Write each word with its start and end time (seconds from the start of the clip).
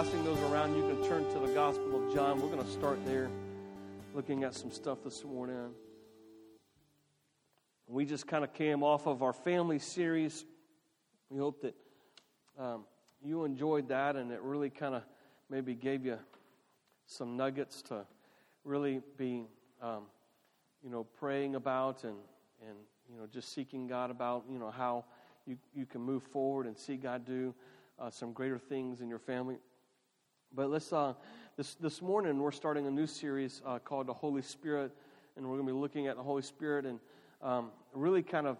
passing 0.00 0.24
those 0.24 0.38
around, 0.50 0.74
you 0.74 0.80
can 0.80 1.06
turn 1.06 1.30
to 1.30 1.38
the 1.46 1.52
Gospel 1.52 2.02
of 2.02 2.14
John. 2.14 2.40
We're 2.40 2.48
going 2.48 2.64
to 2.64 2.72
start 2.72 3.04
there, 3.04 3.28
looking 4.14 4.44
at 4.44 4.54
some 4.54 4.70
stuff 4.70 5.04
this 5.04 5.22
morning. 5.24 5.72
We 7.86 8.06
just 8.06 8.26
kind 8.26 8.42
of 8.42 8.54
came 8.54 8.82
off 8.82 9.06
of 9.06 9.22
our 9.22 9.34
family 9.34 9.78
series. 9.78 10.46
We 11.28 11.38
hope 11.38 11.60
that 11.60 11.74
um, 12.58 12.84
you 13.22 13.44
enjoyed 13.44 13.88
that 13.88 14.16
and 14.16 14.32
it 14.32 14.40
really 14.40 14.70
kind 14.70 14.94
of 14.94 15.02
maybe 15.50 15.74
gave 15.74 16.06
you 16.06 16.18
some 17.04 17.36
nuggets 17.36 17.82
to 17.82 18.06
really 18.64 19.02
be, 19.18 19.44
um, 19.82 20.04
you 20.82 20.88
know, 20.88 21.04
praying 21.18 21.56
about 21.56 22.04
and, 22.04 22.16
and, 22.66 22.78
you 23.12 23.18
know, 23.18 23.26
just 23.30 23.52
seeking 23.52 23.86
God 23.86 24.10
about, 24.10 24.44
you 24.50 24.58
know, 24.58 24.70
how 24.70 25.04
you, 25.46 25.58
you 25.74 25.84
can 25.84 26.00
move 26.00 26.22
forward 26.22 26.64
and 26.64 26.78
see 26.78 26.96
God 26.96 27.26
do 27.26 27.54
uh, 27.98 28.08
some 28.08 28.32
greater 28.32 28.58
things 28.58 29.02
in 29.02 29.10
your 29.10 29.18
family. 29.18 29.58
But 30.52 30.68
let's, 30.68 30.92
uh, 30.92 31.14
this, 31.56 31.74
this 31.76 32.02
morning, 32.02 32.40
we're 32.40 32.50
starting 32.50 32.88
a 32.88 32.90
new 32.90 33.06
series 33.06 33.62
uh, 33.64 33.78
called 33.78 34.08
The 34.08 34.12
Holy 34.12 34.42
Spirit, 34.42 34.90
and 35.36 35.46
we're 35.46 35.54
going 35.54 35.68
to 35.68 35.72
be 35.72 35.78
looking 35.78 36.08
at 36.08 36.16
the 36.16 36.24
Holy 36.24 36.42
Spirit 36.42 36.84
and 36.86 36.98
um, 37.40 37.70
really 37.94 38.24
kind 38.24 38.48
of 38.48 38.58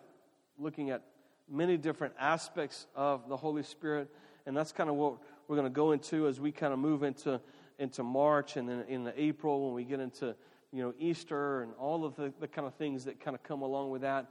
looking 0.56 0.90
at 0.90 1.02
many 1.50 1.76
different 1.76 2.14
aspects 2.16 2.86
of 2.94 3.28
the 3.28 3.36
Holy 3.36 3.64
Spirit. 3.64 4.08
And 4.46 4.56
that's 4.56 4.70
kind 4.70 4.88
of 4.88 4.94
what 4.94 5.14
we're 5.48 5.56
going 5.56 5.66
to 5.66 5.74
go 5.74 5.90
into 5.90 6.28
as 6.28 6.38
we 6.38 6.52
kind 6.52 6.72
of 6.72 6.78
move 6.78 7.02
into, 7.02 7.40
into 7.80 8.04
March 8.04 8.56
and 8.56 8.68
then 8.68 8.84
in 8.88 9.12
April 9.16 9.66
when 9.66 9.74
we 9.74 9.82
get 9.82 9.98
into 9.98 10.36
you 10.72 10.84
know, 10.84 10.94
Easter 11.00 11.62
and 11.62 11.72
all 11.76 12.04
of 12.04 12.14
the, 12.14 12.32
the 12.38 12.46
kind 12.46 12.68
of 12.68 12.74
things 12.74 13.04
that 13.06 13.18
kind 13.18 13.34
of 13.34 13.42
come 13.42 13.62
along 13.62 13.90
with 13.90 14.02
that. 14.02 14.26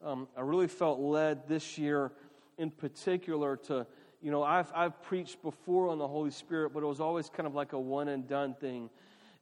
Um, 0.00 0.28
I 0.36 0.42
really 0.42 0.68
felt 0.68 1.00
led 1.00 1.48
this 1.48 1.76
year 1.76 2.12
in 2.56 2.70
particular 2.70 3.56
to 3.56 3.84
you 4.22 4.30
know, 4.30 4.42
I've, 4.42 4.70
I've 4.74 5.02
preached 5.02 5.42
before 5.42 5.88
on 5.88 5.98
the 5.98 6.06
Holy 6.06 6.30
Spirit, 6.30 6.72
but 6.74 6.82
it 6.82 6.86
was 6.86 7.00
always 7.00 7.30
kind 7.30 7.46
of 7.46 7.54
like 7.54 7.72
a 7.72 7.78
one 7.78 8.08
and 8.08 8.28
done 8.28 8.54
thing. 8.54 8.90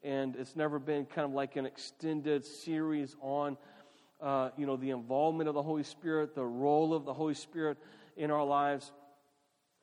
And 0.05 0.37
it's 0.37 0.55
never 0.55 0.79
been 0.79 1.05
kind 1.05 1.25
of 1.25 1.33
like 1.33 1.57
an 1.57 1.67
extended 1.67 2.45
series 2.45 3.17
on, 3.21 3.56
uh, 4.21 4.51
you 4.56 4.67
know, 4.67 4.77
the 4.77 4.91
involvement 4.91 5.49
of 5.49 5.56
the 5.56 5.62
Holy 5.62 5.83
Spirit, 5.83 6.37
the 6.37 6.45
role 6.45 6.95
of 6.95 7.05
the 7.05 7.12
Holy 7.12 7.34
Spirit 7.34 7.77
in 8.17 8.31
our 8.31 8.45
lives. 8.45 8.93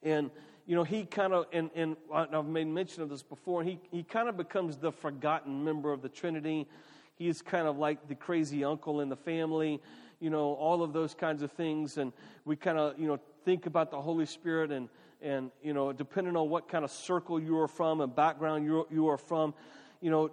And, 0.02 0.32
you 0.66 0.76
know, 0.76 0.86
he 0.86 1.04
kind 1.04 1.34
of, 1.34 1.46
and, 1.52 1.70
and 1.76 1.98
I've 2.14 2.46
made 2.46 2.68
mention 2.68 3.04
of 3.04 3.10
this 3.10 3.24
before, 3.24 3.64
he, 3.64 3.80
he 3.92 4.04
kind 4.04 4.30
of 4.30 4.38
becomes 4.38 4.78
the 4.78 4.94
forgotten 4.94 5.66
member 5.66 5.92
of 5.92 6.02
the 6.02 6.10
Trinity. 6.10 6.68
He's 7.16 7.42
kind 7.42 7.68
of 7.68 7.78
like 7.78 8.08
the 8.08 8.16
crazy 8.16 8.64
uncle 8.64 9.02
in 9.02 9.10
the 9.10 9.16
family, 9.18 9.82
you 10.22 10.30
know, 10.30 10.54
all 10.54 10.84
of 10.84 10.94
those 10.94 11.14
kinds 11.14 11.42
of 11.42 11.52
things. 11.52 11.98
And 11.98 12.14
we 12.46 12.56
kind 12.56 12.78
of, 12.78 12.98
you 12.98 13.08
know, 13.08 13.20
think 13.46 13.68
about 13.68 13.92
the 13.92 14.02
Holy 14.02 14.26
Spirit 14.26 14.72
and, 14.72 14.90
and 15.22 15.52
you 15.62 15.74
know, 15.74 15.94
depending 15.94 16.36
on 16.36 16.50
what 16.50 16.68
kind 16.68 16.84
of 16.84 16.92
circle 16.92 17.40
you 17.40 17.60
are 17.60 17.68
from 17.68 18.02
and 18.02 18.14
background 18.14 18.66
you, 18.66 18.88
you 18.90 19.08
are 19.08 19.18
from, 19.18 19.54
you 20.02 20.10
know, 20.10 20.32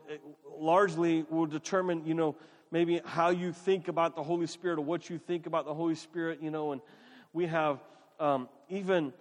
largely 0.59 1.25
will 1.31 1.47
determine, 1.47 2.05
you 2.06 2.15
know, 2.15 2.34
maybe 2.71 3.00
how 3.05 3.28
you 3.28 3.53
think 3.53 3.89
about 3.89 4.17
the 4.17 4.23
Holy 4.23 4.47
Spirit 4.47 4.78
or 4.78 4.83
what 4.83 5.11
you 5.11 5.19
think 5.19 5.47
about 5.47 5.67
the 5.67 5.75
Holy 5.75 5.95
Spirit, 5.95 6.41
you 6.43 6.50
know, 6.50 6.73
and 6.73 6.81
we 7.34 7.47
have 7.47 7.78
um, 8.19 8.49
even, 8.69 9.12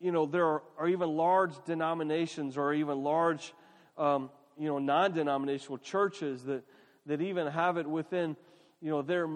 you 0.00 0.12
know, 0.12 0.26
there 0.26 0.46
are, 0.46 0.62
are, 0.78 0.88
even 0.88 1.08
large 1.08 1.52
denominations 1.64 2.56
or 2.56 2.72
even 2.72 3.02
large, 3.02 3.52
um, 3.98 4.30
you 4.56 4.68
know, 4.68 4.78
non-denominational 4.78 5.78
churches 5.78 6.44
that, 6.44 6.62
that 7.06 7.20
even 7.20 7.48
have 7.48 7.78
it 7.78 7.86
within, 7.86 8.36
you 8.80 8.90
know, 8.90 9.02
their, 9.02 9.28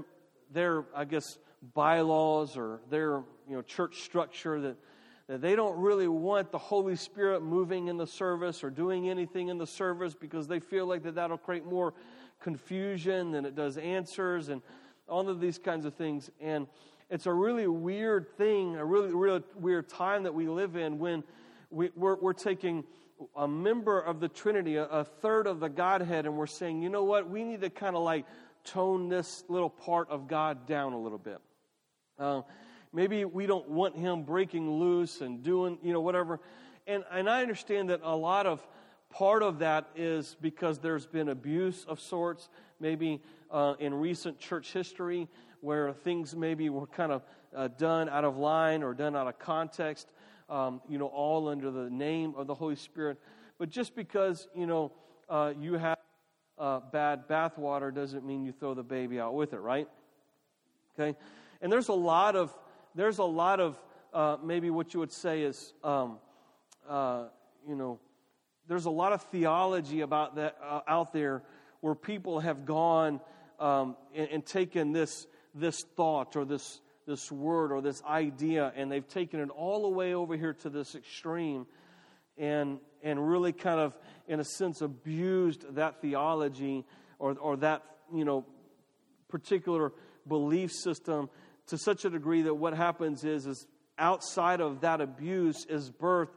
their, 0.53 0.84
I 0.94 1.04
guess, 1.04 1.38
bylaws 1.75 2.56
or 2.56 2.80
their 2.91 3.22
you 3.48 3.56
know, 3.56 3.62
church 3.62 4.03
structure 4.03 4.60
that, 4.60 4.76
that 5.28 5.41
they 5.41 5.56
don't 5.56 5.78
really 5.78 6.09
want 6.09 6.53
the 6.53 6.59
Holy 6.59 6.97
Spirit 6.97 7.42
moving 7.42 7.88
in 7.88 7.97
the 7.97 8.06
service 8.06 8.62
or 8.62 8.70
doing 8.70 9.09
anything 9.09 9.48
in 9.48 9.59
the 9.59 9.66
service 9.66 10.14
because 10.14 10.47
they 10.47 10.60
feel 10.60 10.86
like 10.86 11.03
that 11.04 11.14
that'll 11.14 11.38
create 11.38 11.64
more 11.64 11.94
confusion 12.41 13.32
than 13.32 13.44
it 13.44 13.54
does 13.54 13.78
answers 13.78 14.48
and 14.48 14.62
all 15.09 15.28
of 15.28 15.41
these 15.41 15.59
kinds 15.59 15.84
of 15.84 15.94
things. 15.94 16.31
And 16.41 16.66
it's 17.10 17.26
a 17.26 17.32
really 17.32 17.66
weird 17.66 18.36
thing, 18.36 18.76
a 18.76 18.84
really, 18.84 19.14
really 19.14 19.42
weird 19.56 19.88
time 19.88 20.25
that 20.25 20.34
we 20.34 20.47
live 20.47 20.76
in 20.76 20.98
when 20.98 21.25
we, 21.70 21.91
we're, 21.97 22.16
we're 22.16 22.32
taking 22.34 22.84
a 23.34 23.48
member 23.48 23.98
of 23.98 24.20
the 24.20 24.28
Trinity, 24.28 24.76
a, 24.76 24.84
a, 24.84 25.04
third 25.04 25.47
of 25.47 25.59
the 25.59 25.69
Godhead, 25.69 26.26
and 26.26 26.36
we're 26.36 26.47
saying, 26.47 26.82
you 26.82 26.88
know 26.88 27.03
what, 27.03 27.28
we 27.28 27.42
need 27.42 27.62
to 27.62 27.70
kind 27.70 27.97
of 27.97 28.03
like 28.03 28.25
tone 28.65 29.09
this 29.09 29.42
little 29.48 29.70
part 29.70 30.09
of 30.10 30.28
God 30.28 30.66
down 30.66 30.92
a 30.92 30.98
little 30.98 31.19
bit. 31.19 31.38
Uh, 32.19 32.42
maybe 32.93 33.25
we 33.25 33.47
don't 33.47 33.69
want 33.69 33.97
him 33.97 34.22
breaking 34.22 34.71
loose 34.71 35.21
and 35.21 35.43
doing, 35.43 35.78
you 35.82 35.93
know, 35.93 36.00
whatever. 36.00 36.41
And, 36.87 37.04
and 37.10 37.28
I 37.28 37.43
understand 37.43 37.91
that 37.91 38.00
a 38.03 38.16
lot 38.16 38.47
of 38.47 38.66
part 39.10 39.43
of 39.43 39.59
that 39.60 39.88
is 39.97 40.37
because 40.41 40.78
there's 40.78 41.06
been 41.06 41.28
abuse 41.28 41.84
of 41.88 42.00
sorts, 42.00 42.48
maybe 42.81 43.21
uh, 43.50 43.75
in 43.78 43.94
recent 43.94 44.38
church 44.38 44.72
history, 44.72 45.28
where 45.60 45.93
things 45.93 46.37
maybe 46.37 46.71
were 46.71 46.87
kind 46.87 47.12
of 47.12 47.22
uh, 47.54 47.69
done 47.69 48.09
out 48.09 48.25
of 48.25 48.37
line 48.37 48.82
or 48.82 48.94
done 48.94 49.16
out 49.16 49.27
of 49.27 49.38
context, 49.38 50.09
um, 50.48 50.81
you 50.88 50.98
know, 50.98 51.06
all 51.06 51.48
under 51.48 51.71
the 51.71 51.91
name 51.91 52.34
of 52.37 52.47
the 52.47 52.54
Holy 52.54 52.77
Spirit. 52.77 53.19
But 53.59 53.71
just 53.71 53.97
because, 53.97 54.48
you 54.54 54.66
know, 54.66 54.93
uh, 55.28 55.53
you 55.59 55.75
have 55.75 55.98
uh, 56.59 56.81
bad 56.93 57.28
bathwater 57.28 57.94
doesn't 57.94 58.25
mean 58.25 58.44
you 58.44 58.53
throw 58.53 58.75
the 58.75 58.82
baby 58.82 59.21
out 59.21 59.34
with 59.34 59.53
it, 59.53 59.59
right? 59.59 59.88
Okay? 60.98 61.16
And 61.60 61.72
there's 61.72 61.88
a 61.88 61.94
lot 61.94 62.37
of, 62.37 62.54
there's 62.94 63.19
a 63.19 63.25
lot 63.25 63.60
of 63.60 63.78
uh, 64.12 64.37
maybe 64.43 64.71
what 64.71 64.94
you 64.94 65.00
would 65.00 65.12
say 65.12 65.43
is, 65.43 65.72
um, 65.84 66.19
uh, 66.88 67.25
you 67.66 67.76
know, 67.76 67.99
there's 68.66 68.87
a 68.87 68.91
lot 68.91 69.12
of 69.12 69.22
theology 69.25 70.00
about 70.00 70.37
that 70.37 70.56
uh, 70.62 70.81
out 70.87 71.12
there 71.12 71.43
where 71.81 71.94
people 71.94 72.41
have 72.41 72.65
gone 72.65 73.21
um, 73.59 73.97
and, 74.15 74.28
and, 74.28 74.47
taken 74.47 74.93
this 74.93 75.27
this 75.54 75.82
thought 75.97 76.37
or 76.37 76.44
this 76.44 76.81
this 77.06 77.32
word 77.32 77.72
or 77.72 77.81
this 77.81 78.03
idea 78.04 78.72
and 78.77 78.93
they've 78.93 79.09
taken 79.09 79.41
it 79.41 79.48
all 79.50 79.82
the 79.82 79.88
way 79.88 80.15
over 80.15 80.37
here 80.37 80.53
to 80.53 80.69
this 80.71 80.94
extreme 80.94 81.66
and 82.37 82.78
and 83.03 83.28
really 83.28 83.53
kind 83.53 83.81
of 83.81 83.97
in 84.28 84.38
a 84.38 84.44
sense 84.44 84.81
abused 84.81 85.75
that 85.75 86.00
theology 86.00 86.84
or 87.19 87.37
or 87.38 87.56
that 87.56 87.82
you 88.15 88.25
know 88.25 88.44
particular 89.28 89.93
belief 90.28 90.71
system 90.71 91.28
to 91.68 91.78
such 91.78 92.04
a 92.04 92.10
degree 92.10 92.42
that 92.42 92.54
what 92.54 92.74
happens 92.74 93.24
is, 93.24 93.46
is 93.46 93.66
outside 93.98 94.60
of 94.60 94.80
that 94.80 95.00
abuse 95.00 95.66
is 95.66 95.90
birthed 95.90 96.34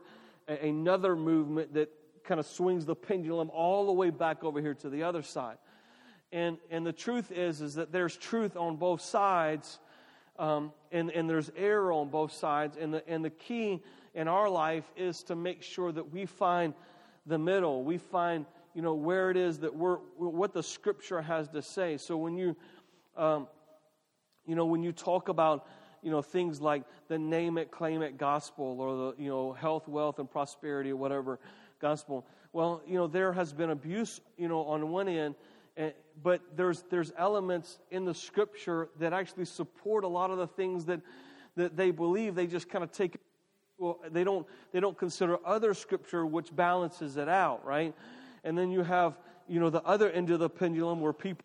another 0.48 1.16
movement 1.16 1.74
that 1.74 1.90
kind 2.24 2.38
of 2.40 2.46
swings 2.46 2.86
the 2.86 2.94
pendulum 2.94 3.50
all 3.52 3.86
the 3.86 3.92
way 3.92 4.10
back 4.10 4.44
over 4.44 4.60
here 4.60 4.74
to 4.74 4.88
the 4.88 5.02
other 5.02 5.22
side. 5.22 5.56
And, 6.32 6.58
and 6.70 6.86
the 6.86 6.92
truth 6.92 7.30
is, 7.30 7.60
is 7.60 7.74
that 7.74 7.92
there's 7.92 8.16
truth 8.16 8.56
on 8.56 8.76
both 8.76 9.02
sides, 9.02 9.78
um, 10.38 10.72
and, 10.90 11.10
and 11.10 11.28
there's 11.28 11.50
error 11.56 11.92
on 11.92 12.08
both 12.08 12.32
sides. 12.32 12.76
And 12.80 12.94
the, 12.94 13.08
and 13.08 13.24
the 13.24 13.30
key 13.30 13.82
in 14.14 14.28
our 14.28 14.48
life 14.48 14.84
is 14.96 15.22
to 15.24 15.36
make 15.36 15.62
sure 15.62 15.92
that 15.92 16.10
we 16.10 16.26
find 16.26 16.74
the 17.26 17.38
middle. 17.38 17.84
We 17.84 17.98
find, 17.98 18.46
you 18.74 18.82
know, 18.82 18.94
where 18.94 19.30
it 19.30 19.36
is 19.36 19.60
that 19.60 19.74
we're, 19.74 19.96
what 20.16 20.54
the 20.54 20.62
Scripture 20.62 21.20
has 21.20 21.48
to 21.50 21.62
say. 21.62 21.98
So 21.98 22.16
when 22.16 22.36
you, 22.36 22.56
um, 23.16 23.46
you 24.46 24.54
know, 24.54 24.66
when 24.66 24.82
you 24.82 24.92
talk 24.92 25.28
about, 25.28 25.66
you 26.02 26.10
know, 26.10 26.22
things 26.22 26.60
like 26.60 26.82
the 27.08 27.18
name 27.18 27.58
it, 27.58 27.70
claim 27.70 28.02
it 28.02 28.18
gospel 28.18 28.80
or 28.80 28.96
the, 28.96 29.22
you 29.22 29.28
know, 29.28 29.52
health, 29.52 29.88
wealth, 29.88 30.18
and 30.18 30.30
prosperity 30.30 30.90
or 30.90 30.96
whatever 30.96 31.38
gospel, 31.80 32.26
well, 32.52 32.82
you 32.86 32.94
know, 32.94 33.06
there 33.06 33.32
has 33.32 33.52
been 33.52 33.70
abuse, 33.70 34.20
you 34.36 34.48
know, 34.48 34.60
on 34.64 34.90
one 34.90 35.08
end, 35.08 35.34
eh, 35.76 35.90
but 36.22 36.42
there's, 36.56 36.84
there's 36.90 37.12
elements 37.16 37.78
in 37.90 38.04
the 38.04 38.14
scripture 38.14 38.88
that 38.98 39.12
actually 39.12 39.46
support 39.46 40.04
a 40.04 40.08
lot 40.08 40.30
of 40.30 40.38
the 40.38 40.46
things 40.46 40.84
that, 40.86 41.00
that 41.56 41.76
they 41.76 41.90
believe. 41.90 42.34
They 42.34 42.46
just 42.46 42.68
kind 42.68 42.84
of 42.84 42.92
take, 42.92 43.16
well, 43.78 44.00
they 44.10 44.22
don't, 44.22 44.46
they 44.72 44.80
don't 44.80 44.98
consider 44.98 45.38
other 45.46 45.72
scripture 45.72 46.26
which 46.26 46.54
balances 46.54 47.16
it 47.16 47.28
out, 47.28 47.64
right? 47.64 47.94
And 48.44 48.56
then 48.58 48.70
you 48.70 48.82
have, 48.82 49.18
you 49.48 49.60
know, 49.60 49.70
the 49.70 49.82
other 49.82 50.10
end 50.10 50.30
of 50.30 50.40
the 50.40 50.50
pendulum 50.50 51.00
where 51.00 51.12
people, 51.12 51.44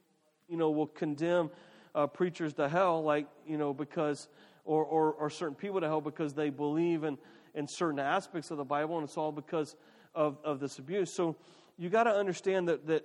you 0.50 0.58
know, 0.58 0.72
will 0.72 0.88
condemn 0.88 1.50
uh, 1.98 2.06
preachers 2.06 2.54
to 2.54 2.70
hell, 2.70 3.04
like, 3.04 3.26
you 3.48 3.58
know, 3.58 3.74
because, 3.74 4.28
or, 4.66 4.86
or, 4.86 5.14
or 5.14 5.30
certain 5.32 5.56
people 5.56 5.82
to 5.82 5.88
hell 5.88 6.00
because 6.00 6.36
they 6.36 6.52
believe 6.52 7.04
in, 7.04 7.18
in 7.56 7.68
certain 7.68 8.00
aspects 8.00 8.52
of 8.52 8.58
the 8.58 8.64
Bible, 8.64 9.00
and 9.00 9.04
it's 9.04 9.18
all 9.18 9.32
because 9.32 9.76
of, 10.14 10.38
of 10.44 10.60
this 10.60 10.78
abuse. 10.78 11.12
So 11.12 11.36
you 11.76 11.90
got 11.90 12.04
to 12.04 12.12
understand 12.12 12.68
that, 12.68 12.86
that 12.86 13.04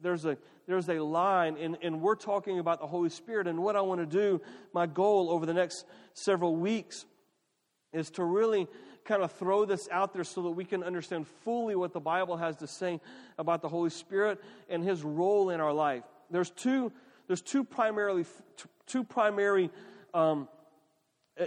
there's 0.00 0.24
a, 0.24 0.36
there's 0.66 0.88
a 0.88 0.98
line, 0.98 1.56
and, 1.56 1.78
and 1.80 2.00
we're 2.00 2.16
talking 2.16 2.58
about 2.58 2.80
the 2.80 2.88
Holy 2.88 3.08
Spirit. 3.08 3.46
And 3.46 3.62
what 3.62 3.76
I 3.76 3.82
want 3.82 4.00
to 4.00 4.06
do, 4.06 4.42
my 4.74 4.86
goal 4.86 5.30
over 5.30 5.46
the 5.46 5.54
next 5.54 5.86
several 6.12 6.56
weeks, 6.56 7.06
is 7.92 8.10
to 8.10 8.24
really 8.24 8.66
kind 9.04 9.22
of 9.22 9.30
throw 9.30 9.64
this 9.64 9.88
out 9.92 10.12
there 10.12 10.24
so 10.24 10.42
that 10.42 10.50
we 10.50 10.64
can 10.64 10.82
understand 10.82 11.28
fully 11.44 11.76
what 11.76 11.92
the 11.92 12.00
Bible 12.00 12.36
has 12.36 12.56
to 12.56 12.66
say 12.66 13.00
about 13.38 13.62
the 13.62 13.68
Holy 13.68 13.90
Spirit 13.90 14.42
and 14.68 14.82
His 14.82 15.04
role 15.04 15.50
in 15.50 15.60
our 15.60 15.72
life. 15.72 16.02
There's 16.30 16.50
two 16.50 16.90
there's 17.26 17.42
two 17.42 17.64
primarily 17.64 18.24
two 18.86 19.04
primary 19.04 19.70
um, 20.12 20.48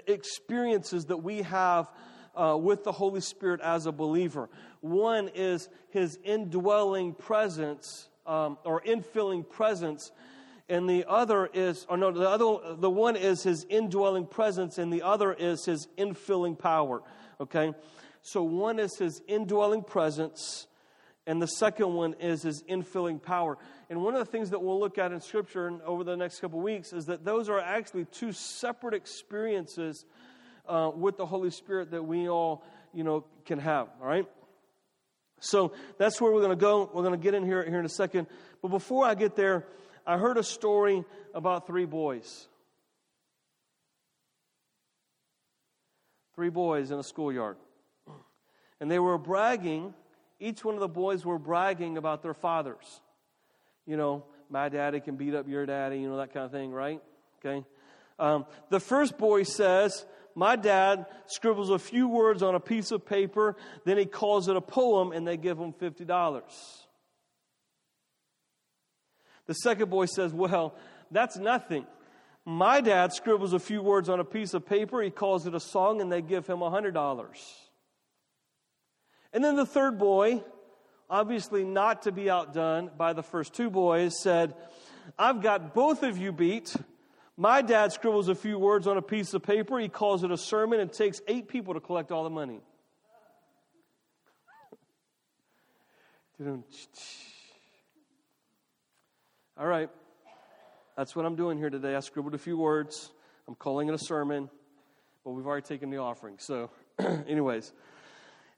experiences 0.08 1.06
that 1.06 1.18
we 1.18 1.44
have 1.44 1.90
uh, 2.36 2.58
with 2.60 2.84
the 2.84 2.92
Holy 2.92 3.22
Spirit 3.22 3.62
as 3.62 3.86
a 3.86 3.92
believer. 3.92 4.50
One 4.82 5.30
is 5.34 5.70
his 5.90 6.18
indwelling 6.24 7.14
presence 7.14 8.10
um, 8.26 8.58
or 8.64 8.82
infilling 8.82 9.48
presence, 9.48 10.12
and 10.68 10.90
the 10.90 11.06
other 11.08 11.50
is, 11.54 11.86
or 11.90 11.98
no, 11.98 12.12
the 12.12 12.28
other, 12.28 12.76
the 12.76 12.90
one 12.90 13.16
is 13.16 13.44
his 13.44 13.66
indwelling 13.70 14.26
presence, 14.26 14.78
and 14.78 14.92
the 14.92 15.04
other 15.04 15.32
is 15.32 15.66
his 15.66 15.88
infilling 15.98 16.58
power. 16.58 17.04
Okay, 17.40 17.74
so 18.22 18.42
one 18.44 18.80
is 18.80 18.98
his 18.98 19.22
indwelling 19.28 19.84
presence, 19.84 20.68
and 21.28 21.42
the 21.42 21.48
second 21.48 21.94
one 21.94 22.16
is 22.20 22.44
his 22.44 22.64
infilling 22.64 23.22
power. 23.22 23.58
And 23.90 24.04
one 24.04 24.14
of 24.14 24.20
the 24.20 24.32
things 24.32 24.52
that 24.52 24.62
we'll 24.62 24.80
look 24.80 24.98
at 24.98 25.12
in 25.12 25.20
Scripture 25.22 25.80
over 25.86 26.04
the 26.04 26.16
next 26.16 26.40
couple 26.40 26.60
weeks 26.60 26.94
is 26.94 27.06
that 27.08 27.26
those 27.26 27.50
are 27.50 27.60
actually 27.60 28.06
two 28.06 28.32
separate 28.32 28.94
experiences 28.94 30.06
uh, 30.68 30.92
with 30.96 31.18
the 31.18 31.26
Holy 31.26 31.50
Spirit 31.50 31.92
that 31.92 32.04
we 32.04 32.30
all, 32.30 32.64
you 32.94 33.04
know, 33.04 33.26
can 33.46 33.60
have. 33.60 33.90
All 34.02 34.08
right. 34.08 34.28
So 35.40 35.74
that's 35.98 36.22
where 36.22 36.32
we're 36.32 36.42
going 36.42 36.58
to 36.58 36.62
go. 36.62 36.90
We're 36.94 37.04
going 37.04 37.20
to 37.20 37.24
get 37.24 37.34
in 37.34 37.44
here 37.44 37.64
here 37.68 37.80
in 37.80 37.86
a 37.86 37.90
second. 37.90 38.28
But 38.62 38.70
before 38.70 39.06
I 39.06 39.16
get 39.16 39.36
there, 39.36 39.66
I 40.06 40.18
heard 40.18 40.38
a 40.38 40.44
story 40.44 41.04
about 41.34 41.68
three 41.68 41.86
boys. 41.86 42.48
Three 46.36 46.50
boys 46.50 46.92
in 46.92 47.00
a 47.00 47.04
schoolyard. 47.04 47.58
And 48.80 48.92
they 48.92 49.00
were 49.00 49.18
bragging, 49.18 49.94
each 50.40 50.64
one 50.64 50.76
of 50.76 50.82
the 50.82 50.88
boys 50.88 51.26
were 51.26 51.40
bragging 51.40 51.98
about 51.98 52.22
their 52.22 52.34
fathers. 52.34 53.02
You 53.86 53.98
know, 53.98 54.26
my 54.50 54.70
daddy 54.70 55.00
can 55.00 55.16
beat 55.16 55.34
up 55.34 55.48
your 55.48 55.66
daddy, 55.66 56.00
you 56.00 56.10
know, 56.10 56.18
that 56.18 56.34
kind 56.34 56.46
of 56.46 56.52
thing, 56.52 56.72
right? 56.72 57.02
Okay. 57.40 57.66
Um, 58.18 58.46
the 58.70 58.80
first 58.80 59.18
boy 59.18 59.44
says, 59.44 60.06
My 60.36 60.56
dad 60.56 61.06
scribbles 61.28 61.70
a 61.70 61.80
few 61.80 62.08
words 62.08 62.44
on 62.44 62.56
a 62.56 62.60
piece 62.60 62.92
of 62.92 63.06
paper, 63.06 63.56
then 63.86 63.98
he 63.98 64.06
calls 64.06 64.48
it 64.48 64.56
a 64.56 64.62
poem, 64.62 65.12
and 65.12 65.28
they 65.28 65.38
give 65.38 65.58
him 65.58 65.74
$50. 65.74 66.34
The 69.48 69.54
second 69.54 69.90
boy 69.90 70.06
says, 70.06 70.34
Well, 70.34 70.76
that's 71.12 71.38
nothing. 71.38 71.86
My 72.46 72.82
dad 72.82 73.12
scribbles 73.12 73.54
a 73.54 73.60
few 73.60 73.82
words 73.82 74.08
on 74.08 74.20
a 74.20 74.24
piece 74.24 74.54
of 74.54 74.66
paper, 74.66 75.02
he 75.02 75.10
calls 75.10 75.48
it 75.48 75.56
a 75.56 75.60
song, 75.60 76.02
and 76.02 76.12
they 76.12 76.22
give 76.22 76.48
him 76.48 76.60
$100. 76.60 77.28
And 79.36 79.44
then 79.44 79.58
the 79.58 79.66
third 79.66 80.00
boy, 80.00 80.42
obviously 81.10 81.66
not 81.66 82.04
to 82.04 82.14
be 82.14 82.30
outdone 82.30 82.90
by 82.98 83.12
the 83.12 83.22
first 83.22 83.54
two 83.54 83.70
boys, 83.70 84.14
said, 84.24 84.56
I've 85.20 85.42
got 85.42 85.74
both 85.74 86.04
of 86.04 86.18
you 86.18 86.32
beat. 86.32 86.74
My 87.36 87.62
dad 87.62 87.92
scribbles 87.92 88.30
a 88.30 88.36
few 88.36 88.58
words 88.58 88.88
on 88.88 88.96
a 88.96 89.02
piece 89.02 89.34
of 89.34 89.44
paper. 89.44 89.78
He 89.78 89.90
calls 89.90 90.24
it 90.24 90.32
a 90.32 90.38
sermon 90.38 90.80
and 90.80 90.90
takes 90.90 91.20
eight 91.28 91.50
people 91.50 91.74
to 91.74 91.82
collect 91.82 92.14
all 92.14 92.24
the 92.24 92.30
money. 92.30 92.62
all 99.58 99.68
right. 99.68 99.90
That's 100.96 101.14
what 101.14 101.26
I'm 101.26 101.36
doing 101.36 101.58
here 101.58 101.70
today. 101.70 101.94
I 101.94 102.00
scribbled 102.00 102.36
a 102.36 102.38
few 102.38 102.58
words. 102.58 103.12
I'm 103.50 103.56
calling 103.56 103.90
it 103.90 103.94
a 103.94 104.00
sermon, 104.00 104.50
but 105.26 105.32
we've 105.32 105.46
already 105.46 105.68
taken 105.68 105.90
the 105.90 105.98
offering. 105.98 106.38
So, 106.40 106.70
anyways, 107.28 107.74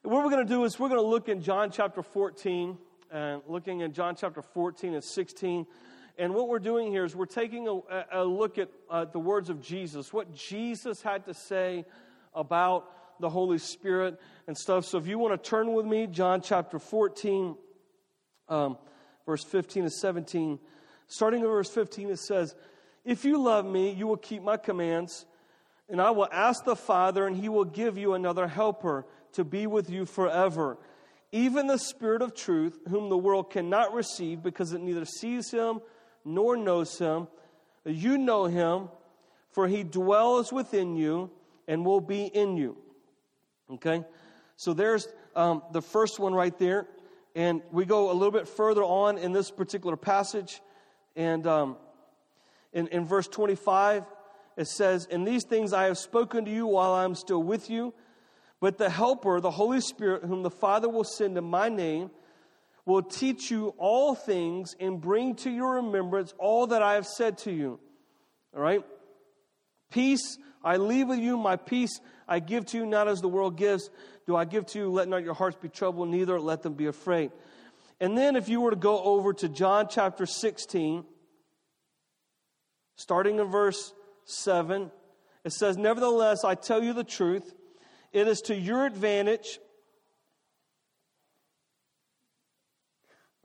what 0.07 0.23
we're 0.23 0.31
going 0.31 0.47
to 0.47 0.53
do 0.53 0.63
is 0.63 0.79
we're 0.79 0.87
going 0.87 1.01
to 1.01 1.05
look 1.05 1.27
in 1.27 1.41
John 1.41 1.69
chapter 1.69 2.01
14, 2.01 2.77
and 3.11 3.41
looking 3.45 3.81
in 3.81 3.91
John 3.91 4.15
chapter 4.15 4.41
14 4.41 4.93
and 4.93 5.03
16. 5.03 5.67
And 6.17 6.33
what 6.33 6.47
we're 6.47 6.59
doing 6.59 6.93
here 6.93 7.03
is 7.03 7.13
we're 7.13 7.25
taking 7.25 7.67
a, 7.67 8.05
a 8.13 8.23
look 8.23 8.57
at 8.57 8.69
uh, 8.89 9.03
the 9.03 9.19
words 9.19 9.49
of 9.49 9.61
Jesus, 9.61 10.13
what 10.13 10.33
Jesus 10.33 11.01
had 11.01 11.25
to 11.25 11.33
say 11.33 11.83
about 12.33 12.85
the 13.19 13.27
Holy 13.27 13.57
Spirit 13.57 14.17
and 14.47 14.57
stuff. 14.57 14.85
So 14.85 14.97
if 14.97 15.07
you 15.07 15.19
want 15.19 15.43
to 15.43 15.49
turn 15.49 15.73
with 15.73 15.85
me, 15.85 16.07
John 16.07 16.39
chapter 16.39 16.79
14, 16.79 17.57
um, 18.47 18.77
verse 19.25 19.43
15 19.43 19.83
to 19.83 19.89
17. 19.89 20.57
Starting 21.07 21.41
in 21.41 21.47
verse 21.47 21.69
15, 21.69 22.11
it 22.11 22.19
says, 22.19 22.55
If 23.03 23.25
you 23.25 23.43
love 23.43 23.65
me, 23.65 23.91
you 23.91 24.07
will 24.07 24.15
keep 24.15 24.41
my 24.41 24.55
commands, 24.55 25.25
and 25.89 25.99
I 25.99 26.11
will 26.11 26.29
ask 26.31 26.63
the 26.63 26.77
Father, 26.77 27.27
and 27.27 27.35
he 27.35 27.49
will 27.49 27.65
give 27.65 27.97
you 27.97 28.13
another 28.13 28.47
helper 28.47 29.05
to 29.33 29.43
be 29.43 29.67
with 29.67 29.89
you 29.89 30.05
forever. 30.05 30.77
Even 31.31 31.67
the 31.67 31.77
Spirit 31.77 32.21
of 32.21 32.33
truth, 32.33 32.79
whom 32.89 33.09
the 33.09 33.17
world 33.17 33.51
cannot 33.51 33.93
receive 33.93 34.41
because 34.41 34.73
it 34.73 34.81
neither 34.81 35.05
sees 35.05 35.51
him 35.51 35.81
nor 36.23 36.57
knows 36.57 36.97
him. 36.97 37.27
You 37.85 38.17
know 38.17 38.45
him, 38.45 38.89
for 39.51 39.67
he 39.67 39.83
dwells 39.83 40.51
within 40.51 40.95
you 40.95 41.31
and 41.67 41.85
will 41.85 42.01
be 42.01 42.25
in 42.25 42.57
you. 42.57 42.77
Okay? 43.71 44.03
So 44.55 44.73
there's 44.73 45.07
um, 45.35 45.63
the 45.71 45.81
first 45.81 46.19
one 46.19 46.33
right 46.33 46.57
there. 46.57 46.87
And 47.35 47.61
we 47.71 47.85
go 47.85 48.11
a 48.11 48.13
little 48.13 48.31
bit 48.31 48.47
further 48.47 48.83
on 48.83 49.17
in 49.17 49.31
this 49.31 49.51
particular 49.51 49.95
passage. 49.95 50.61
And 51.15 51.45
um, 51.45 51.77
in, 52.73 52.87
in 52.87 53.05
verse 53.05 53.27
25, 53.27 54.03
it 54.57 54.67
says, 54.67 55.05
In 55.05 55.23
these 55.23 55.43
things 55.43 55.71
I 55.71 55.83
have 55.83 55.97
spoken 55.97 56.45
to 56.45 56.51
you 56.51 56.65
while 56.65 56.93
I 56.93 57.03
am 57.03 57.13
still 57.13 57.43
with 57.43 57.69
you. 57.69 57.93
But 58.59 58.77
the 58.77 58.89
Helper, 58.89 59.39
the 59.39 59.51
Holy 59.51 59.81
Spirit, 59.81 60.23
whom 60.23 60.43
the 60.43 60.49
Father 60.49 60.89
will 60.89 61.03
send 61.03 61.37
in 61.37 61.43
my 61.43 61.69
name, 61.69 62.09
will 62.85 63.03
teach 63.03 63.51
you 63.51 63.73
all 63.77 64.15
things 64.15 64.75
and 64.79 64.99
bring 64.99 65.35
to 65.35 65.49
your 65.49 65.75
remembrance 65.75 66.33
all 66.39 66.67
that 66.67 66.81
I 66.81 66.93
have 66.93 67.05
said 67.05 67.37
to 67.39 67.51
you. 67.51 67.79
All 68.55 68.61
right? 68.61 68.83
Peace 69.91 70.37
I 70.63 70.77
leave 70.77 71.07
with 71.07 71.19
you, 71.19 71.37
my 71.37 71.55
peace 71.55 71.99
I 72.27 72.39
give 72.39 72.65
to 72.67 72.77
you, 72.77 72.85
not 72.85 73.07
as 73.07 73.21
the 73.21 73.27
world 73.27 73.57
gives. 73.57 73.89
Do 74.25 74.35
I 74.35 74.45
give 74.45 74.65
to 74.67 74.79
you? 74.79 74.89
Let 74.89 75.07
not 75.07 75.23
your 75.23 75.33
hearts 75.33 75.57
be 75.61 75.69
troubled, 75.69 76.09
neither 76.09 76.39
let 76.39 76.61
them 76.63 76.73
be 76.73 76.87
afraid. 76.87 77.31
And 77.99 78.17
then, 78.17 78.35
if 78.35 78.49
you 78.49 78.61
were 78.61 78.71
to 78.71 78.77
go 78.77 79.01
over 79.01 79.33
to 79.33 79.49
John 79.49 79.87
chapter 79.89 80.25
16, 80.25 81.03
starting 82.95 83.39
in 83.39 83.47
verse 83.47 83.93
7, 84.25 84.91
it 85.43 85.53
says, 85.53 85.77
Nevertheless, 85.77 86.43
I 86.43 86.55
tell 86.55 86.83
you 86.83 86.93
the 86.93 87.03
truth, 87.03 87.55
it 88.11 88.27
is 88.27 88.41
to 88.41 88.55
your 88.55 88.85
advantage 88.85 89.59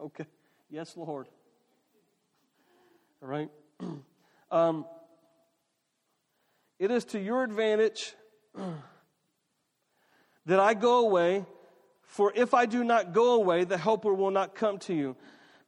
Okay. 0.02 0.24
Yes, 0.68 0.96
Lord. 0.96 1.28
All 3.22 3.28
right. 3.28 3.48
Um, 4.50 4.84
it 6.78 6.90
is 6.90 7.06
to 7.06 7.18
your 7.18 7.42
advantage 7.42 8.12
that 10.44 10.60
I 10.60 10.74
go 10.74 11.06
away, 11.06 11.46
for 12.02 12.30
if 12.36 12.52
I 12.52 12.66
do 12.66 12.84
not 12.84 13.14
go 13.14 13.32
away, 13.32 13.64
the 13.64 13.78
Helper 13.78 14.12
will 14.12 14.30
not 14.30 14.54
come 14.54 14.76
to 14.80 14.94
you. 14.94 15.16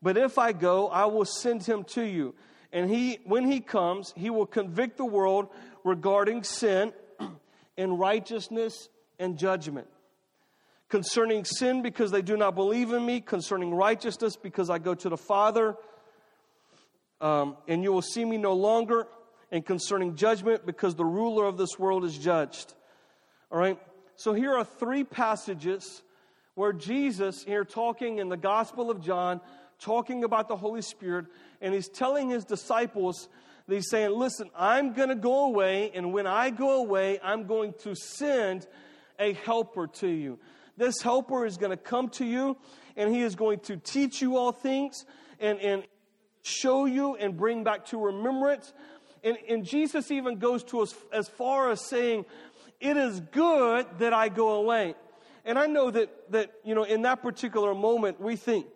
But 0.02 0.18
if 0.18 0.36
I 0.36 0.52
go, 0.52 0.88
I 0.88 1.06
will 1.06 1.24
send 1.24 1.64
him 1.64 1.84
to 1.94 2.02
you. 2.02 2.34
And 2.74 2.90
he, 2.90 3.20
when 3.24 3.50
he 3.50 3.60
comes, 3.60 4.12
he 4.18 4.28
will 4.28 4.44
convict 4.44 4.98
the 4.98 5.06
world 5.06 5.48
regarding 5.82 6.42
sin 6.42 6.92
and 7.76 7.98
righteousness 7.98 8.88
and 9.18 9.38
judgment 9.38 9.86
concerning 10.88 11.44
sin 11.44 11.82
because 11.82 12.10
they 12.10 12.22
do 12.22 12.36
not 12.36 12.54
believe 12.54 12.92
in 12.92 13.04
me, 13.04 13.20
concerning 13.20 13.74
righteousness 13.74 14.36
because 14.36 14.70
I 14.70 14.78
go 14.78 14.94
to 14.94 15.08
the 15.08 15.16
Father, 15.16 15.76
um, 17.20 17.56
and 17.66 17.82
you 17.82 17.92
will 17.92 18.02
see 18.02 18.24
me 18.24 18.36
no 18.36 18.52
longer, 18.52 19.08
and 19.50 19.66
concerning 19.66 20.14
judgment 20.14 20.66
because 20.66 20.94
the 20.94 21.04
ruler 21.04 21.46
of 21.46 21.56
this 21.56 21.78
world 21.78 22.04
is 22.04 22.16
judged. 22.16 22.74
All 23.50 23.58
right? 23.58 23.78
So 24.16 24.34
here 24.34 24.52
are 24.52 24.64
three 24.64 25.04
passages 25.04 26.02
where 26.54 26.72
Jesus, 26.72 27.42
here 27.42 27.64
talking 27.64 28.18
in 28.18 28.28
the 28.28 28.36
Gospel 28.36 28.90
of 28.90 29.00
John, 29.00 29.40
talking 29.80 30.22
about 30.22 30.48
the 30.48 30.56
Holy 30.56 30.82
Spirit, 30.82 31.26
and 31.60 31.74
he's 31.74 31.88
telling 31.88 32.30
his 32.30 32.44
disciples, 32.44 33.28
he's 33.68 33.88
saying, 33.88 34.10
Listen, 34.10 34.50
I'm 34.56 34.92
going 34.92 35.08
to 35.08 35.14
go 35.14 35.46
away, 35.46 35.90
and 35.94 36.12
when 36.12 36.26
I 36.26 36.50
go 36.50 36.82
away, 36.82 37.18
I'm 37.22 37.46
going 37.46 37.74
to 37.80 37.94
send 37.94 38.66
a 39.18 39.32
helper 39.32 39.86
to 39.86 40.08
you. 40.08 40.38
This 40.76 41.00
helper 41.00 41.46
is 41.46 41.56
going 41.56 41.70
to 41.70 41.76
come 41.76 42.08
to 42.10 42.24
you 42.24 42.56
and 42.96 43.14
he 43.14 43.22
is 43.22 43.34
going 43.34 43.60
to 43.60 43.76
teach 43.76 44.20
you 44.20 44.36
all 44.36 44.52
things 44.52 45.04
and, 45.40 45.58
and 45.60 45.84
show 46.42 46.84
you 46.84 47.16
and 47.16 47.36
bring 47.36 47.64
back 47.64 47.86
to 47.86 47.98
remembrance. 47.98 48.72
And, 49.22 49.36
and 49.48 49.64
Jesus 49.64 50.10
even 50.10 50.38
goes 50.38 50.62
to 50.64 50.80
us 50.80 50.94
as 51.12 51.28
far 51.28 51.70
as 51.70 51.80
saying, 51.80 52.24
It 52.80 52.96
is 52.96 53.20
good 53.20 53.86
that 53.98 54.12
I 54.12 54.28
go 54.28 54.52
away. 54.52 54.94
And 55.44 55.58
I 55.58 55.66
know 55.66 55.90
that, 55.90 56.32
that, 56.32 56.52
you 56.64 56.74
know, 56.74 56.84
in 56.84 57.02
that 57.02 57.22
particular 57.22 57.74
moment, 57.74 58.20
we 58.20 58.36
think, 58.36 58.66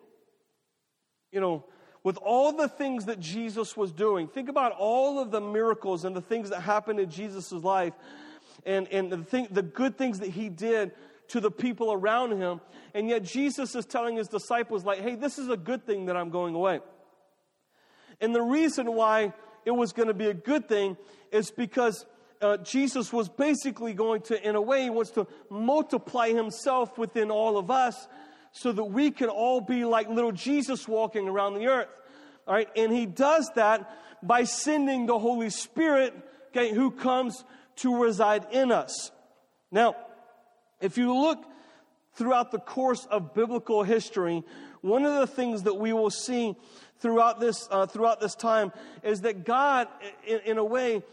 you 1.31 1.41
know, 1.41 1.65
with 2.03 2.17
all 2.17 2.53
the 2.53 2.67
things 2.67 3.05
that 3.05 3.19
Jesus 3.19 3.75
was 3.75 3.91
doing, 3.91 4.27
think 4.27 4.49
about 4.49 4.71
all 4.73 5.19
of 5.19 5.31
the 5.31 5.41
miracles 5.41 6.05
and 6.05 6.15
the 6.15 6.21
things 6.21 6.49
that 6.49 6.61
happened 6.61 6.99
in 6.99 7.09
Jesus' 7.09 7.51
life 7.51 7.93
and, 8.65 8.87
and 8.89 9.11
the, 9.11 9.17
thing, 9.17 9.47
the 9.51 9.61
good 9.61 9.97
things 9.97 10.19
that 10.19 10.29
he 10.29 10.49
did 10.49 10.91
to 11.29 11.39
the 11.39 11.51
people 11.51 11.91
around 11.91 12.37
him. 12.37 12.61
And 12.93 13.07
yet 13.07 13.23
Jesus 13.23 13.75
is 13.75 13.85
telling 13.85 14.15
his 14.15 14.27
disciples, 14.27 14.83
like, 14.83 14.99
hey, 14.99 15.15
this 15.15 15.37
is 15.37 15.49
a 15.49 15.57
good 15.57 15.85
thing 15.85 16.05
that 16.05 16.17
I'm 16.17 16.29
going 16.29 16.55
away. 16.55 16.79
And 18.21 18.33
the 18.33 18.41
reason 18.41 18.93
why 18.93 19.33
it 19.65 19.71
was 19.71 19.93
going 19.93 20.07
to 20.07 20.13
be 20.13 20.27
a 20.27 20.33
good 20.33 20.67
thing 20.67 20.97
is 21.31 21.51
because 21.51 22.05
uh, 22.41 22.57
Jesus 22.57 23.11
was 23.11 23.29
basically 23.29 23.93
going 23.93 24.21
to, 24.23 24.47
in 24.47 24.55
a 24.55 24.61
way, 24.61 24.83
he 24.83 24.89
wants 24.89 25.11
to 25.11 25.27
multiply 25.49 26.29
himself 26.29 26.97
within 26.97 27.29
all 27.29 27.57
of 27.57 27.69
us 27.69 28.07
so 28.51 28.71
that 28.71 28.83
we 28.83 29.11
can 29.11 29.29
all 29.29 29.61
be 29.61 29.85
like 29.85 30.09
little 30.09 30.31
Jesus 30.31 30.87
walking 30.87 31.27
around 31.27 31.53
the 31.55 31.67
earth. 31.67 32.01
All 32.47 32.55
right, 32.55 32.69
and 32.75 32.91
he 32.91 33.05
does 33.05 33.49
that 33.55 33.89
by 34.23 34.43
sending 34.43 35.05
the 35.05 35.19
Holy 35.19 35.49
Spirit, 35.49 36.13
okay, 36.49 36.73
who 36.73 36.91
comes 36.91 37.43
to 37.77 38.01
reside 38.01 38.47
in 38.51 38.71
us. 38.71 39.11
Now, 39.71 39.95
if 40.81 40.97
you 40.97 41.13
look 41.13 41.45
throughout 42.13 42.51
the 42.51 42.59
course 42.59 43.05
of 43.05 43.33
biblical 43.33 43.83
history, 43.83 44.43
one 44.81 45.05
of 45.05 45.19
the 45.19 45.27
things 45.27 45.63
that 45.63 45.75
we 45.75 45.93
will 45.93 46.09
see 46.09 46.55
throughout 46.99 47.39
this, 47.39 47.67
uh, 47.71 47.85
throughout 47.85 48.19
this 48.19 48.35
time 48.35 48.71
is 49.03 49.21
that 49.21 49.45
God, 49.45 49.87
in, 50.25 50.39
in 50.45 50.57
a 50.57 50.63
way, 50.63 51.03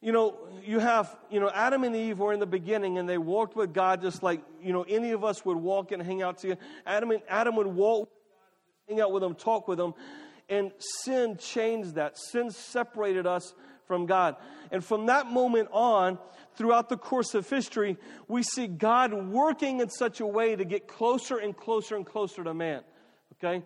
you 0.00 0.12
know, 0.12 0.36
you 0.64 0.78
have, 0.78 1.16
you 1.30 1.40
know, 1.40 1.50
Adam 1.52 1.84
and 1.84 1.96
Eve 1.96 2.18
were 2.18 2.32
in 2.32 2.40
the 2.40 2.46
beginning 2.46 2.98
and 2.98 3.08
they 3.08 3.18
walked 3.18 3.56
with 3.56 3.72
God 3.72 4.02
just 4.02 4.22
like, 4.22 4.40
you 4.62 4.72
know, 4.72 4.82
any 4.82 5.12
of 5.12 5.24
us 5.24 5.44
would 5.44 5.56
walk 5.56 5.92
and 5.92 6.02
hang 6.02 6.22
out 6.22 6.38
together. 6.38 6.60
Adam 6.86 7.10
and 7.10 7.22
Adam 7.28 7.56
would 7.56 7.66
walk, 7.66 8.00
with 8.00 8.08
God, 8.08 8.92
hang 8.92 9.00
out 9.00 9.12
with 9.12 9.22
them, 9.22 9.34
talk 9.34 9.68
with 9.68 9.78
them. 9.78 9.94
And 10.48 10.70
sin 10.78 11.38
changed 11.38 11.94
that. 11.94 12.18
Sin 12.18 12.50
separated 12.50 13.26
us 13.26 13.54
from 13.86 14.06
God. 14.06 14.36
And 14.70 14.84
from 14.84 15.06
that 15.06 15.26
moment 15.26 15.68
on, 15.72 16.18
throughout 16.56 16.88
the 16.88 16.96
course 16.96 17.34
of 17.34 17.48
history, 17.48 17.96
we 18.28 18.42
see 18.42 18.66
God 18.66 19.12
working 19.12 19.80
in 19.80 19.88
such 19.90 20.20
a 20.20 20.26
way 20.26 20.56
to 20.56 20.64
get 20.64 20.88
closer 20.88 21.38
and 21.38 21.56
closer 21.56 21.96
and 21.96 22.04
closer 22.04 22.44
to 22.44 22.54
man. 22.54 22.82
Okay? 23.34 23.64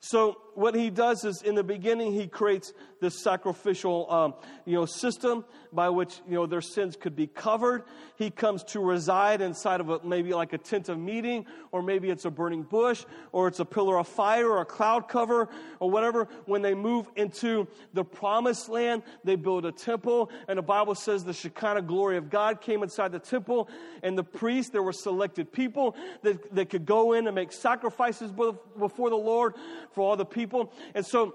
So 0.00 0.36
what 0.54 0.74
he 0.74 0.90
does 0.90 1.24
is 1.24 1.42
in 1.42 1.54
the 1.54 1.64
beginning 1.64 2.12
he 2.12 2.28
creates 2.28 2.72
this 3.00 3.22
sacrificial 3.22 4.10
um, 4.10 4.34
you 4.64 4.74
know 4.74 4.86
system 4.86 5.44
by 5.72 5.88
which 5.88 6.20
you 6.26 6.34
know 6.34 6.46
their 6.46 6.60
sins 6.60 6.96
could 6.96 7.14
be 7.14 7.26
covered. 7.26 7.84
He 8.16 8.30
comes 8.30 8.64
to 8.64 8.80
reside 8.80 9.40
inside 9.40 9.80
of 9.80 9.90
a, 9.90 10.00
maybe 10.04 10.34
like 10.34 10.52
a 10.52 10.58
tent 10.58 10.88
of 10.88 10.98
meeting 10.98 11.46
or 11.72 11.82
maybe 11.82 12.10
it's 12.10 12.24
a 12.24 12.30
burning 12.30 12.62
bush 12.62 13.04
or 13.32 13.48
it's 13.48 13.60
a 13.60 13.64
pillar 13.64 13.98
of 13.98 14.08
fire 14.08 14.48
or 14.48 14.60
a 14.60 14.64
cloud 14.64 15.08
cover 15.08 15.48
or 15.78 15.90
whatever. 15.90 16.28
When 16.46 16.62
they 16.62 16.74
move 16.74 17.08
into 17.16 17.66
the 17.92 18.04
promised 18.04 18.68
land 18.68 19.02
they 19.24 19.36
build 19.36 19.64
a 19.64 19.72
temple. 19.72 20.30
And 20.46 20.58
the 20.58 20.62
bible 20.62 20.94
says 20.94 21.24
the 21.24 21.32
shekinah 21.32 21.82
glory 21.82 22.16
of 22.16 22.30
god 22.30 22.60
came 22.60 22.82
inside 22.84 23.12
the 23.12 23.18
temple 23.18 23.68
and 24.02 24.16
the 24.16 24.24
priests 24.24 24.70
there 24.70 24.82
were 24.82 24.92
selected 24.92 25.52
people 25.52 25.96
that, 26.22 26.54
that 26.54 26.70
could 26.70 26.86
go 26.86 27.12
in 27.12 27.26
and 27.26 27.34
make 27.34 27.52
sacrifices 27.52 28.30
before 28.30 29.10
the 29.10 29.16
lord 29.16 29.54
for 29.92 30.02
all 30.02 30.16
the 30.16 30.24
people. 30.24 30.72
And 30.94 31.04
so, 31.04 31.34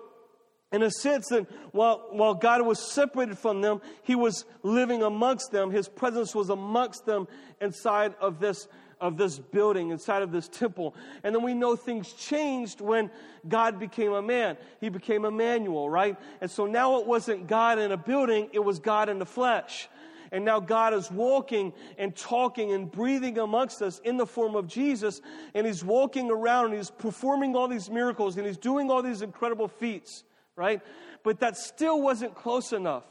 in 0.71 0.81
a 0.81 0.89
sense, 0.89 1.27
that 1.27 1.45
while, 1.71 2.07
while 2.11 2.33
God 2.33 2.65
was 2.65 2.79
separated 2.79 3.37
from 3.37 3.61
them, 3.61 3.81
He 4.01 4.15
was 4.15 4.45
living 4.63 5.03
amongst 5.03 5.51
them. 5.51 5.69
His 5.69 5.87
presence 5.87 6.33
was 6.33 6.49
amongst 6.49 7.05
them 7.05 7.27
inside 7.61 8.15
of 8.19 8.39
this, 8.39 8.67
of 8.99 9.17
this 9.17 9.37
building, 9.37 9.89
inside 9.91 10.23
of 10.23 10.31
this 10.31 10.47
temple. 10.47 10.95
And 11.23 11.35
then 11.35 11.43
we 11.43 11.53
know 11.53 11.75
things 11.75 12.11
changed 12.13 12.81
when 12.81 13.11
God 13.47 13.79
became 13.79 14.13
a 14.13 14.21
man. 14.21 14.57
He 14.81 14.89
became 14.89 15.25
Emmanuel, 15.25 15.89
right? 15.89 16.17
And 16.41 16.49
so 16.49 16.65
now 16.65 16.97
it 16.99 17.05
wasn't 17.05 17.47
God 17.47 17.77
in 17.77 17.91
a 17.91 17.97
building, 17.97 18.49
it 18.51 18.63
was 18.63 18.79
God 18.79 19.09
in 19.09 19.19
the 19.19 19.25
flesh. 19.25 19.87
And 20.33 20.43
now 20.43 20.59
God 20.59 20.95
is 20.95 21.11
walking 21.11 21.71
and 21.99 22.15
talking 22.15 22.73
and 22.73 22.91
breathing 22.91 23.37
amongst 23.37 23.83
us 23.83 23.99
in 24.03 24.17
the 24.17 24.25
form 24.25 24.55
of 24.55 24.67
Jesus. 24.67 25.21
And 25.53 25.67
He's 25.67 25.85
walking 25.85 26.31
around 26.31 26.65
and 26.65 26.73
He's 26.73 26.89
performing 26.89 27.55
all 27.55 27.67
these 27.67 27.89
miracles 27.89 28.35
and 28.35 28.45
He's 28.45 28.57
doing 28.57 28.89
all 28.89 29.03
these 29.03 29.21
incredible 29.21 29.67
feats, 29.67 30.23
right? 30.55 30.81
But 31.23 31.39
that 31.41 31.55
still 31.55 32.01
wasn't 32.01 32.33
close 32.33 32.73
enough. 32.73 33.05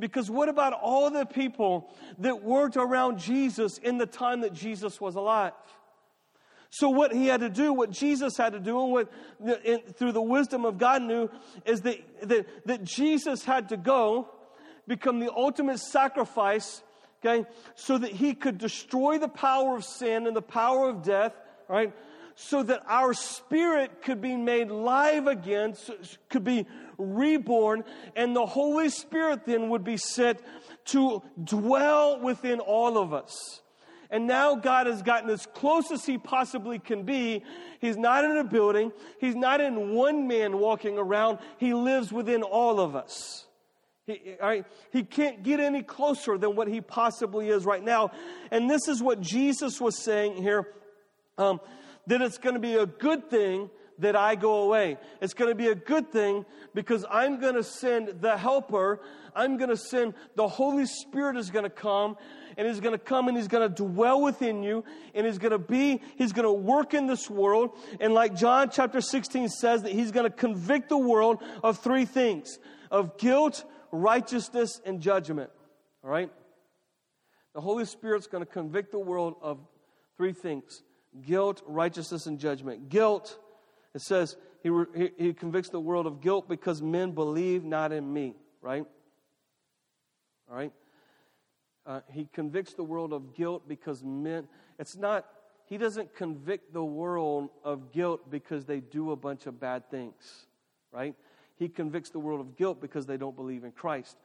Because 0.00 0.30
what 0.30 0.48
about 0.48 0.72
all 0.72 1.10
the 1.10 1.24
people 1.24 1.94
that 2.18 2.42
worked 2.42 2.76
around 2.76 3.20
Jesus 3.20 3.78
in 3.78 3.96
the 3.96 4.06
time 4.06 4.40
that 4.40 4.52
Jesus 4.52 5.00
was 5.00 5.14
alive? 5.14 5.52
So, 6.70 6.88
what 6.88 7.12
he 7.12 7.26
had 7.26 7.40
to 7.40 7.48
do, 7.48 7.72
what 7.72 7.90
Jesus 7.90 8.36
had 8.36 8.52
to 8.52 8.60
do, 8.60 8.80
and 8.80 8.92
what 8.92 9.96
through 9.96 10.12
the 10.12 10.22
wisdom 10.22 10.64
of 10.64 10.76
God 10.76 11.02
knew, 11.02 11.30
is 11.64 11.80
that, 11.82 11.98
that, 12.28 12.46
that 12.66 12.84
Jesus 12.84 13.44
had 13.44 13.70
to 13.70 13.76
go 13.76 14.28
become 14.88 15.20
the 15.20 15.32
ultimate 15.32 15.78
sacrifice, 15.78 16.82
okay, 17.24 17.46
so 17.74 17.98
that 17.98 18.10
he 18.10 18.34
could 18.34 18.58
destroy 18.58 19.18
the 19.18 19.28
power 19.28 19.76
of 19.76 19.84
sin 19.84 20.26
and 20.26 20.34
the 20.34 20.42
power 20.42 20.88
of 20.88 21.02
death, 21.02 21.34
right? 21.68 21.92
So 22.34 22.62
that 22.62 22.82
our 22.86 23.14
spirit 23.14 24.02
could 24.02 24.20
be 24.20 24.36
made 24.36 24.70
live 24.70 25.26
again, 25.26 25.74
could 26.28 26.44
be 26.44 26.66
reborn, 26.96 27.84
and 28.16 28.34
the 28.34 28.46
Holy 28.46 28.88
Spirit 28.88 29.44
then 29.44 29.68
would 29.68 29.84
be 29.84 29.96
set 29.96 30.40
to 30.86 31.22
dwell 31.42 32.20
within 32.20 32.60
all 32.60 32.96
of 32.96 33.12
us. 33.12 33.62
And 34.10 34.26
now 34.26 34.54
God 34.54 34.86
has 34.86 35.02
gotten 35.02 35.28
as 35.28 35.46
close 35.46 35.90
as 35.90 36.06
He 36.06 36.16
possibly 36.16 36.78
can 36.78 37.02
be. 37.02 37.42
He's 37.80 37.96
not 37.96 38.24
in 38.24 38.36
a 38.38 38.44
building, 38.44 38.92
He's 39.20 39.34
not 39.34 39.60
in 39.60 39.94
one 39.94 40.26
man 40.26 40.58
walking 40.58 40.96
around, 40.96 41.38
He 41.58 41.74
lives 41.74 42.12
within 42.12 42.42
all 42.42 42.80
of 42.80 42.96
us. 42.96 43.47
He, 44.08 44.36
right, 44.40 44.64
he 44.90 45.02
can't 45.02 45.42
get 45.42 45.60
any 45.60 45.82
closer 45.82 46.38
than 46.38 46.56
what 46.56 46.66
he 46.66 46.80
possibly 46.80 47.50
is 47.50 47.66
right 47.66 47.84
now. 47.84 48.10
And 48.50 48.70
this 48.70 48.88
is 48.88 49.02
what 49.02 49.20
Jesus 49.20 49.82
was 49.82 50.02
saying 50.02 50.42
here 50.42 50.66
um, 51.36 51.60
that 52.06 52.22
it's 52.22 52.38
going 52.38 52.54
to 52.54 52.60
be 52.60 52.76
a 52.76 52.86
good 52.86 53.28
thing 53.28 53.68
that 53.98 54.16
I 54.16 54.34
go 54.34 54.62
away. 54.62 54.96
It's 55.20 55.34
going 55.34 55.50
to 55.50 55.54
be 55.54 55.68
a 55.68 55.74
good 55.74 56.10
thing 56.10 56.46
because 56.74 57.04
I'm 57.10 57.38
going 57.38 57.54
to 57.54 57.62
send 57.62 58.22
the 58.22 58.38
helper. 58.38 59.00
I'm 59.36 59.58
going 59.58 59.68
to 59.68 59.76
send 59.76 60.14
the 60.36 60.48
Holy 60.48 60.86
Spirit 60.86 61.36
is 61.36 61.50
going 61.50 61.64
to 61.64 61.70
come 61.70 62.16
and 62.56 62.66
he's 62.66 62.80
going 62.80 62.94
to 62.94 62.98
come 62.98 63.28
and 63.28 63.36
he's 63.36 63.48
going 63.48 63.68
to 63.68 63.74
dwell 63.74 64.22
within 64.22 64.62
you 64.62 64.84
and 65.14 65.26
he's 65.26 65.36
going 65.36 65.52
to 65.52 65.58
be, 65.58 66.00
he's 66.16 66.32
going 66.32 66.46
to 66.46 66.52
work 66.52 66.94
in 66.94 67.06
this 67.06 67.28
world. 67.28 67.76
And 68.00 68.14
like 68.14 68.34
John 68.34 68.70
chapter 68.70 69.02
16 69.02 69.50
says 69.50 69.82
that 69.82 69.92
he's 69.92 70.12
going 70.12 70.24
to 70.24 70.34
convict 70.34 70.88
the 70.88 70.96
world 70.96 71.42
of 71.62 71.78
three 71.78 72.06
things 72.06 72.58
of 72.90 73.18
guilt, 73.18 73.64
righteousness 73.92 74.80
and 74.84 75.00
judgment. 75.00 75.50
All 76.04 76.10
right? 76.10 76.30
The 77.54 77.60
Holy 77.60 77.84
Spirit's 77.84 78.26
going 78.26 78.44
to 78.44 78.50
convict 78.50 78.92
the 78.92 78.98
world 78.98 79.36
of 79.42 79.58
three 80.16 80.32
things 80.32 80.82
guilt, 81.26 81.62
righteousness, 81.66 82.26
and 82.26 82.38
judgment. 82.38 82.88
Guilt, 82.88 83.38
it 83.94 84.02
says, 84.02 84.36
he, 84.62 84.70
he, 84.94 85.10
he 85.18 85.32
convicts 85.32 85.70
the 85.70 85.80
world 85.80 86.06
of 86.06 86.20
guilt 86.20 86.48
because 86.48 86.82
men 86.82 87.12
believe 87.12 87.64
not 87.64 87.92
in 87.92 88.12
me, 88.12 88.34
right? 88.60 88.84
All 90.50 90.56
right? 90.56 90.72
Uh, 91.86 92.00
he 92.12 92.28
convicts 92.32 92.74
the 92.74 92.84
world 92.84 93.12
of 93.12 93.34
guilt 93.34 93.66
because 93.66 94.04
men, 94.04 94.46
it's 94.78 94.96
not, 94.96 95.26
he 95.64 95.78
doesn't 95.78 96.14
convict 96.14 96.72
the 96.72 96.84
world 96.84 97.48
of 97.64 97.92
guilt 97.92 98.30
because 98.30 98.66
they 98.66 98.80
do 98.80 99.10
a 99.12 99.16
bunch 99.16 99.46
of 99.46 99.58
bad 99.58 99.90
things, 99.90 100.46
right? 100.92 101.14
He 101.58 101.68
convicts 101.68 102.10
the 102.10 102.20
world 102.20 102.40
of 102.40 102.56
guilt 102.56 102.80
because 102.80 103.06
they 103.06 103.16
don't 103.16 103.34
believe 103.34 103.64
in 103.64 103.72
Christ. 103.72 104.16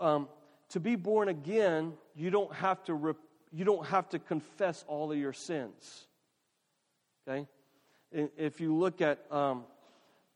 Um, 0.00 0.28
to 0.70 0.80
be 0.80 0.96
born 0.96 1.28
again, 1.28 1.92
you 2.16 2.30
don't 2.30 2.52
have 2.54 2.82
to 2.84 2.94
rep- 2.94 3.16
you 3.52 3.64
don't 3.64 3.86
have 3.86 4.08
to 4.08 4.18
confess 4.18 4.84
all 4.88 5.12
of 5.12 5.18
your 5.18 5.32
sins. 5.32 6.06
Okay, 7.26 7.46
if 8.10 8.60
you 8.60 8.74
look 8.74 9.00
at 9.00 9.24
um, 9.30 9.64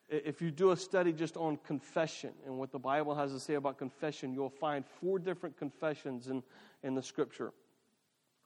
if 0.09 0.41
you 0.41 0.51
do 0.51 0.71
a 0.71 0.77
study 0.77 1.13
just 1.13 1.37
on 1.37 1.59
confession 1.67 2.31
and 2.47 2.57
what 2.57 2.71
the 2.71 2.79
Bible 2.79 3.15
has 3.15 3.33
to 3.33 3.41
say 3.41 3.55
about 3.55 3.79
confession, 3.79 4.33
you'll 4.33 4.49
find 4.49 4.85
four 5.01 5.19
different 5.19 5.59
confessions 5.59 6.29
in 6.29 6.43
in 6.83 6.95
the 6.95 7.03
Scripture. 7.03 7.53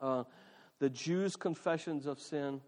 Uh, 0.00 0.24
the 0.78 0.88
Jews' 0.88 1.36
confessions 1.36 2.06
of 2.06 2.18
sin, 2.18 2.60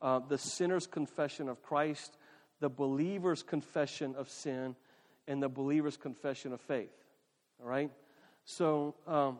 uh, 0.00 0.20
the 0.20 0.38
sinner's 0.38 0.86
confession 0.86 1.48
of 1.48 1.62
Christ, 1.62 2.16
the 2.60 2.68
believer's 2.68 3.42
confession 3.42 4.14
of 4.16 4.28
sin 4.28 4.74
and 5.26 5.42
the 5.42 5.48
believer's 5.48 5.96
confession 5.96 6.52
of 6.52 6.60
faith. 6.60 6.92
All 7.60 7.68
right? 7.68 7.90
So, 8.44 8.94
um, 9.06 9.38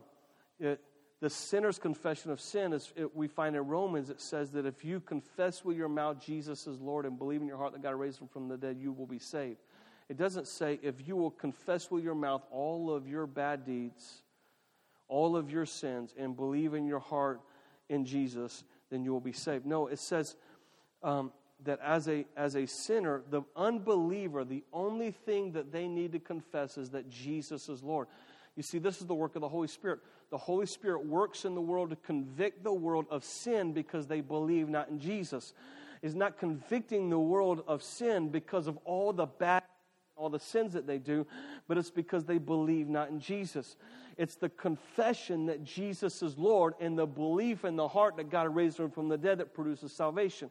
it, 0.60 0.80
the 1.20 1.30
sinner's 1.30 1.78
confession 1.78 2.30
of 2.30 2.40
sin 2.40 2.72
is 2.72 2.92
it, 2.94 3.16
we 3.16 3.26
find 3.26 3.56
in 3.56 3.66
Romans 3.66 4.08
it 4.08 4.20
says 4.20 4.50
that 4.52 4.66
if 4.66 4.84
you 4.84 5.00
confess 5.00 5.64
with 5.64 5.76
your 5.76 5.88
mouth 5.88 6.25
Jesus 6.25 6.66
is 6.66 6.80
Lord 6.80 7.06
and 7.06 7.18
believe 7.18 7.40
in 7.40 7.48
your 7.48 7.56
heart 7.56 7.72
that 7.72 7.82
God 7.82 7.94
raised 7.96 8.20
him 8.20 8.28
from 8.28 8.48
the 8.48 8.56
dead, 8.56 8.76
you 8.78 8.92
will 8.92 9.06
be 9.06 9.18
saved. 9.18 9.58
It 10.08 10.16
doesn't 10.16 10.46
say 10.46 10.78
if 10.82 11.06
you 11.06 11.16
will 11.16 11.30
confess 11.30 11.90
with 11.90 12.04
your 12.04 12.14
mouth 12.14 12.42
all 12.50 12.94
of 12.94 13.08
your 13.08 13.26
bad 13.26 13.64
deeds, 13.64 14.22
all 15.08 15.37
of 15.37 15.50
your 15.50 15.66
sins, 15.66 16.14
and 16.16 16.37
believe 16.37 16.75
in 16.75 16.87
your 16.87 17.00
heart 17.00 17.40
in 17.88 18.04
Jesus, 18.04 18.62
then 18.90 19.02
you 19.02 19.12
will 19.12 19.20
be 19.20 19.32
saved. 19.32 19.66
No, 19.66 19.88
it 19.88 19.98
says 19.98 20.37
um, 21.02 21.32
that 21.65 21.81
as 21.83 22.09
a, 22.09 22.25
as 22.37 22.55
a 22.55 22.67
sinner, 22.67 23.23
the 23.31 23.43
unbeliever, 23.57 24.45
the 24.45 24.62
only 24.73 25.11
thing 25.11 25.53
that 25.53 25.73
they 25.73 25.88
need 25.88 26.12
to 26.12 26.19
confess 26.19 26.79
is 26.79 26.91
that 26.91 27.11
Jesus 27.11 27.69
is 27.69 27.83
Lord. 27.83 28.07
You 28.57 28.62
see, 28.62 28.79
this 28.79 29.00
is 29.00 29.07
the 29.07 29.15
work 29.15 29.35
of 29.37 29.43
the 29.43 29.49
Holy 29.49 29.69
Spirit. 29.69 30.00
The 30.31 30.38
Holy 30.38 30.67
Spirit 30.67 31.07
works 31.07 31.45
in 31.45 31.55
the 31.55 31.61
world 31.61 31.91
to 31.91 31.97
convict 31.97 32.62
the 32.62 32.73
world 32.73 33.07
of 33.11 33.25
sin 33.25 33.73
because 33.73 34.07
they 34.07 34.21
believe 34.21 34.69
not 34.69 34.88
in 34.88 34.99
Jesus. 34.99 35.55
Is 36.00 36.15
not 36.15 36.38
convicting 36.38 37.11
the 37.11 37.19
world 37.19 37.65
of 37.67 37.83
sin 37.83 38.29
because 38.29 38.69
of 38.69 38.79
all 38.85 39.12
the 39.12 39.27
bad 39.27 39.62
all 40.19 40.29
the 40.29 40.41
sins 40.41 40.73
that 40.73 40.87
they 40.87 40.99
do, 40.99 41.27
but 41.69 41.79
it's 41.79 41.91
because 41.91 42.25
they 42.25 42.38
believe 42.38 42.88
not 42.88 43.09
in 43.09 43.21
Jesus. 43.21 43.77
It's 44.18 44.34
the 44.34 44.48
confession 44.48 45.46
that 45.46 45.62
Jesus 45.62 46.22
is 46.22 46.37
Lord 46.37 46.75
and 46.80 46.98
the 46.98 47.06
belief 47.06 47.64
in 47.64 47.76
the 47.76 47.87
heart 47.87 48.16
that 48.16 48.30
God 48.30 48.52
raised 48.52 48.80
him 48.80 48.90
from 48.90 49.08
the 49.08 49.16
dead 49.16 49.38
that 49.38 49.54
produces 49.54 49.92
salvation. 49.92 50.50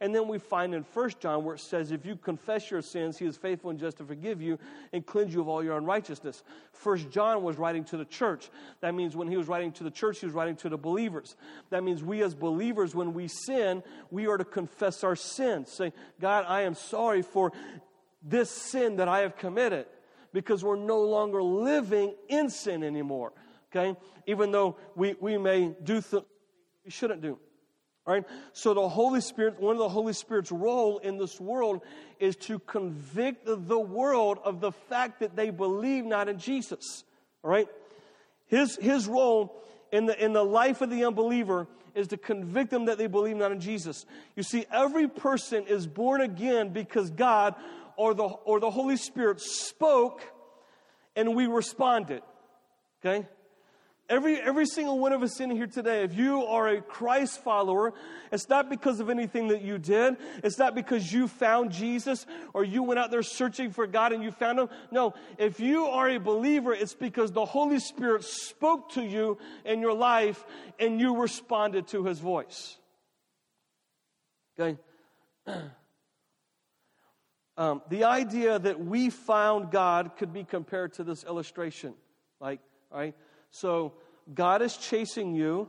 And 0.00 0.14
then 0.14 0.28
we 0.28 0.38
find 0.38 0.72
in 0.72 0.84
1 0.94 1.10
John 1.18 1.44
where 1.44 1.56
it 1.56 1.60
says, 1.60 1.90
if 1.90 2.06
you 2.06 2.14
confess 2.14 2.70
your 2.70 2.80
sins, 2.80 3.18
he 3.18 3.26
is 3.26 3.36
faithful 3.36 3.70
and 3.70 3.78
just 3.80 3.96
to 3.96 4.04
forgive 4.04 4.40
you 4.40 4.56
and 4.92 5.04
cleanse 5.04 5.34
you 5.34 5.40
of 5.40 5.48
all 5.48 5.64
your 5.64 5.76
unrighteousness. 5.76 6.44
1 6.84 7.10
John 7.10 7.42
was 7.42 7.56
writing 7.56 7.82
to 7.86 7.96
the 7.96 8.04
church. 8.04 8.50
That 8.82 8.94
means 8.94 9.16
when 9.16 9.26
he 9.26 9.36
was 9.36 9.48
writing 9.48 9.72
to 9.72 9.84
the 9.84 9.90
church, 9.90 10.20
he 10.20 10.26
was 10.26 10.34
writing 10.36 10.54
to 10.56 10.68
the 10.68 10.78
believers. 10.78 11.34
That 11.70 11.82
means 11.82 12.04
we 12.04 12.22
as 12.22 12.36
believers, 12.36 12.94
when 12.94 13.14
we 13.14 13.26
sin, 13.26 13.82
we 14.12 14.28
are 14.28 14.38
to 14.38 14.44
confess 14.44 15.02
our 15.02 15.16
sins. 15.16 15.72
Say, 15.72 15.92
God, 16.20 16.44
I 16.46 16.60
am 16.60 16.76
sorry 16.76 17.22
for 17.22 17.52
this 18.22 18.48
sin 18.50 18.96
that 18.96 19.08
I 19.08 19.20
have 19.20 19.36
committed 19.36 19.86
because 20.32 20.64
we're 20.64 20.76
no 20.76 21.00
longer 21.00 21.42
living 21.42 22.14
in 22.28 22.50
sin 22.50 22.82
anymore. 22.82 23.32
Okay? 23.70 23.98
Even 24.26 24.50
though 24.50 24.76
we, 24.94 25.14
we 25.20 25.38
may 25.38 25.74
do 25.82 26.00
things 26.00 26.24
we 26.88 26.92
shouldn't 26.92 27.20
do. 27.20 27.38
All 28.06 28.14
right? 28.14 28.24
So 28.54 28.72
the 28.72 28.88
Holy 28.88 29.20
Spirit, 29.20 29.60
one 29.60 29.76
of 29.76 29.78
the 29.78 29.90
Holy 29.90 30.14
Spirit's 30.14 30.50
role 30.50 30.96
in 30.96 31.18
this 31.18 31.38
world 31.38 31.82
is 32.18 32.34
to 32.36 32.58
convict 32.60 33.44
the 33.44 33.78
world 33.78 34.38
of 34.42 34.60
the 34.60 34.72
fact 34.72 35.20
that 35.20 35.36
they 35.36 35.50
believe 35.50 36.06
not 36.06 36.30
in 36.30 36.38
Jesus. 36.38 37.04
All 37.44 37.50
right? 37.50 37.68
His, 38.46 38.76
his 38.76 39.06
role 39.06 39.62
in 39.92 40.06
the, 40.06 40.24
in 40.24 40.32
the 40.32 40.42
life 40.42 40.80
of 40.80 40.88
the 40.88 41.04
unbeliever 41.04 41.66
is 41.94 42.08
to 42.08 42.16
convict 42.16 42.70
them 42.70 42.86
that 42.86 42.96
they 42.96 43.06
believe 43.06 43.36
not 43.36 43.52
in 43.52 43.60
Jesus. 43.60 44.06
You 44.34 44.42
see, 44.42 44.64
every 44.72 45.08
person 45.08 45.66
is 45.66 45.86
born 45.86 46.22
again 46.22 46.70
because 46.70 47.10
God 47.10 47.54
or 47.98 48.14
the, 48.14 48.22
or 48.22 48.60
the 48.60 48.70
Holy 48.70 48.96
Spirit 48.96 49.40
spoke 49.40 50.22
and 51.16 51.34
we 51.34 51.48
responded. 51.48 52.22
Okay? 53.04 53.26
Every, 54.08 54.40
every 54.40 54.64
single 54.64 54.98
one 55.00 55.12
of 55.12 55.22
us 55.22 55.38
in 55.40 55.50
here 55.50 55.66
today, 55.66 56.04
if 56.04 56.14
you 56.14 56.46
are 56.46 56.68
a 56.68 56.80
Christ 56.80 57.42
follower, 57.42 57.92
it's 58.32 58.48
not 58.48 58.70
because 58.70 59.00
of 59.00 59.10
anything 59.10 59.48
that 59.48 59.62
you 59.62 59.78
did. 59.78 60.16
It's 60.44 60.58
not 60.58 60.76
because 60.76 61.12
you 61.12 61.26
found 61.26 61.72
Jesus 61.72 62.24
or 62.54 62.64
you 62.64 62.84
went 62.84 63.00
out 63.00 63.10
there 63.10 63.22
searching 63.22 63.72
for 63.72 63.86
God 63.86 64.12
and 64.12 64.22
you 64.22 64.30
found 64.30 64.60
Him. 64.60 64.68
No, 64.92 65.14
if 65.36 65.58
you 65.58 65.86
are 65.86 66.08
a 66.08 66.18
believer, 66.18 66.72
it's 66.72 66.94
because 66.94 67.32
the 67.32 67.44
Holy 67.44 67.80
Spirit 67.80 68.24
spoke 68.24 68.92
to 68.92 69.02
you 69.02 69.38
in 69.64 69.80
your 69.80 69.92
life 69.92 70.46
and 70.78 71.00
you 71.00 71.20
responded 71.20 71.88
to 71.88 72.04
His 72.04 72.20
voice. 72.20 72.78
Okay? 74.58 74.78
Um, 77.58 77.82
the 77.88 78.04
idea 78.04 78.56
that 78.56 78.78
we 78.78 79.10
found 79.10 79.72
God 79.72 80.12
could 80.16 80.32
be 80.32 80.44
compared 80.44 80.92
to 80.94 81.04
this 81.04 81.24
illustration. 81.24 81.92
Like, 82.40 82.60
right? 82.88 83.16
So, 83.50 83.94
God 84.32 84.62
is 84.62 84.76
chasing 84.76 85.34
you 85.34 85.68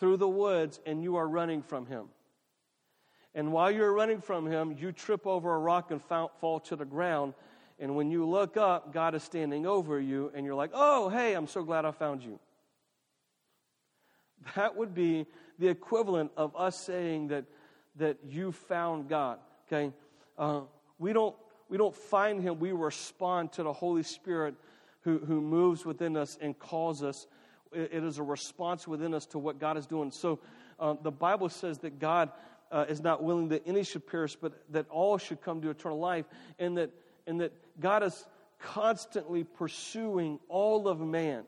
through 0.00 0.16
the 0.16 0.28
woods 0.28 0.80
and 0.84 1.00
you 1.00 1.14
are 1.16 1.28
running 1.28 1.62
from 1.62 1.86
Him. 1.86 2.06
And 3.36 3.52
while 3.52 3.70
you're 3.70 3.92
running 3.92 4.20
from 4.20 4.46
Him, 4.50 4.74
you 4.76 4.90
trip 4.90 5.28
over 5.28 5.54
a 5.54 5.58
rock 5.58 5.92
and 5.92 6.02
fall 6.02 6.60
to 6.64 6.74
the 6.74 6.84
ground. 6.84 7.34
And 7.78 7.94
when 7.94 8.10
you 8.10 8.28
look 8.28 8.56
up, 8.56 8.92
God 8.92 9.14
is 9.14 9.22
standing 9.22 9.66
over 9.66 10.00
you, 10.00 10.32
and 10.34 10.44
you're 10.44 10.56
like, 10.56 10.72
oh, 10.74 11.08
hey, 11.08 11.34
I'm 11.34 11.46
so 11.46 11.62
glad 11.62 11.84
I 11.84 11.92
found 11.92 12.22
you. 12.22 12.40
That 14.56 14.76
would 14.76 14.92
be 14.92 15.26
the 15.58 15.68
equivalent 15.68 16.32
of 16.36 16.56
us 16.56 16.84
saying 16.84 17.28
that, 17.28 17.44
that 17.96 18.18
you 18.26 18.50
found 18.52 19.08
God. 19.08 19.38
Okay? 19.66 19.94
Uh, 20.36 20.62
we 21.00 21.12
don't, 21.12 21.34
we 21.68 21.78
don't 21.78 21.96
find 21.96 22.40
him, 22.40 22.60
we 22.60 22.70
respond 22.70 23.50
to 23.52 23.64
the 23.64 23.72
Holy 23.72 24.04
Spirit 24.04 24.54
who, 25.00 25.18
who 25.18 25.40
moves 25.40 25.84
within 25.84 26.16
us 26.16 26.38
and 26.40 26.56
calls 26.56 27.02
us. 27.02 27.26
it, 27.72 28.04
is 28.04 28.18
a 28.18 28.22
response 28.22 28.86
within 28.86 29.14
us 29.14 29.26
to 29.26 29.38
what 29.38 29.58
God 29.58 29.76
is 29.76 29.86
doing. 29.86 30.10
So 30.10 30.38
um, 30.78 30.98
the 31.02 31.10
Bible 31.10 31.48
says 31.48 31.78
that 31.78 31.98
God 31.98 32.30
uh, 32.70 32.84
is 32.88 33.00
not 33.00 33.22
willing 33.22 33.48
that 33.48 33.62
any 33.66 33.82
should 33.82 34.06
perish, 34.06 34.36
but 34.36 34.52
that 34.70 34.88
all 34.90 35.16
should 35.18 35.40
come 35.40 35.60
to 35.62 35.70
eternal 35.70 35.98
life, 35.98 36.26
and 36.58 36.76
that, 36.76 36.90
and 37.26 37.40
that 37.40 37.52
God 37.80 38.02
is 38.02 38.26
constantly 38.60 39.42
pursuing 39.42 40.38
all 40.48 40.86
of 40.86 41.00
man. 41.00 41.44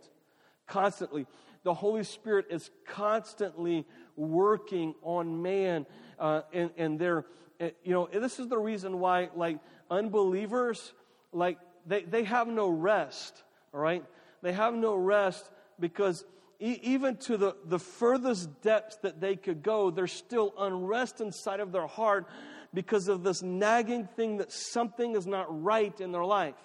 Constantly. 0.67 1.27
The 1.63 1.75
Holy 1.75 2.05
Spirit 2.05 2.47
is 2.51 2.71
constantly 2.87 3.87
working 4.17 4.95
on 5.03 5.43
man, 5.43 5.87
uh, 6.19 6.43
and, 6.53 6.71
and 6.77 6.99
they're 6.99 7.27
Eh, 7.63 7.71
you 7.85 7.93
know, 7.93 8.09
this 8.13 8.41
is 8.41 8.49
the 8.49 8.59
reason 8.59 8.99
why, 8.99 9.31
like, 9.37 9.59
unbelievers, 9.89 10.93
like, 11.33 11.59
they, 11.87 12.03
they 12.03 12.25
have 12.25 12.49
no 12.49 12.69
rest, 12.69 13.43
all 13.73 13.81
right? 13.81 14.05
They 14.43 14.53
have 14.53 14.75
no 14.75 14.97
rest 14.97 15.49
because 15.79 16.25
e- 16.59 16.81
even 16.83 17.17
to 17.19 17.37
the, 17.37 17.57
the 17.65 17.79
furthest 17.79 18.63
depths 18.63 18.97
that 19.03 19.21
they 19.21 19.37
could 19.37 19.63
go, 19.63 19.91
there's 19.91 20.13
still 20.13 20.53
unrest 20.59 21.21
inside 21.21 21.61
of 21.61 21.71
their 21.71 21.87
heart 21.87 22.27
because 22.75 23.07
of 23.07 23.23
this 23.23 23.43
nagging 23.43 24.09
thing 24.17 24.39
that 24.39 24.51
something 24.51 25.15
is 25.15 25.27
not 25.27 25.47
right 25.63 26.01
in 26.01 26.11
their 26.11 26.25
life. 26.25 26.57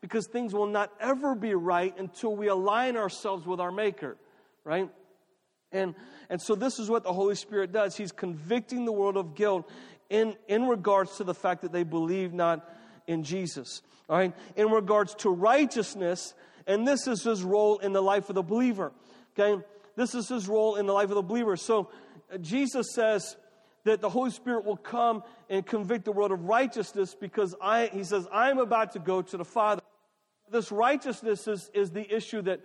Because 0.00 0.28
things 0.28 0.54
will 0.54 0.66
not 0.66 0.92
ever 1.00 1.34
be 1.34 1.54
right 1.54 1.94
until 1.98 2.36
we 2.36 2.46
align 2.46 2.96
ourselves 2.96 3.44
with 3.44 3.58
our 3.58 3.72
Maker, 3.72 4.16
right? 4.62 4.88
And, 5.74 5.94
and 6.30 6.40
so 6.40 6.54
this 6.54 6.78
is 6.78 6.88
what 6.88 7.02
the 7.02 7.12
Holy 7.12 7.34
Spirit 7.34 7.72
does. 7.72 7.96
He's 7.96 8.12
convicting 8.12 8.84
the 8.84 8.92
world 8.92 9.16
of 9.16 9.34
guilt 9.34 9.68
in, 10.10 10.36
in 10.48 10.66
regards 10.66 11.16
to 11.16 11.24
the 11.24 11.34
fact 11.34 11.62
that 11.62 11.72
they 11.72 11.82
believe 11.82 12.32
not 12.32 12.68
in 13.06 13.22
Jesus. 13.22 13.82
All 14.08 14.18
right? 14.18 14.34
In 14.56 14.70
regards 14.70 15.14
to 15.16 15.30
righteousness, 15.30 16.34
and 16.66 16.86
this 16.86 17.06
is 17.06 17.22
his 17.22 17.42
role 17.42 17.78
in 17.78 17.92
the 17.92 18.02
life 18.02 18.28
of 18.28 18.34
the 18.34 18.42
believer. 18.42 18.92
Okay? 19.38 19.62
This 19.96 20.14
is 20.14 20.28
his 20.28 20.48
role 20.48 20.76
in 20.76 20.86
the 20.86 20.92
life 20.92 21.10
of 21.10 21.16
the 21.16 21.22
believer. 21.22 21.56
So 21.56 21.90
uh, 22.32 22.38
Jesus 22.38 22.92
says 22.94 23.36
that 23.84 24.00
the 24.00 24.08
Holy 24.08 24.30
Spirit 24.30 24.64
will 24.64 24.76
come 24.76 25.22
and 25.50 25.64
convict 25.64 26.04
the 26.04 26.12
world 26.12 26.32
of 26.32 26.44
righteousness 26.44 27.14
because 27.18 27.54
I, 27.60 27.90
he 27.92 28.04
says, 28.04 28.26
I'm 28.32 28.58
about 28.58 28.92
to 28.92 28.98
go 28.98 29.22
to 29.22 29.36
the 29.36 29.44
Father. 29.44 29.82
This 30.50 30.72
righteousness 30.72 31.46
is, 31.46 31.70
is 31.74 31.90
the 31.90 32.14
issue 32.14 32.42
that 32.42 32.60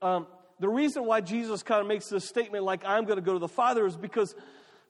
um, 0.00 0.26
the 0.60 0.68
reason 0.68 1.04
why 1.04 1.20
Jesus 1.20 1.62
kind 1.62 1.80
of 1.80 1.86
makes 1.86 2.08
this 2.08 2.26
statement 2.28 2.64
like 2.64 2.84
I'm 2.84 3.04
going 3.04 3.16
to 3.16 3.22
go 3.22 3.34
to 3.34 3.38
the 3.38 3.48
Father 3.48 3.86
is 3.86 3.96
because 3.96 4.34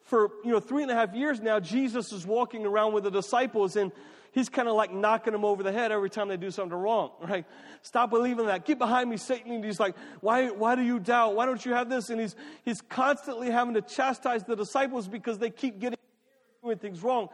for 0.05 0.31
you 0.45 0.51
know 0.51 0.61
three 0.61 0.83
and 0.83 0.91
a 0.91 0.95
half 0.95 1.15
years 1.15 1.41
now, 1.41 1.61
Jesus 1.61 2.13
is 2.13 2.27
walking 2.27 2.67
around 2.67 2.93
with 2.93 3.05
the 3.05 3.11
disciples 3.11 3.77
and 3.77 3.93
he's 4.33 4.49
kind 4.49 4.67
of 4.69 4.75
like 4.75 4.93
knocking 4.93 5.33
them 5.33 5.45
over 5.45 5.63
the 5.63 5.73
head 5.73 5.93
every 5.93 6.11
time 6.11 6.29
they 6.29 6.37
do 6.37 6.51
something 6.51 6.77
wrong, 6.77 7.11
right? 7.23 7.45
Stop 7.83 8.11
believing 8.11 8.47
that. 8.47 8.65
Get 8.65 8.79
behind 8.79 9.09
me, 9.09 9.17
Satan. 9.17 9.53
And 9.53 9.65
he's 9.65 9.79
like, 9.79 9.95
why, 10.21 10.49
why 10.49 10.75
do 10.75 10.83
you 10.83 10.99
doubt? 10.99 11.37
Why 11.37 11.47
don't 11.47 11.65
you 11.65 11.73
have 11.75 11.89
this? 11.89 12.11
And 12.11 12.21
he's, 12.21 12.35
he's 12.65 12.81
constantly 12.81 13.51
having 13.51 13.75
to 13.75 13.83
chastise 13.83 14.43
the 14.45 14.57
disciples 14.57 15.07
because 15.07 15.39
they 15.39 15.51
keep 15.51 15.79
getting 15.79 15.99
doing 16.63 16.79
things 16.79 17.03
wrong. 17.03 17.29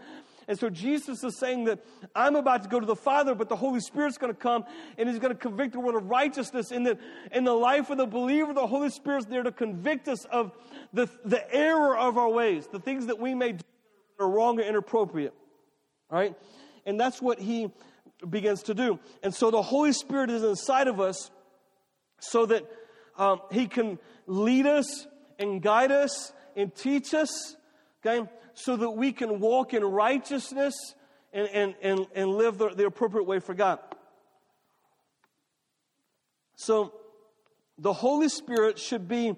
And 0.48 0.58
so 0.58 0.70
Jesus 0.70 1.22
is 1.22 1.38
saying 1.38 1.64
that 1.64 1.84
I'm 2.14 2.34
about 2.34 2.62
to 2.62 2.70
go 2.70 2.80
to 2.80 2.86
the 2.86 2.96
Father, 2.96 3.34
but 3.34 3.50
the 3.50 3.56
Holy 3.56 3.80
Spirit's 3.80 4.16
going 4.16 4.32
to 4.32 4.38
come 4.38 4.64
and 4.96 5.06
He's 5.06 5.18
going 5.18 5.32
to 5.32 5.38
convict 5.38 5.74
the 5.74 5.80
world 5.80 5.94
of 5.94 6.08
righteousness. 6.08 6.72
In 6.72 6.84
the, 6.84 6.98
in 7.32 7.44
the 7.44 7.52
life 7.52 7.90
of 7.90 7.98
the 7.98 8.06
believer, 8.06 8.54
the 8.54 8.66
Holy 8.66 8.88
Spirit's 8.88 9.26
there 9.26 9.42
to 9.42 9.52
convict 9.52 10.08
us 10.08 10.24
of 10.24 10.52
the, 10.94 11.06
the 11.22 11.54
error 11.54 11.96
of 11.96 12.16
our 12.16 12.30
ways, 12.30 12.66
the 12.66 12.80
things 12.80 13.06
that 13.06 13.18
we 13.18 13.34
may 13.34 13.52
do 13.52 13.58
that 13.58 14.24
are 14.24 14.30
wrong 14.30 14.58
or 14.58 14.62
inappropriate. 14.62 15.34
All 16.10 16.18
right? 16.18 16.34
And 16.86 16.98
that's 16.98 17.20
what 17.20 17.38
He 17.38 17.70
begins 18.28 18.62
to 18.64 18.74
do. 18.74 18.98
And 19.22 19.34
so 19.34 19.50
the 19.50 19.60
Holy 19.62 19.92
Spirit 19.92 20.30
is 20.30 20.42
inside 20.42 20.88
of 20.88 20.98
us 20.98 21.30
so 22.20 22.46
that 22.46 22.64
um, 23.18 23.42
He 23.52 23.66
can 23.66 23.98
lead 24.26 24.66
us 24.66 25.06
and 25.38 25.60
guide 25.60 25.92
us 25.92 26.32
and 26.56 26.74
teach 26.74 27.12
us. 27.12 27.54
Okay? 28.00 28.26
So 28.58 28.76
that 28.76 28.90
we 28.90 29.12
can 29.12 29.38
walk 29.38 29.72
in 29.72 29.84
righteousness 29.84 30.74
and, 31.32 31.48
and, 31.48 31.74
and, 31.80 32.06
and 32.14 32.30
live 32.30 32.58
the, 32.58 32.70
the 32.70 32.86
appropriate 32.86 33.24
way 33.24 33.38
for 33.38 33.54
God. 33.54 33.78
So, 36.56 36.92
the 37.78 37.92
Holy 37.92 38.28
Spirit 38.28 38.80
should 38.80 39.06
be 39.06 39.36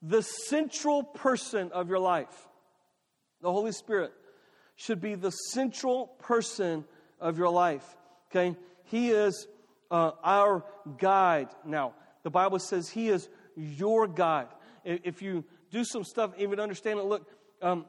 the 0.00 0.22
central 0.22 1.02
person 1.02 1.72
of 1.72 1.88
your 1.88 1.98
life. 1.98 2.46
The 3.40 3.50
Holy 3.50 3.72
Spirit 3.72 4.12
should 4.76 5.00
be 5.00 5.16
the 5.16 5.30
central 5.30 6.06
person 6.20 6.84
of 7.18 7.38
your 7.38 7.50
life. 7.50 7.96
Okay? 8.30 8.56
He 8.84 9.10
is 9.10 9.48
uh, 9.90 10.12
our 10.22 10.64
guide. 10.98 11.48
Now, 11.64 11.94
the 12.22 12.30
Bible 12.30 12.60
says 12.60 12.88
He 12.88 13.08
is 13.08 13.28
your 13.56 14.06
guide. 14.06 14.48
If 14.84 15.20
you 15.20 15.44
do 15.72 15.84
some 15.84 16.04
stuff, 16.04 16.32
even 16.38 16.60
understand 16.60 17.00
it, 17.00 17.06
look, 17.06 17.28
um, 17.60 17.86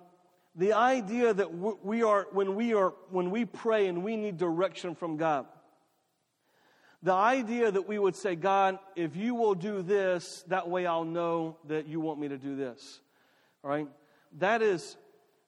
the 0.55 0.73
idea 0.73 1.33
that 1.33 1.51
we 1.83 2.03
are 2.03 2.27
when 2.31 2.55
we 2.55 2.73
are 2.73 2.93
when 3.09 3.31
we 3.31 3.45
pray 3.45 3.87
and 3.87 4.03
we 4.03 4.15
need 4.15 4.37
direction 4.37 4.95
from 4.95 5.17
god 5.17 5.45
the 7.01 7.13
idea 7.13 7.71
that 7.71 7.87
we 7.87 7.97
would 7.97 8.15
say 8.15 8.35
god 8.35 8.77
if 8.95 9.15
you 9.15 9.35
will 9.35 9.55
do 9.55 9.81
this 9.81 10.43
that 10.47 10.69
way 10.69 10.85
i'll 10.85 11.05
know 11.05 11.57
that 11.65 11.87
you 11.87 11.99
want 11.99 12.19
me 12.19 12.27
to 12.27 12.37
do 12.37 12.55
this 12.55 13.01
all 13.63 13.69
right 13.69 13.87
that 14.37 14.61
is 14.61 14.97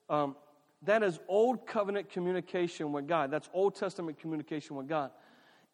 um, 0.10 0.36
That 0.86 1.02
is 1.02 1.20
Old 1.28 1.66
Covenant 1.66 2.10
communication 2.10 2.92
with 2.92 3.08
God. 3.08 3.32
That's 3.32 3.50
Old 3.54 3.76
Testament 3.76 4.20
communication 4.20 4.76
with 4.76 4.88
God. 4.88 5.12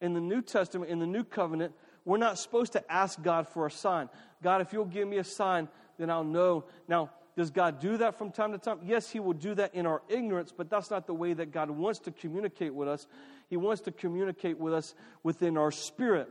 In 0.00 0.14
the 0.14 0.20
New 0.20 0.42
Testament, 0.42 0.90
in 0.90 0.98
the 0.98 1.06
New 1.06 1.22
Covenant, 1.22 1.74
we're 2.04 2.18
not 2.18 2.38
supposed 2.38 2.72
to 2.72 2.92
ask 2.92 3.22
God 3.22 3.46
for 3.46 3.66
a 3.66 3.70
sign. 3.70 4.08
God, 4.42 4.60
if 4.60 4.72
you'll 4.72 4.84
give 4.86 5.06
me 5.06 5.18
a 5.18 5.24
sign, 5.24 5.68
then 5.98 6.10
I'll 6.10 6.24
know. 6.24 6.64
Now, 6.88 7.10
does 7.36 7.50
God 7.50 7.80
do 7.80 7.96
that 7.98 8.18
from 8.18 8.30
time 8.30 8.52
to 8.52 8.58
time? 8.58 8.80
Yes, 8.84 9.10
He 9.10 9.20
will 9.20 9.32
do 9.32 9.54
that 9.54 9.74
in 9.74 9.86
our 9.86 10.02
ignorance, 10.08 10.52
but 10.54 10.68
that's 10.68 10.90
not 10.90 11.06
the 11.06 11.14
way 11.14 11.32
that 11.32 11.50
God 11.50 11.70
wants 11.70 12.00
to 12.00 12.10
communicate 12.10 12.74
with 12.74 12.88
us. 12.88 13.06
He 13.48 13.56
wants 13.56 13.82
to 13.82 13.92
communicate 13.92 14.58
with 14.58 14.74
us 14.74 14.94
within 15.22 15.56
our 15.56 15.70
spirit. 15.70 16.28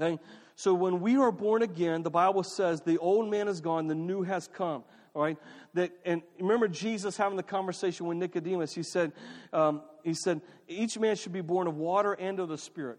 Okay? 0.00 0.20
So 0.56 0.72
when 0.72 1.00
we 1.00 1.16
are 1.16 1.32
born 1.32 1.62
again, 1.62 2.02
the 2.02 2.10
Bible 2.10 2.44
says 2.44 2.80
the 2.80 2.98
old 2.98 3.28
man 3.28 3.48
is 3.48 3.60
gone, 3.60 3.88
the 3.88 3.94
new 3.94 4.22
has 4.22 4.48
come. 4.48 4.84
All 5.14 5.22
right, 5.22 5.38
that 5.74 5.92
and 6.04 6.22
remember 6.40 6.66
Jesus 6.66 7.16
having 7.16 7.36
the 7.36 7.44
conversation 7.44 8.06
with 8.06 8.16
Nicodemus. 8.16 8.74
He 8.74 8.82
said, 8.82 9.12
um, 9.52 9.82
he 10.02 10.12
said, 10.12 10.40
each 10.66 10.98
man 10.98 11.14
should 11.14 11.32
be 11.32 11.40
born 11.40 11.68
of 11.68 11.76
water 11.76 12.14
and 12.14 12.40
of 12.40 12.48
the 12.48 12.58
Spirit. 12.58 12.98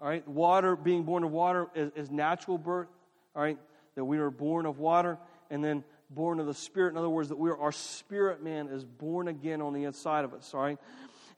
All 0.00 0.06
right, 0.08 0.26
water 0.28 0.76
being 0.76 1.02
born 1.02 1.24
of 1.24 1.32
water 1.32 1.66
is, 1.74 1.90
is 1.96 2.10
natural 2.10 2.56
birth. 2.56 2.86
All 3.34 3.42
right, 3.42 3.58
that 3.96 4.04
we 4.04 4.18
are 4.18 4.30
born 4.30 4.64
of 4.64 4.78
water 4.78 5.18
and 5.50 5.64
then 5.64 5.84
born 6.10 6.40
of 6.40 6.46
the 6.46 6.54
Spirit. 6.54 6.92
In 6.92 6.98
other 6.98 7.08
words, 7.08 7.28
that 7.28 7.38
we 7.38 7.50
are, 7.50 7.58
our 7.58 7.72
spirit 7.72 8.42
man 8.42 8.68
is 8.68 8.84
born 8.84 9.28
again 9.28 9.60
on 9.60 9.72
the 9.72 9.84
inside 9.84 10.24
of 10.24 10.34
us. 10.34 10.52
All 10.54 10.60
right, 10.60 10.78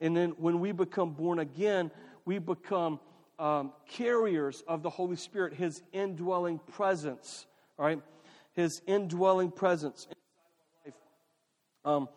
and 0.00 0.16
then 0.16 0.30
when 0.38 0.60
we 0.60 0.72
become 0.72 1.12
born 1.12 1.38
again, 1.38 1.90
we 2.24 2.38
become 2.38 3.00
um, 3.38 3.72
carriers 3.88 4.62
of 4.66 4.82
the 4.82 4.90
Holy 4.90 5.16
Spirit, 5.16 5.54
His 5.54 5.82
indwelling 5.92 6.58
presence. 6.72 7.46
All 7.78 7.86
right, 7.86 8.02
His 8.54 8.82
indwelling 8.86 9.50
presence 9.50 10.06
um, 11.84 12.08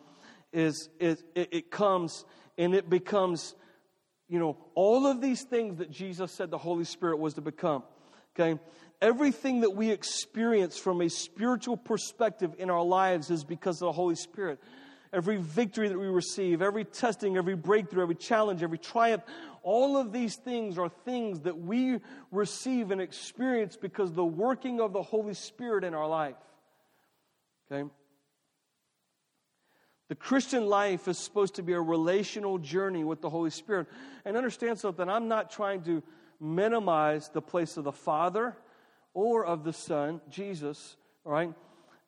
is, 0.52 0.88
is 1.00 1.22
it, 1.34 1.48
it 1.52 1.70
comes 1.70 2.24
and 2.58 2.74
it 2.74 2.90
becomes, 2.90 3.54
you 4.28 4.38
know, 4.38 4.58
all 4.74 5.06
of 5.06 5.20
these 5.20 5.42
things 5.42 5.78
that 5.78 5.90
Jesus 5.90 6.30
said 6.30 6.50
the 6.50 6.58
Holy 6.58 6.84
Spirit 6.84 7.18
was 7.18 7.34
to 7.34 7.40
become. 7.40 7.82
Okay? 8.34 8.60
Everything 9.00 9.60
that 9.60 9.70
we 9.70 9.90
experience 9.90 10.78
from 10.78 11.00
a 11.00 11.08
spiritual 11.08 11.76
perspective 11.76 12.54
in 12.58 12.70
our 12.70 12.84
lives 12.84 13.30
is 13.30 13.44
because 13.44 13.82
of 13.82 13.86
the 13.86 13.92
Holy 13.92 14.14
Spirit. 14.14 14.60
Every 15.12 15.36
victory 15.36 15.88
that 15.88 15.98
we 15.98 16.06
receive, 16.06 16.62
every 16.62 16.84
testing, 16.84 17.36
every 17.36 17.56
breakthrough, 17.56 18.02
every 18.02 18.14
challenge, 18.14 18.62
every 18.62 18.78
triumph, 18.78 19.22
all 19.62 19.96
of 19.96 20.12
these 20.12 20.36
things 20.36 20.78
are 20.78 20.88
things 20.88 21.40
that 21.40 21.58
we 21.58 21.98
receive 22.30 22.90
and 22.90 23.00
experience 23.00 23.76
because 23.76 24.12
the 24.12 24.24
working 24.24 24.80
of 24.80 24.92
the 24.92 25.02
Holy 25.02 25.34
Spirit 25.34 25.84
in 25.84 25.94
our 25.94 26.08
life. 26.08 26.36
Okay? 27.70 27.88
The 30.08 30.14
Christian 30.14 30.66
life 30.66 31.08
is 31.08 31.18
supposed 31.18 31.54
to 31.54 31.62
be 31.62 31.72
a 31.72 31.80
relational 31.80 32.58
journey 32.58 33.02
with 33.02 33.20
the 33.20 33.30
Holy 33.30 33.50
Spirit. 33.50 33.86
And 34.24 34.36
understand 34.36 34.78
something, 34.78 35.08
I'm 35.08 35.28
not 35.28 35.50
trying 35.50 35.82
to 35.84 36.02
minimize 36.42 37.28
the 37.28 37.40
place 37.40 37.76
of 37.76 37.84
the 37.84 37.92
Father 37.92 38.56
or 39.14 39.44
of 39.44 39.64
the 39.64 39.72
Son, 39.72 40.20
Jesus, 40.28 40.96
right? 41.24 41.52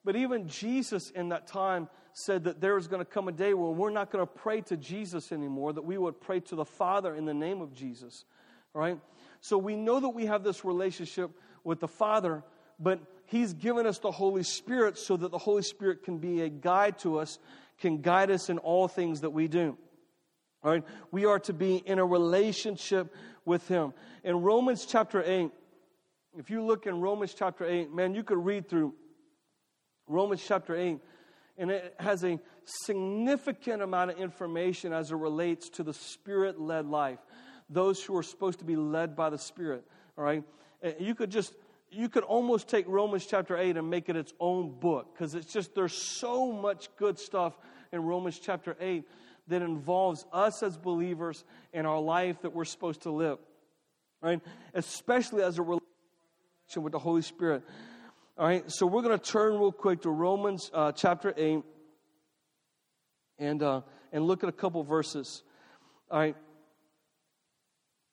But 0.05 0.17
even 0.17 0.49
Jesus 0.49 1.11
in 1.11 1.29
that 1.31 1.47
time 1.47 1.89
said 2.13 2.45
that 2.45 2.61
there 2.61 2.75
was 2.75 2.89
going 2.89 3.01
to 3.01 3.11
come 3.11 3.29
a 3.29 3.33
day 3.33 3.55
where 3.55 3.71
we're 3.71 3.91
not 3.91 4.11
going 4.11 4.25
to 4.25 4.33
pray 4.33 4.61
to 4.63 4.77
Jesus 4.77 5.33
anymore, 5.33 5.73
that 5.73 5.85
we 5.85 5.97
would 5.97 6.21
pray 6.21 6.41
to 6.41 6.57
the 6.57 6.65
Father 6.65 7.15
in 7.15 7.25
the 7.25 7.35
name 7.35 7.61
of 7.61 7.73
Jesus, 7.73 8.25
right? 8.73 8.99
So 9.41 9.57
we 9.57 9.77
know 9.77 10.01
that 10.01 10.11
we 10.11 10.27
have 10.27 10.43
this 10.43 10.65
relationship 10.65 11.31
with 11.63 11.81
the 11.81 11.89
Father, 11.89 12.43
but 12.79 13.01
He's 13.27 13.55
given 13.55 13.87
us 13.87 13.99
the 13.99 14.11
Holy 14.11 14.43
Spirit 14.43 14.99
so 14.99 15.17
that 15.17 15.31
the 15.31 15.39
Holy 15.39 15.63
Spirit 15.63 16.03
can 16.03 16.19
be 16.19 16.43
a 16.43 16.49
guide 16.49 16.99
to 17.01 17.19
us, 17.19 17.39
can 17.79 18.01
guide 18.01 18.31
us 18.31 18.51
in 18.51 18.59
all 18.59 18.87
things 18.89 19.23
that 19.23 19.31
we 19.31 19.49
do. 19.49 19.77
All 20.63 20.71
right? 20.71 20.85
We 21.11 21.25
are 21.25 21.39
to 21.41 21.53
be 21.53 21.77
in 21.77 21.99
a 21.99 22.07
relationship 22.07 23.15
with 23.45 23.67
Him. 23.69 23.93
In 24.23 24.43
Romans 24.43 24.87
chapter 24.87 25.23
8, 25.23 25.51
if 26.39 26.51
you 26.51 26.65
look 26.65 26.87
in 26.87 27.01
Romans 27.01 27.35
chapter 27.35 27.65
8, 27.65 27.93
man, 27.93 28.15
you 28.15 28.23
could 28.23 28.45
read 28.45 28.69
through 28.69 28.95
Romans 30.09 30.43
chapter 30.47 30.75
8, 30.75 30.99
and 31.59 31.71
it 31.71 31.95
has 31.99 32.25
a 32.25 32.39
significant 32.65 33.83
amount 33.83 34.11
of 34.11 34.19
information 34.19 34.93
as 34.93 35.11
it 35.11 35.17
relates 35.17 35.69
to 35.71 35.83
the 35.83 35.95
Spirit 35.95 36.61
led 36.61 36.87
life. 36.87 37.19
Those 37.71 38.03
who 38.03 38.17
are 38.17 38.23
supposed 38.23 38.59
to 38.59 38.65
be 38.65 38.77
led 38.77 39.17
by 39.17 39.31
the 39.31 39.39
Spirit. 39.39 39.85
All 40.19 40.25
right? 40.25 40.43
You 40.99 41.15
could 41.15 41.31
just 41.31 41.55
you 41.91 42.09
could 42.09 42.25
almost 42.25 42.69
take 42.69 42.87
Romans 42.89 43.25
chapter 43.25 43.57
8 43.57 43.77
and 43.77 43.89
make 43.89 44.09
it 44.09 44.17
its 44.17 44.33
own 44.41 44.79
book 44.81 45.15
because 45.15 45.35
it's 45.35 45.53
just 45.53 45.75
there's 45.75 45.93
so 45.93 46.51
much 46.51 46.89
good 46.97 47.19
stuff 47.19 47.57
in 47.93 48.03
Romans 48.03 48.39
chapter 48.39 48.77
8 48.81 49.07
that 49.49 49.63
involves 49.63 50.25
us 50.33 50.63
as 50.63 50.77
believers 50.77 51.45
in 51.73 51.87
our 51.87 52.01
life 52.01 52.41
that 52.43 52.55
we're 52.55 52.65
supposed 52.65 53.03
to 53.03 53.11
live. 53.11 53.39
Right? 54.23 54.41
Especially 54.73 55.43
as 55.43 55.59
a 55.59 55.63
relationship 55.63 55.85
with 56.77 56.93
the 56.93 56.99
Holy 56.99 57.23
Spirit. 57.23 57.63
All 58.37 58.47
right, 58.47 58.65
so 58.67 58.87
we're 58.87 59.03
going 59.03 59.17
to 59.17 59.25
turn 59.25 59.53
real 59.53 59.71
quick 59.71 60.03
to 60.03 60.11
Romans 60.11 60.69
uh, 60.75 60.91
chapter 60.91 61.33
8 61.37 61.61
and, 63.39 63.63
uh, 63.63 63.83
and 64.13 64.25
look 64.25 64.43
at 64.43 64.49
a 64.49 64.53
couple 64.53 64.83
verses. 64.83 65.45
All 66.11 66.19
right. 66.19 66.37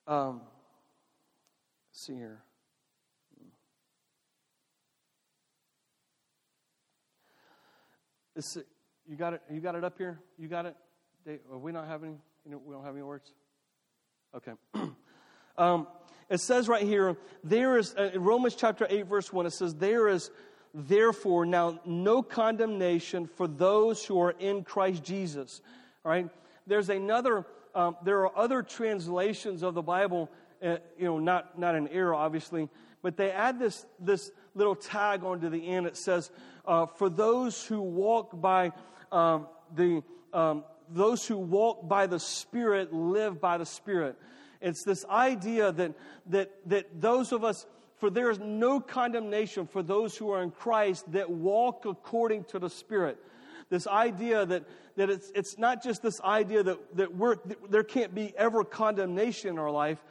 Um, 0.05 0.41
see 1.91 2.13
here. 2.13 2.43
This, 8.35 8.57
you 9.07 9.15
got 9.15 9.33
it. 9.33 9.41
You 9.51 9.59
got 9.59 9.75
it 9.75 9.83
up 9.83 9.97
here. 9.97 10.19
You 10.37 10.47
got 10.47 10.65
it. 10.65 10.75
Are 11.27 11.57
we 11.57 11.71
not 11.71 11.87
having? 11.87 12.19
Know, 12.45 12.59
we 12.65 12.73
don't 12.73 12.83
have 12.83 12.95
any 12.95 13.03
words. 13.03 13.31
Okay. 14.35 14.53
um, 15.57 15.87
it 16.29 16.39
says 16.39 16.67
right 16.67 16.83
here, 16.83 17.15
there 17.43 17.77
is 17.77 17.93
uh, 17.95 18.11
in 18.13 18.23
Romans 18.23 18.55
chapter 18.55 18.87
eight, 18.89 19.05
verse 19.05 19.31
one. 19.31 19.45
It 19.45 19.53
says, 19.53 19.75
"There 19.75 20.07
is 20.07 20.31
therefore 20.73 21.45
now 21.45 21.79
no 21.85 22.23
condemnation 22.23 23.27
for 23.27 23.47
those 23.47 24.03
who 24.03 24.19
are 24.19 24.31
in 24.31 24.63
Christ 24.63 25.03
Jesus." 25.03 25.61
All 26.03 26.11
right. 26.11 26.27
There's 26.65 26.89
another. 26.89 27.45
Um, 27.75 27.97
there 28.03 28.25
are 28.25 28.37
other 28.37 28.63
translations 28.63 29.61
of 29.61 29.75
the 29.75 29.81
Bible. 29.81 30.29
Uh, 30.63 30.77
you 30.97 31.05
know, 31.05 31.19
not 31.19 31.59
not 31.59 31.75
an 31.75 31.87
error, 31.89 32.15
obviously, 32.15 32.67
but 33.03 33.15
they 33.15 33.29
add 33.31 33.59
this 33.59 33.85
this 33.99 34.31
little 34.55 34.75
tag 34.75 35.23
onto 35.23 35.49
the 35.49 35.67
end. 35.67 35.85
It 35.85 35.97
says, 35.97 36.31
uh, 36.65 36.87
"For 36.87 37.09
those 37.09 37.63
who 37.63 37.79
walk 37.81 38.41
by 38.41 38.71
um, 39.11 39.47
the 39.75 40.01
um, 40.33 40.63
those 40.93 41.27
who 41.27 41.37
walk 41.37 41.87
by 41.87 42.07
the 42.07 42.19
Spirit 42.19 42.93
live 42.93 43.39
by 43.39 43.57
the 43.57 43.65
Spirit." 43.65 44.15
It's 44.61 44.83
this 44.83 45.03
idea 45.05 45.71
that, 45.71 45.93
that, 46.27 46.51
that 46.67 47.01
those 47.01 47.31
of 47.31 47.43
us, 47.43 47.65
for 47.97 48.09
there 48.09 48.29
is 48.29 48.39
no 48.39 48.79
condemnation 48.79 49.65
for 49.65 49.81
those 49.81 50.15
who 50.15 50.31
are 50.31 50.43
in 50.43 50.51
Christ 50.51 51.11
that 51.13 51.29
walk 51.29 51.85
according 51.85 52.43
to 52.45 52.59
the 52.59 52.69
Spirit. 52.69 53.17
This 53.69 53.87
idea 53.87 54.45
that, 54.45 54.65
that 54.97 55.09
it's, 55.09 55.31
it's 55.33 55.57
not 55.57 55.81
just 55.81 56.03
this 56.03 56.21
idea 56.21 56.61
that, 56.61 56.97
that 56.97 57.15
we're, 57.15 57.37
that 57.45 57.71
there 57.71 57.83
can't 57.83 58.13
be 58.13 58.33
ever 58.37 58.63
condemnation 58.63 59.51
in 59.51 59.59
our 59.59 59.71
life, 59.71 60.03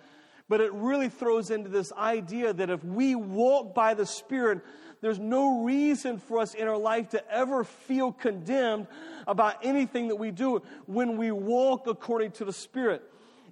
but 0.50 0.60
it 0.60 0.70
really 0.74 1.08
throws 1.08 1.50
into 1.50 1.70
this 1.70 1.92
idea 1.92 2.52
that 2.52 2.68
if 2.68 2.84
we 2.84 3.14
walk 3.14 3.74
by 3.74 3.94
the 3.94 4.04
Spirit, 4.04 4.60
there's 5.00 5.18
no 5.18 5.64
reason 5.64 6.18
for 6.18 6.40
us 6.40 6.52
in 6.52 6.68
our 6.68 6.76
life 6.76 7.08
to 7.10 7.32
ever 7.32 7.64
feel 7.64 8.12
condemned 8.12 8.86
about 9.26 9.64
anything 9.64 10.08
that 10.08 10.16
we 10.16 10.30
do 10.30 10.60
when 10.84 11.16
we 11.16 11.30
walk 11.30 11.86
according 11.86 12.32
to 12.32 12.44
the 12.44 12.52
Spirit 12.52 13.02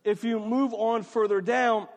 if 0.04 0.24
you 0.24 0.40
move 0.40 0.72
on 0.74 1.02
further 1.02 1.40
down, 1.40 1.88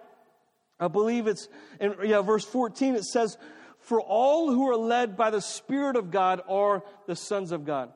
I 0.79 0.87
believe 0.87 1.27
it's 1.27 1.47
in 1.79 1.95
yeah, 2.03 2.21
verse 2.21 2.45
14, 2.45 2.95
it 2.95 3.05
says, 3.05 3.37
For 3.79 4.01
all 4.01 4.51
who 4.51 4.69
are 4.69 4.75
led 4.75 5.15
by 5.15 5.29
the 5.29 5.41
Spirit 5.41 5.95
of 5.95 6.11
God 6.11 6.41
are 6.47 6.83
the 7.07 7.15
sons 7.15 7.51
of 7.51 7.65
God. 7.65 7.91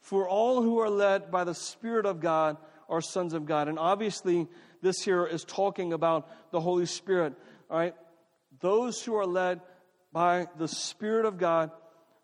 For 0.00 0.28
all 0.28 0.62
who 0.62 0.78
are 0.78 0.90
led 0.90 1.30
by 1.30 1.44
the 1.44 1.54
Spirit 1.54 2.06
of 2.06 2.20
God 2.20 2.56
are 2.88 3.00
sons 3.00 3.34
of 3.34 3.46
God. 3.46 3.68
And 3.68 3.78
obviously, 3.78 4.46
this 4.82 5.02
here 5.02 5.26
is 5.26 5.44
talking 5.44 5.92
about 5.92 6.28
the 6.50 6.60
Holy 6.60 6.86
Spirit. 6.86 7.34
All 7.70 7.78
right? 7.78 7.94
Those 8.60 9.02
who 9.02 9.14
are 9.16 9.26
led 9.26 9.60
by 10.12 10.46
the 10.58 10.68
Spirit 10.68 11.26
of 11.26 11.38
God 11.38 11.70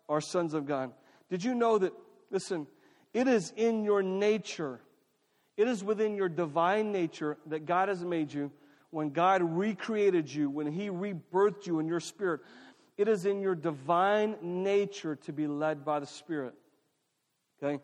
are 0.09 0.21
sons 0.21 0.53
of 0.53 0.65
God. 0.65 0.91
Did 1.29 1.43
you 1.43 1.55
know 1.55 1.77
that, 1.77 1.93
listen, 2.31 2.67
it 3.13 3.27
is 3.27 3.53
in 3.55 3.83
your 3.83 4.03
nature 4.03 4.81
it 5.57 5.67
is 5.67 5.83
within 5.83 6.15
your 6.15 6.29
divine 6.29 6.91
nature 6.91 7.37
that 7.47 7.65
God 7.65 7.89
has 7.89 8.03
made 8.03 8.33
you. 8.33 8.51
When 8.89 9.09
God 9.09 9.41
recreated 9.41 10.31
you, 10.31 10.49
when 10.49 10.67
He 10.67 10.89
rebirthed 10.89 11.65
you 11.65 11.79
in 11.79 11.87
your 11.87 11.99
spirit, 11.99 12.41
it 12.97 13.07
is 13.07 13.25
in 13.25 13.41
your 13.41 13.55
divine 13.55 14.37
nature 14.41 15.15
to 15.17 15.33
be 15.33 15.47
led 15.47 15.83
by 15.83 15.99
the 15.99 16.07
Spirit. 16.07 16.53
Okay? 17.61 17.81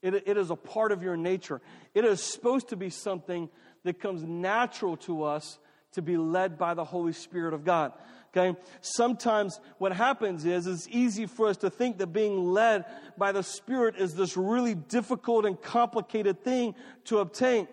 It, 0.00 0.28
it 0.28 0.36
is 0.36 0.50
a 0.50 0.56
part 0.56 0.92
of 0.92 1.02
your 1.02 1.16
nature. 1.16 1.60
It 1.92 2.04
is 2.04 2.20
supposed 2.20 2.68
to 2.68 2.76
be 2.76 2.90
something 2.90 3.48
that 3.84 4.00
comes 4.00 4.22
natural 4.22 4.96
to 4.98 5.24
us 5.24 5.58
to 5.92 6.02
be 6.02 6.16
led 6.16 6.58
by 6.58 6.74
the 6.74 6.84
Holy 6.84 7.12
Spirit 7.12 7.54
of 7.54 7.64
God. 7.64 7.92
Okay? 8.36 8.58
Sometimes 8.80 9.60
what 9.78 9.92
happens 9.92 10.44
is 10.44 10.66
it's 10.66 10.88
easy 10.90 11.26
for 11.26 11.46
us 11.46 11.58
to 11.58 11.70
think 11.70 11.98
that 11.98 12.08
being 12.08 12.52
led 12.52 12.84
by 13.16 13.30
the 13.30 13.42
Spirit 13.42 13.94
is 13.96 14.14
this 14.14 14.36
really 14.36 14.74
difficult 14.74 15.46
and 15.46 15.60
complicated 15.60 16.42
thing 16.42 16.74
to 17.04 17.18
obtain. 17.18 17.68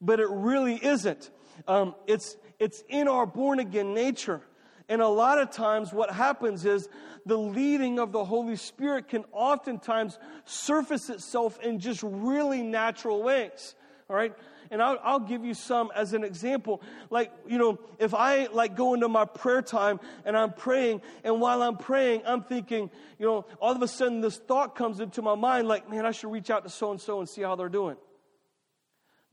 But 0.00 0.20
it 0.20 0.28
really 0.30 0.76
isn't. 0.82 1.30
Um, 1.66 1.94
it's, 2.06 2.36
it's 2.58 2.82
in 2.88 3.08
our 3.08 3.26
born 3.26 3.58
again 3.58 3.92
nature. 3.92 4.42
And 4.88 5.00
a 5.02 5.08
lot 5.08 5.38
of 5.38 5.50
times, 5.50 5.92
what 5.92 6.10
happens 6.10 6.64
is 6.64 6.88
the 7.24 7.38
leading 7.38 8.00
of 8.00 8.10
the 8.10 8.24
Holy 8.24 8.56
Spirit 8.56 9.08
can 9.08 9.24
oftentimes 9.32 10.18
surface 10.44 11.10
itself 11.10 11.60
in 11.60 11.78
just 11.78 12.02
really 12.02 12.62
natural 12.62 13.22
ways. 13.22 13.76
All 14.08 14.16
right? 14.16 14.34
And 14.70 14.80
I'll, 14.80 14.98
I'll, 15.02 15.20
give 15.20 15.44
you 15.44 15.54
some 15.54 15.90
as 15.96 16.12
an 16.12 16.22
example. 16.22 16.80
Like, 17.10 17.32
you 17.48 17.58
know, 17.58 17.80
if 17.98 18.14
I 18.14 18.46
like 18.46 18.76
go 18.76 18.94
into 18.94 19.08
my 19.08 19.24
prayer 19.24 19.62
time 19.62 19.98
and 20.24 20.36
I'm 20.36 20.52
praying, 20.52 21.02
and 21.24 21.40
while 21.40 21.60
I'm 21.60 21.76
praying, 21.76 22.22
I'm 22.24 22.44
thinking, 22.44 22.88
you 23.18 23.26
know, 23.26 23.46
all 23.60 23.72
of 23.72 23.82
a 23.82 23.88
sudden 23.88 24.20
this 24.20 24.36
thought 24.36 24.76
comes 24.76 25.00
into 25.00 25.22
my 25.22 25.34
mind, 25.34 25.66
like, 25.66 25.90
man, 25.90 26.06
I 26.06 26.12
should 26.12 26.30
reach 26.30 26.50
out 26.50 26.62
to 26.62 26.70
so 26.70 26.92
and 26.92 27.00
so 27.00 27.18
and 27.18 27.28
see 27.28 27.42
how 27.42 27.56
they're 27.56 27.68
doing. 27.68 27.96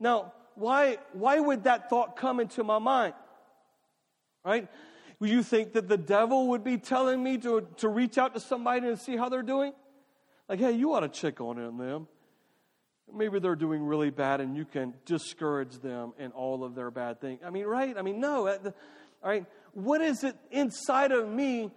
Now, 0.00 0.32
why, 0.56 0.98
why 1.12 1.38
would 1.38 1.64
that 1.64 1.88
thought 1.88 2.16
come 2.16 2.40
into 2.40 2.64
my 2.64 2.80
mind? 2.80 3.14
Right? 4.44 4.68
Would 5.20 5.30
you 5.30 5.44
think 5.44 5.72
that 5.74 5.88
the 5.88 5.96
devil 5.96 6.48
would 6.48 6.64
be 6.64 6.78
telling 6.78 7.22
me 7.22 7.38
to, 7.38 7.66
to 7.78 7.88
reach 7.88 8.18
out 8.18 8.34
to 8.34 8.40
somebody 8.40 8.88
and 8.88 8.98
see 8.98 9.16
how 9.16 9.28
they're 9.28 9.42
doing? 9.42 9.72
Like, 10.48 10.58
hey, 10.58 10.72
you 10.72 10.94
ought 10.94 11.00
to 11.00 11.08
check 11.08 11.40
on 11.40 11.56
them. 11.78 12.08
Maybe 13.14 13.38
they're 13.38 13.56
doing 13.56 13.82
really 13.84 14.10
bad 14.10 14.40
and 14.40 14.56
you 14.56 14.64
can 14.64 14.94
discourage 15.04 15.78
them 15.78 16.12
in 16.18 16.32
all 16.32 16.64
of 16.64 16.74
their 16.74 16.90
bad 16.90 17.20
things. 17.20 17.40
I 17.44 17.50
mean, 17.50 17.66
right? 17.66 17.96
I 17.96 18.02
mean, 18.02 18.20
no. 18.20 18.46
Uh, 18.46 18.58
all 19.22 19.30
right. 19.30 19.46
What 19.72 20.00
is 20.00 20.24
it 20.24 20.36
inside 20.50 21.12
of 21.12 21.28
me 21.28 21.70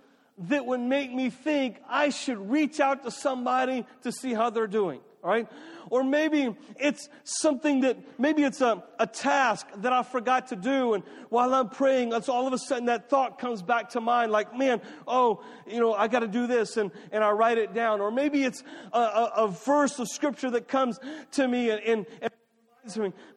that 0.49 0.65
would 0.65 0.79
make 0.79 1.13
me 1.13 1.29
think 1.29 1.77
I 1.87 2.09
should 2.09 2.49
reach 2.49 2.79
out 2.79 3.03
to 3.03 3.11
somebody 3.11 3.85
to 4.03 4.11
see 4.11 4.33
how 4.33 4.49
they're 4.49 4.67
doing? 4.67 5.01
All 5.23 5.29
right. 5.29 5.47
Or 5.89 6.03
maybe 6.03 6.55
it's 6.79 7.09
something 7.23 7.81
that, 7.81 7.97
maybe 8.19 8.43
it's 8.43 8.61
a, 8.61 8.83
a 8.97 9.05
task 9.05 9.67
that 9.77 9.93
I 9.93 10.01
forgot 10.01 10.47
to 10.47 10.55
do. 10.55 10.95
And 10.95 11.03
while 11.29 11.53
I'm 11.53 11.69
praying, 11.69 12.09
that's 12.09 12.29
all 12.29 12.47
of 12.47 12.53
a 12.53 12.57
sudden 12.57 12.85
that 12.85 13.09
thought 13.09 13.37
comes 13.37 13.61
back 13.61 13.89
to 13.89 14.01
mind 14.01 14.31
like, 14.31 14.57
man, 14.57 14.81
oh, 15.07 15.43
you 15.67 15.79
know, 15.79 15.93
I 15.93 16.07
got 16.07 16.19
to 16.21 16.27
do 16.27 16.47
this. 16.47 16.77
And, 16.77 16.91
and 17.11 17.23
I 17.23 17.31
write 17.31 17.59
it 17.59 17.73
down. 17.73 18.01
Or 18.01 18.09
maybe 18.09 18.43
it's 18.43 18.63
a, 18.93 18.99
a, 18.99 19.31
a 19.37 19.47
verse 19.47 19.99
of 19.99 20.07
scripture 20.07 20.49
that 20.51 20.67
comes 20.67 20.99
to 21.33 21.47
me 21.47 21.69
and, 21.69 21.81
and, 21.81 22.05
and 22.21 22.31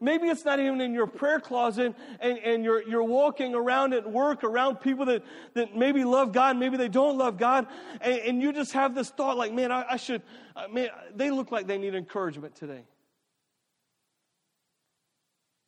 Maybe 0.00 0.28
it's 0.28 0.44
not 0.44 0.58
even 0.58 0.80
in 0.80 0.94
your 0.94 1.06
prayer 1.06 1.38
closet 1.38 1.94
and, 2.20 2.38
and 2.38 2.64
you're, 2.64 2.82
you're 2.88 3.04
walking 3.04 3.54
around 3.54 3.92
at 3.92 4.10
work 4.10 4.42
around 4.42 4.76
people 4.76 5.04
that, 5.06 5.22
that 5.54 5.76
maybe 5.76 6.02
love 6.04 6.32
God, 6.32 6.56
maybe 6.56 6.76
they 6.76 6.88
don't 6.88 7.18
love 7.18 7.38
God, 7.38 7.66
and, 8.00 8.18
and 8.20 8.42
you 8.42 8.52
just 8.52 8.72
have 8.72 8.94
this 8.94 9.10
thought 9.10 9.36
like, 9.36 9.52
man, 9.52 9.70
I, 9.70 9.84
I 9.90 9.96
should, 9.96 10.22
uh, 10.56 10.68
man, 10.68 10.88
they 11.14 11.30
look 11.30 11.52
like 11.52 11.66
they 11.66 11.78
need 11.78 11.94
encouragement 11.94 12.56
today. 12.56 12.84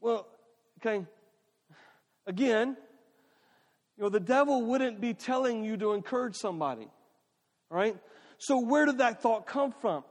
Well, 0.01 0.27
okay, 0.81 1.05
again, 2.27 2.77
you 3.97 4.05
know, 4.05 4.09
the 4.09 4.21
devil 4.21 4.63
wouldn't 4.63 5.01
be 5.01 5.15
telling 5.15 5.65
you 5.65 5.77
to 5.79 5.93
encourage 5.93 6.37
somebody, 6.37 6.89
right? 7.71 7.97
So 8.39 8.59
where 8.59 8.87
did 8.87 8.99
that 8.99 9.23
thought 9.23 9.47
come 9.47 9.73
from? 9.73 10.05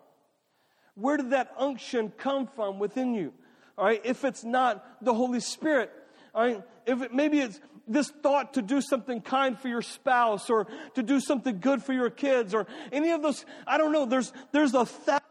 Where 0.95 1.17
did 1.17 1.31
that 1.31 1.51
unction 1.57 2.11
come 2.17 2.47
from 2.47 2.79
within 2.79 3.13
you? 3.13 3.33
All 3.77 3.85
right, 3.85 4.01
if 4.03 4.23
it's 4.23 4.43
not 4.43 5.03
the 5.03 5.13
Holy 5.13 5.39
Spirit. 5.39 5.91
All 6.33 6.43
right, 6.43 6.63
if 6.85 7.01
it, 7.01 7.13
maybe 7.13 7.39
it's 7.39 7.59
this 7.87 8.09
thought 8.09 8.55
to 8.55 8.61
do 8.61 8.81
something 8.81 9.21
kind 9.21 9.57
for 9.57 9.67
your 9.67 9.81
spouse 9.81 10.49
or 10.49 10.67
to 10.95 11.03
do 11.03 11.19
something 11.19 11.59
good 11.59 11.83
for 11.83 11.93
your 11.93 12.09
kids 12.09 12.53
or 12.53 12.67
any 12.91 13.11
of 13.11 13.21
those, 13.21 13.45
I 13.67 13.77
don't 13.77 13.91
know, 13.91 14.05
there's, 14.05 14.33
there's 14.51 14.73
a 14.73 14.85
thousand 14.85 15.21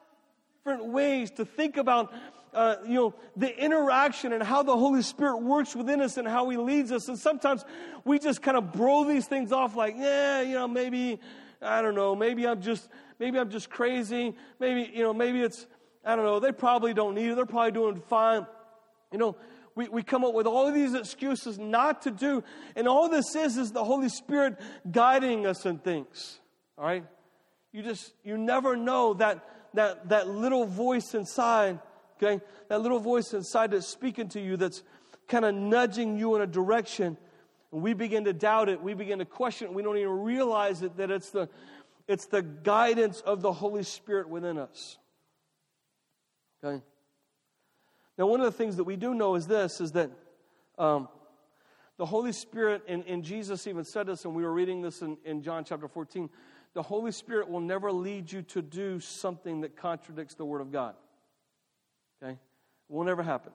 different 0.64 0.87
ways 0.87 1.30
to 1.33 1.44
think 1.44 1.76
about 1.76 2.12
uh, 2.54 2.76
you 2.87 2.94
know, 2.94 3.14
the 3.37 3.62
interaction 3.62 4.33
and 4.33 4.42
how 4.42 4.62
the 4.62 4.76
Holy 4.76 5.02
Spirit 5.02 5.38
works 5.38 5.74
within 5.74 6.00
us 6.00 6.16
and 6.16 6.28
how 6.28 6.48
He 6.48 6.57
leads 6.57 6.92
us. 6.92 7.09
And 7.09 7.18
sometimes 7.18 7.64
we 8.04 8.18
just 8.18 8.42
kind 8.42 8.57
of 8.57 8.72
blow 8.72 9.04
these 9.04 9.26
things 9.26 9.50
off 9.50 9.74
like, 9.74 9.96
yeah, 9.98 10.40
you 10.40 10.54
know, 10.54 10.68
maybe, 10.68 11.20
I 11.61 11.83
don't 11.83 11.96
know, 11.96 12.14
maybe 12.14 12.46
I'm 12.46 12.62
just, 12.62 12.88
maybe 13.18 13.38
I'm 13.38 13.50
just 13.50 13.70
crazy. 13.70 14.37
Maybe, 14.61 14.90
you 14.94 15.02
know, 15.02 15.12
maybe 15.12 15.42
it's, 15.42 15.66
I 16.05 16.17
don't 16.17 16.25
know, 16.25 16.40
they 16.40 16.53
probably 16.53 16.95
don't 16.95 17.14
need 17.14 17.31
it. 17.31 17.37
They're 17.37 17.47
probably 17.47 17.73
doing 17.73 18.03
fine. 18.09 18.47
You 19.12 19.19
know, 19.19 19.37
we, 19.75 19.88
we 19.88 20.03
come 20.03 20.25
up 20.25 20.35
with 20.35 20.47
all 20.47 20.71
these 20.71 20.95
excuses 20.95 21.59
not 21.59 22.03
to 22.03 22.11
do. 22.11 22.45
And 22.77 22.87
all 22.87 23.09
this 23.09 23.35
is, 23.35 23.57
is 23.57 23.73
the 23.73 23.85
Holy 23.85 24.09
Spirit 24.09 24.61
guiding 24.90 25.47
us 25.47 25.67
in 25.67 25.79
things. 25.79 26.40
All 26.79 26.85
right? 26.85 27.05
You 27.73 27.83
just, 27.83 28.12
you 28.23 28.38
never 28.38 28.77
know 28.77 29.14
that, 29.14 29.45
that, 29.75 30.09
that 30.11 30.29
little 30.29 30.64
voice 30.64 31.14
inside, 31.14 31.81
okay? 32.17 32.40
That 32.69 32.81
little 32.83 33.01
voice 33.01 33.33
inside 33.35 33.73
that's 33.73 33.88
speaking 33.88 34.29
to 34.31 34.40
you 34.40 34.57
that's 34.57 34.83
kind 35.27 35.45
of 35.45 35.55
nudging 35.55 36.19
you 36.19 36.37
in 36.37 36.43
a 36.43 36.47
direction. 36.47 37.17
And 37.73 37.83
we 37.83 37.95
begin 37.95 38.25
to 38.25 38.33
doubt 38.33 38.69
it. 38.69 38.81
We 38.81 38.95
begin 38.95 39.19
to 39.19 39.25
question 39.25 39.69
it. 39.69 39.75
We 39.75 39.83
don't 39.83 39.99
even 39.99 40.23
realize 40.23 40.83
it, 40.83 40.97
that 40.99 41.11
it's 41.11 41.31
the, 41.31 41.49
it's 42.07 42.27
the 42.27 42.43
guidance 42.43 43.21
of 43.23 43.43
the 43.43 43.53
Holy 43.53 43.83
Spirit 43.83 44.29
within 44.29 44.59
us. 44.59 44.99
Okay? 46.64 46.83
Now, 48.16 48.27
one 48.27 48.40
of 48.40 48.46
the 48.46 48.53
things 48.53 48.77
that 48.77 48.85
we 48.85 48.96
do 48.96 49.14
know 49.14 49.35
is 49.35 49.46
this 49.46 49.81
is 49.81 49.92
that 49.92 50.11
um, 50.79 51.09
the 51.98 52.07
Holy 52.07 52.33
Spirit, 52.33 52.83
and, 52.88 53.05
and, 53.07 53.22
Jesus 53.22 53.66
even 53.66 53.85
said 53.85 54.07
this, 54.07 54.24
and 54.24 54.35
we 54.35 54.42
were 54.42 54.53
reading 54.53 54.83
this 54.83 55.03
in, 55.03 55.16
in 55.24 55.42
John 55.42 55.64
chapter 55.64 55.87
14 55.87 56.29
the 56.74 56.83
Holy 56.83 57.12
Spirit 57.12 57.48
will 57.48 57.61
never 57.61 57.90
lead 57.90 58.31
you 58.31 58.42
to 58.42 58.61
do 58.61 59.00
something 59.00 59.61
that 59.62 59.77
contradicts 59.77 60.35
the 60.35 60.44
Word 60.44 60.61
of 60.61 60.72
God. 60.72 60.94
Okay? 62.22 62.33
It 62.33 62.38
will 62.88 63.05
never 63.05 63.22
happen. 63.22 63.53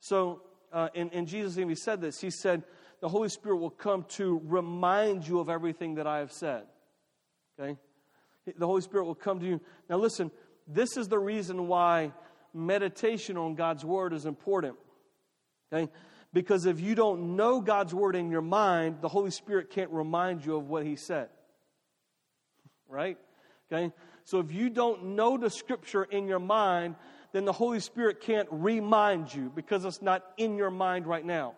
So, 0.00 0.42
uh, 0.72 0.88
and, 0.94 1.12
and 1.12 1.28
Jesus 1.28 1.58
even 1.58 1.76
said 1.76 2.00
this. 2.00 2.20
He 2.20 2.30
said, 2.30 2.62
The 3.00 3.08
Holy 3.08 3.28
Spirit 3.28 3.58
will 3.58 3.70
come 3.70 4.04
to 4.16 4.40
remind 4.44 5.28
you 5.28 5.40
of 5.40 5.50
everything 5.50 5.96
that 5.96 6.06
I 6.06 6.18
have 6.18 6.32
said. 6.32 6.64
Okay? 7.60 7.76
The 8.56 8.66
Holy 8.66 8.80
Spirit 8.80 9.04
will 9.04 9.14
come 9.14 9.40
to 9.40 9.46
you. 9.46 9.60
Now, 9.90 9.98
listen, 9.98 10.30
this 10.66 10.96
is 10.96 11.08
the 11.08 11.18
reason 11.18 11.68
why 11.68 12.12
meditation 12.54 13.36
on 13.36 13.54
God's 13.54 13.84
Word 13.84 14.12
is 14.12 14.26
important. 14.26 14.76
Okay? 15.72 15.90
Because 16.32 16.66
if 16.66 16.80
you 16.80 16.94
don't 16.94 17.36
know 17.36 17.60
God's 17.60 17.94
Word 17.94 18.16
in 18.16 18.30
your 18.30 18.42
mind, 18.42 18.98
the 19.00 19.08
Holy 19.08 19.30
Spirit 19.30 19.70
can't 19.70 19.90
remind 19.90 20.44
you 20.44 20.56
of 20.56 20.68
what 20.68 20.84
He 20.84 20.96
said. 20.96 21.28
Right? 22.88 23.18
Okay? 23.70 23.92
So 24.24 24.40
if 24.40 24.52
you 24.52 24.70
don't 24.70 25.16
know 25.16 25.36
the 25.36 25.50
Scripture 25.50 26.04
in 26.04 26.26
your 26.28 26.38
mind, 26.38 26.96
then 27.32 27.44
the 27.44 27.52
Holy 27.52 27.80
Spirit 27.80 28.20
can't 28.20 28.48
remind 28.50 29.32
you 29.32 29.52
because 29.54 29.84
it's 29.84 30.02
not 30.02 30.24
in 30.36 30.56
your 30.56 30.70
mind 30.70 31.06
right 31.06 31.24
now. 31.24 31.54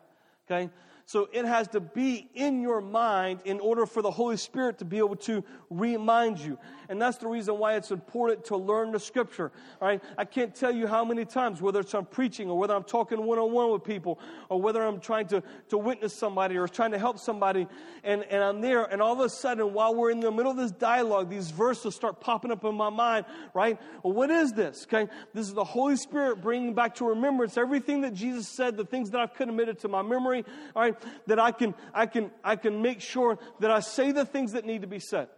Okay? 0.51 0.71
So 1.11 1.29
it 1.33 1.45
has 1.45 1.67
to 1.69 1.81
be 1.81 2.31
in 2.35 2.63
your 2.63 2.81
mind 2.81 3.41
in 3.45 3.59
order 3.59 3.85
for 3.85 4.01
the 4.01 4.13
Holy 4.13 4.37
Spirit 4.37 4.79
to 4.79 4.85
be 4.85 4.99
able 4.99 5.17
to 5.17 5.43
remind 5.69 6.39
you. 6.39 6.57
And 6.89 7.03
that's 7.03 7.17
the 7.17 7.27
reason 7.27 7.59
why 7.59 7.75
it's 7.75 7.91
important 7.91 8.45
to 8.45 8.57
learn 8.57 8.93
the 8.93 9.01
scripture. 9.01 9.51
All 9.83 9.89
right. 9.89 10.01
I 10.17 10.25
can't 10.25 10.55
tell 10.55 10.71
you 10.71 10.87
how 10.87 11.05
many 11.05 11.25
times, 11.25 11.61
whether 11.61 11.81
it's 11.81 11.95
I'm 11.95 12.05
preaching 12.05 12.49
or 12.49 12.57
whether 12.57 12.77
I'm 12.77 12.85
talking 12.85 13.21
one 13.25 13.41
on 13.41 13.51
one 13.51 13.73
with 13.73 13.83
people 13.83 14.21
or 14.49 14.63
whether 14.63 14.85
I'm 14.85 15.01
trying 15.01 15.27
to, 15.29 15.43
to 15.71 15.79
witness 15.79 16.15
somebody 16.15 16.57
or 16.57 16.69
trying 16.69 16.93
to 16.93 16.99
help 16.99 17.19
somebody 17.19 17.67
and, 18.05 18.23
and 18.25 18.41
I'm 18.41 18.61
there 18.61 18.85
and 18.85 19.03
all 19.03 19.13
of 19.13 19.19
a 19.19 19.29
sudden 19.29 19.73
while 19.73 19.93
we're 19.97 20.13
in 20.13 20.21
the 20.21 20.31
middle 20.31 20.53
of 20.53 20.57
this 20.57 20.71
dialogue, 20.71 21.29
these 21.29 21.51
verses 21.51 21.97
start 21.97 22.21
popping 22.21 22.53
up 22.53 22.65
in 22.65 22.77
my 22.77 22.91
mind, 22.91 23.27
right? 23.53 23.81
Well, 24.05 24.13
what 24.13 24.31
is 24.31 24.53
this? 24.53 24.87
Okay. 24.87 25.11
This 25.35 25.49
is 25.49 25.55
the 25.55 25.65
Holy 25.65 25.97
Spirit 25.97 26.41
bringing 26.41 26.73
back 26.73 26.95
to 26.97 27.05
remembrance 27.05 27.57
everything 27.57 28.03
that 28.03 28.15
Jesus 28.15 28.47
said, 28.47 28.77
the 28.77 28.85
things 28.85 29.11
that 29.11 29.21
I've 29.21 29.35
committed 29.35 29.81
to 29.81 29.89
my 29.89 30.03
memory. 30.03 30.45
All 30.77 30.83
right 30.83 31.00
that 31.27 31.39
I 31.39 31.53
can, 31.53 31.75
I 31.95 32.07
can, 32.07 32.31
I 32.43 32.57
can 32.57 32.83
make 32.83 33.01
sure 33.01 33.39
that 33.61 33.71
I 33.71 33.81
say 33.81 34.13
the 34.13 34.25
things 34.25 34.53
that 34.53 34.65
need 34.65 34.83
to 34.83 34.87
be 34.87 34.99
said. 34.99 35.29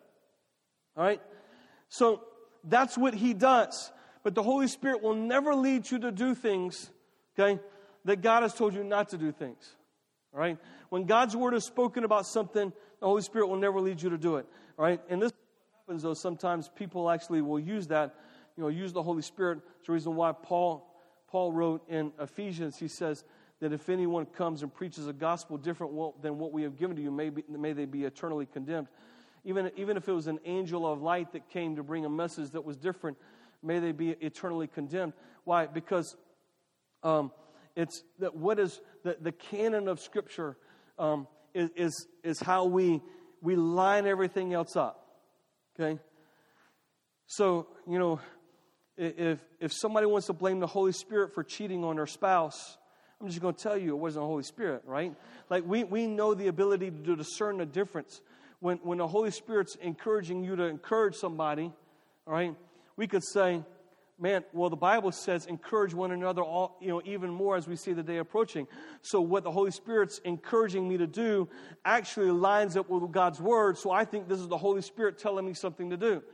All 0.96 1.04
right? 1.04 1.20
So 1.88 2.22
that's 2.64 2.96
what 2.96 3.14
he 3.14 3.34
does. 3.34 3.90
But 4.22 4.34
the 4.34 4.42
Holy 4.42 4.68
Spirit 4.68 5.02
will 5.02 5.14
never 5.14 5.54
lead 5.54 5.90
you 5.90 5.98
to 6.00 6.12
do 6.12 6.34
things, 6.34 6.90
okay, 7.38 7.60
that 8.04 8.22
God 8.22 8.42
has 8.42 8.54
told 8.54 8.74
you 8.74 8.84
not 8.84 9.08
to 9.10 9.18
do 9.18 9.32
things. 9.32 9.74
All 10.32 10.40
right? 10.40 10.58
When 10.90 11.04
God's 11.04 11.36
word 11.36 11.54
is 11.54 11.64
spoken 11.64 12.04
about 12.04 12.26
something, 12.26 12.72
the 13.00 13.06
Holy 13.06 13.22
Spirit 13.22 13.48
will 13.48 13.56
never 13.56 13.80
lead 13.80 14.00
you 14.00 14.10
to 14.10 14.18
do 14.18 14.36
it. 14.36 14.46
All 14.78 14.84
right? 14.84 15.00
And 15.08 15.20
this 15.20 15.32
happens 15.80 16.02
though 16.02 16.14
sometimes 16.14 16.68
people 16.68 17.10
actually 17.10 17.42
will 17.42 17.58
use 17.58 17.88
that, 17.88 18.14
you 18.56 18.62
know, 18.62 18.68
use 18.68 18.92
the 18.92 19.02
Holy 19.02 19.22
Spirit. 19.22 19.60
It's 19.78 19.86
the 19.86 19.92
reason 19.92 20.14
why 20.14 20.32
Paul 20.32 20.88
Paul 21.32 21.50
wrote 21.50 21.88
in 21.88 22.12
Ephesians, 22.20 22.78
he 22.78 22.88
says, 22.88 23.24
that 23.62 23.72
if 23.72 23.88
anyone 23.88 24.26
comes 24.26 24.64
and 24.64 24.74
preaches 24.74 25.06
a 25.06 25.12
gospel 25.12 25.56
different 25.56 25.92
than 26.20 26.36
what 26.36 26.50
we 26.52 26.64
have 26.64 26.76
given 26.76 26.96
to 26.96 27.02
you, 27.02 27.12
may, 27.12 27.30
be, 27.30 27.44
may 27.48 27.72
they 27.72 27.84
be 27.84 28.02
eternally 28.02 28.44
condemned. 28.44 28.88
Even, 29.44 29.70
even 29.76 29.96
if 29.96 30.08
it 30.08 30.12
was 30.12 30.26
an 30.26 30.40
angel 30.44 30.84
of 30.84 31.00
light 31.00 31.32
that 31.32 31.48
came 31.48 31.76
to 31.76 31.84
bring 31.84 32.04
a 32.04 32.10
message 32.10 32.50
that 32.50 32.64
was 32.64 32.76
different, 32.76 33.16
may 33.62 33.78
they 33.78 33.92
be 33.92 34.10
eternally 34.20 34.66
condemned. 34.66 35.12
Why? 35.44 35.66
Because 35.66 36.16
um, 37.04 37.30
it's 37.76 38.02
that 38.18 38.34
what 38.34 38.58
is 38.58 38.80
the, 39.04 39.16
the 39.20 39.30
canon 39.30 39.86
of 39.86 40.00
Scripture 40.00 40.56
um, 40.98 41.28
is, 41.54 41.70
is, 41.76 42.06
is 42.24 42.40
how 42.40 42.64
we, 42.64 43.00
we 43.40 43.54
line 43.54 44.08
everything 44.08 44.54
else 44.54 44.74
up. 44.74 45.06
Okay? 45.78 46.00
So, 47.28 47.68
you 47.88 48.00
know, 48.00 48.18
if, 48.96 49.38
if 49.60 49.72
somebody 49.72 50.06
wants 50.06 50.26
to 50.26 50.32
blame 50.32 50.58
the 50.58 50.66
Holy 50.66 50.90
Spirit 50.90 51.32
for 51.32 51.44
cheating 51.44 51.84
on 51.84 51.94
their 51.94 52.08
spouse, 52.08 52.76
I'm 53.22 53.28
just 53.28 53.40
going 53.40 53.54
to 53.54 53.62
tell 53.62 53.78
you 53.78 53.94
it 53.94 53.98
wasn't 53.98 54.24
the 54.24 54.26
Holy 54.26 54.42
Spirit, 54.42 54.82
right? 54.84 55.14
Like, 55.48 55.64
we, 55.64 55.84
we 55.84 56.08
know 56.08 56.34
the 56.34 56.48
ability 56.48 56.90
to 56.90 57.14
discern 57.14 57.58
the 57.58 57.66
difference. 57.66 58.20
When, 58.58 58.78
when 58.78 58.98
the 58.98 59.06
Holy 59.06 59.30
Spirit's 59.30 59.76
encouraging 59.76 60.42
you 60.42 60.56
to 60.56 60.64
encourage 60.64 61.14
somebody, 61.14 61.72
all 62.26 62.34
right, 62.34 62.56
we 62.96 63.06
could 63.06 63.22
say, 63.22 63.62
man, 64.18 64.42
well, 64.52 64.70
the 64.70 64.76
Bible 64.76 65.12
says 65.12 65.46
encourage 65.46 65.94
one 65.94 66.10
another 66.10 66.42
all, 66.42 66.76
you 66.80 66.88
know, 66.88 67.00
even 67.04 67.30
more 67.30 67.56
as 67.56 67.68
we 67.68 67.76
see 67.76 67.92
the 67.92 68.02
day 68.02 68.18
approaching. 68.18 68.66
So 69.02 69.20
what 69.20 69.44
the 69.44 69.52
Holy 69.52 69.70
Spirit's 69.70 70.18
encouraging 70.24 70.88
me 70.88 70.96
to 70.96 71.06
do 71.06 71.48
actually 71.84 72.32
lines 72.32 72.76
up 72.76 72.90
with 72.90 73.10
God's 73.12 73.40
word. 73.40 73.78
So 73.78 73.92
I 73.92 74.04
think 74.04 74.28
this 74.28 74.40
is 74.40 74.48
the 74.48 74.58
Holy 74.58 74.82
Spirit 74.82 75.16
telling 75.16 75.46
me 75.46 75.54
something 75.54 75.90
to 75.90 75.96
do. 75.96 76.24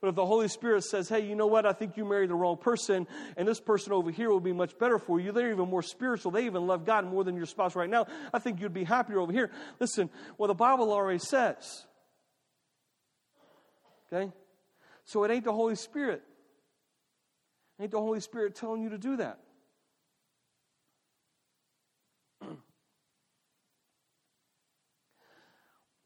But 0.00 0.08
if 0.08 0.14
the 0.14 0.26
Holy 0.26 0.48
Spirit 0.48 0.84
says, 0.84 1.08
hey, 1.08 1.26
you 1.26 1.34
know 1.34 1.46
what? 1.46 1.66
I 1.66 1.72
think 1.72 1.96
you 1.96 2.04
married 2.04 2.30
the 2.30 2.34
wrong 2.34 2.56
person, 2.56 3.06
and 3.36 3.48
this 3.48 3.60
person 3.60 3.92
over 3.92 4.10
here 4.10 4.30
will 4.30 4.40
be 4.40 4.52
much 4.52 4.78
better 4.78 4.98
for 4.98 5.20
you. 5.20 5.32
They're 5.32 5.52
even 5.52 5.68
more 5.68 5.82
spiritual. 5.82 6.32
They 6.32 6.46
even 6.46 6.66
love 6.66 6.84
God 6.84 7.06
more 7.06 7.24
than 7.24 7.36
your 7.36 7.46
spouse 7.46 7.74
right 7.74 7.88
now. 7.88 8.06
I 8.32 8.38
think 8.38 8.60
you'd 8.60 8.74
be 8.74 8.84
happier 8.84 9.20
over 9.20 9.32
here. 9.32 9.50
Listen, 9.80 10.10
well, 10.38 10.48
the 10.48 10.54
Bible 10.54 10.92
already 10.92 11.18
says. 11.18 11.86
Okay? 14.12 14.32
So 15.04 15.24
it 15.24 15.30
ain't 15.30 15.44
the 15.44 15.52
Holy 15.52 15.76
Spirit. 15.76 16.22
Ain't 17.80 17.90
the 17.90 18.00
Holy 18.00 18.20
Spirit 18.20 18.54
telling 18.54 18.82
you 18.82 18.90
to 18.90 18.98
do 18.98 19.16
that? 19.16 19.38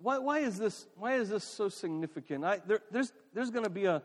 Why, 0.08 0.16
why, 0.16 0.38
is 0.38 0.56
this, 0.56 0.86
why 0.96 1.16
is 1.16 1.28
this 1.28 1.44
so 1.44 1.68
significant? 1.68 2.42
I, 2.42 2.62
there, 2.66 2.80
there's 2.90 3.12
there's 3.34 3.50
going 3.50 3.64
to 3.64 3.70
be 3.70 3.84
a, 3.84 4.02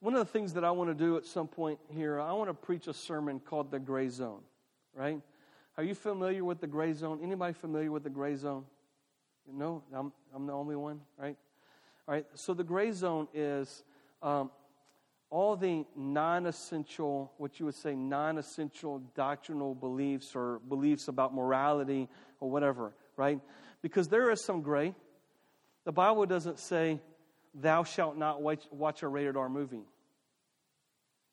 one 0.00 0.14
of 0.14 0.20
the 0.20 0.32
things 0.32 0.54
that 0.54 0.64
I 0.64 0.70
want 0.70 0.88
to 0.88 0.94
do 0.94 1.18
at 1.18 1.26
some 1.26 1.46
point 1.46 1.78
here, 1.90 2.18
I 2.18 2.32
want 2.32 2.48
to 2.48 2.54
preach 2.54 2.86
a 2.86 2.94
sermon 2.94 3.38
called 3.40 3.70
The 3.70 3.78
Gray 3.78 4.08
Zone, 4.08 4.40
right? 4.94 5.20
Are 5.76 5.84
you 5.84 5.94
familiar 5.94 6.42
with 6.42 6.62
the 6.62 6.66
gray 6.66 6.94
zone? 6.94 7.20
Anybody 7.22 7.52
familiar 7.52 7.92
with 7.92 8.02
the 8.02 8.08
gray 8.08 8.34
zone? 8.34 8.64
No, 9.52 9.82
I'm, 9.92 10.10
I'm 10.34 10.46
the 10.46 10.54
only 10.54 10.74
one, 10.74 11.02
right? 11.18 11.36
All 12.08 12.14
right, 12.14 12.24
so 12.32 12.54
the 12.54 12.64
gray 12.64 12.90
zone 12.92 13.28
is 13.34 13.84
um, 14.22 14.50
all 15.28 15.54
the 15.54 15.84
non 15.94 16.46
essential, 16.46 17.30
what 17.36 17.60
you 17.60 17.66
would 17.66 17.74
say, 17.74 17.94
non 17.94 18.38
essential 18.38 19.02
doctrinal 19.14 19.74
beliefs 19.74 20.34
or 20.34 20.60
beliefs 20.66 21.08
about 21.08 21.34
morality 21.34 22.08
or 22.40 22.48
whatever, 22.48 22.94
right? 23.18 23.38
Because 23.82 24.08
there 24.08 24.30
is 24.30 24.42
some 24.42 24.62
gray. 24.62 24.94
The 25.86 25.92
Bible 25.92 26.26
doesn't 26.26 26.58
say, 26.58 27.00
thou 27.54 27.84
shalt 27.84 28.18
not 28.18 28.42
watch, 28.42 29.02
a 29.02 29.08
rated 29.08 29.36
R 29.36 29.48
movie, 29.48 29.86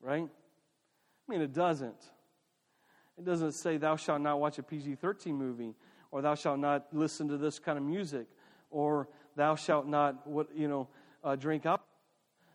right? 0.00 0.26
I 0.26 1.30
mean, 1.32 1.42
it 1.42 1.52
doesn't. 1.52 2.02
It 3.18 3.24
doesn't 3.24 3.52
say, 3.52 3.76
thou 3.76 3.96
shalt 3.96 4.22
not 4.22 4.40
watch 4.40 4.58
a 4.58 4.62
PG 4.62 4.94
13 4.94 5.34
movie, 5.34 5.74
or 6.12 6.22
thou 6.22 6.36
shalt 6.36 6.60
not 6.60 6.86
listen 6.92 7.28
to 7.28 7.36
this 7.36 7.58
kind 7.58 7.76
of 7.76 7.84
music, 7.84 8.28
or 8.70 9.08
thou 9.34 9.56
shalt 9.56 9.88
not, 9.88 10.26
what, 10.26 10.48
you 10.56 10.68
know, 10.68 10.88
uh, 11.24 11.34
drink 11.34 11.66
alcohol 11.66 11.88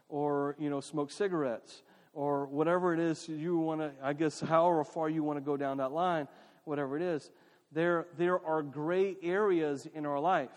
or 0.09 0.55
you 0.57 0.69
know 0.69 0.81
smoke 0.81 1.11
cigarettes 1.11 1.83
or 2.13 2.47
whatever 2.47 2.93
it 2.93 2.99
is 2.99 3.29
you 3.29 3.57
want 3.57 3.79
to 3.79 3.91
i 4.03 4.11
guess 4.11 4.39
however 4.39 4.83
far 4.83 5.07
you 5.09 5.23
want 5.23 5.37
to 5.37 5.41
go 5.41 5.55
down 5.55 5.77
that 5.77 5.91
line 5.91 6.27
whatever 6.65 6.97
it 6.97 7.03
is 7.03 7.31
there 7.71 8.07
there 8.17 8.43
are 8.45 8.61
gray 8.61 9.15
areas 9.21 9.87
in 9.93 10.05
our 10.05 10.19
life 10.19 10.49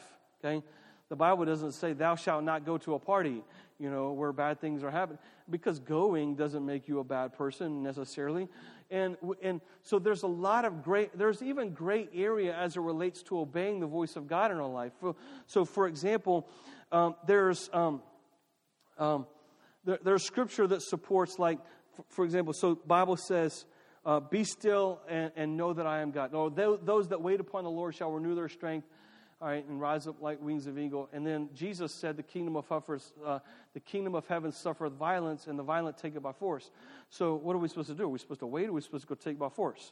okay 0.42 0.62
the 1.12 1.16
bible 1.16 1.44
doesn't 1.44 1.72
say 1.72 1.92
thou 1.92 2.14
shalt 2.14 2.42
not 2.42 2.64
go 2.64 2.78
to 2.78 2.94
a 2.94 2.98
party 2.98 3.42
you 3.78 3.90
know 3.90 4.12
where 4.12 4.32
bad 4.32 4.60
things 4.60 4.82
are 4.82 4.90
happening 4.90 5.18
because 5.50 5.78
going 5.80 6.36
doesn't 6.36 6.64
make 6.64 6.88
you 6.88 7.00
a 7.00 7.04
bad 7.04 7.32
person 7.34 7.82
necessarily. 7.82 8.48
And 8.90 9.16
and 9.42 9.60
so 9.82 9.98
there's 9.98 10.22
a 10.22 10.28
lot 10.28 10.64
of 10.64 10.84
great 10.84 11.18
there's 11.18 11.42
even 11.42 11.70
gray 11.70 12.08
area 12.14 12.56
as 12.56 12.76
it 12.76 12.80
relates 12.80 13.24
to 13.24 13.40
obeying 13.40 13.80
the 13.80 13.86
voice 13.86 14.14
of 14.14 14.28
god 14.28 14.52
in 14.52 14.58
our 14.58 14.68
life. 14.68 14.92
So 15.46 15.64
for 15.64 15.88
example 15.88 16.48
um, 16.92 17.16
there's 17.26 17.68
um, 17.72 18.02
um, 18.98 19.26
there, 19.84 19.98
there's 20.04 20.22
scripture 20.22 20.66
that 20.66 20.82
supports, 20.82 21.38
like, 21.38 21.58
for, 22.08 22.24
example, 22.24 22.52
so 22.52 22.74
Bible 22.74 23.16
says, 23.16 23.64
uh, 24.04 24.20
"Be 24.20 24.44
still 24.44 25.00
and, 25.08 25.32
and, 25.34 25.56
know 25.56 25.72
that 25.72 25.86
I 25.86 26.00
am 26.00 26.10
God." 26.10 26.32
No, 26.32 26.50
those 26.50 27.08
that 27.08 27.20
wait 27.20 27.40
upon 27.40 27.64
the 27.64 27.70
Lord 27.70 27.94
shall 27.94 28.12
renew 28.12 28.34
their 28.34 28.50
strength, 28.50 28.86
all 29.42 29.48
right, 29.48 29.66
and 29.68 29.80
rise 29.80 30.06
up 30.06 30.22
like 30.22 30.40
wings 30.40 30.68
of 30.68 30.78
eagle. 30.78 31.08
And 31.12 31.26
then 31.26 31.48
Jesus 31.52 31.92
said, 31.92 32.16
"The 32.16 32.22
kingdom 32.22 32.56
of 32.56 32.68
heaven, 32.68 33.00
uh, 33.24 33.40
the 33.74 33.80
kingdom 33.80 34.14
of 34.14 34.24
heaven 34.28 34.52
suffereth 34.52 34.92
violence, 34.92 35.48
and 35.48 35.58
the 35.58 35.64
violent 35.64 35.98
take 35.98 36.14
it 36.14 36.22
by 36.22 36.30
force." 36.30 36.70
So, 37.10 37.34
what 37.34 37.56
are 37.56 37.58
we 37.58 37.66
supposed 37.66 37.88
to 37.88 37.94
do? 37.94 38.04
Are 38.04 38.08
we 38.08 38.20
supposed 38.20 38.38
to 38.40 38.46
wait? 38.46 38.66
Or 38.66 38.68
are 38.68 38.72
we 38.74 38.80
supposed 38.80 39.02
to 39.02 39.08
go 39.08 39.16
take 39.16 39.40
by 39.40 39.48
force? 39.48 39.90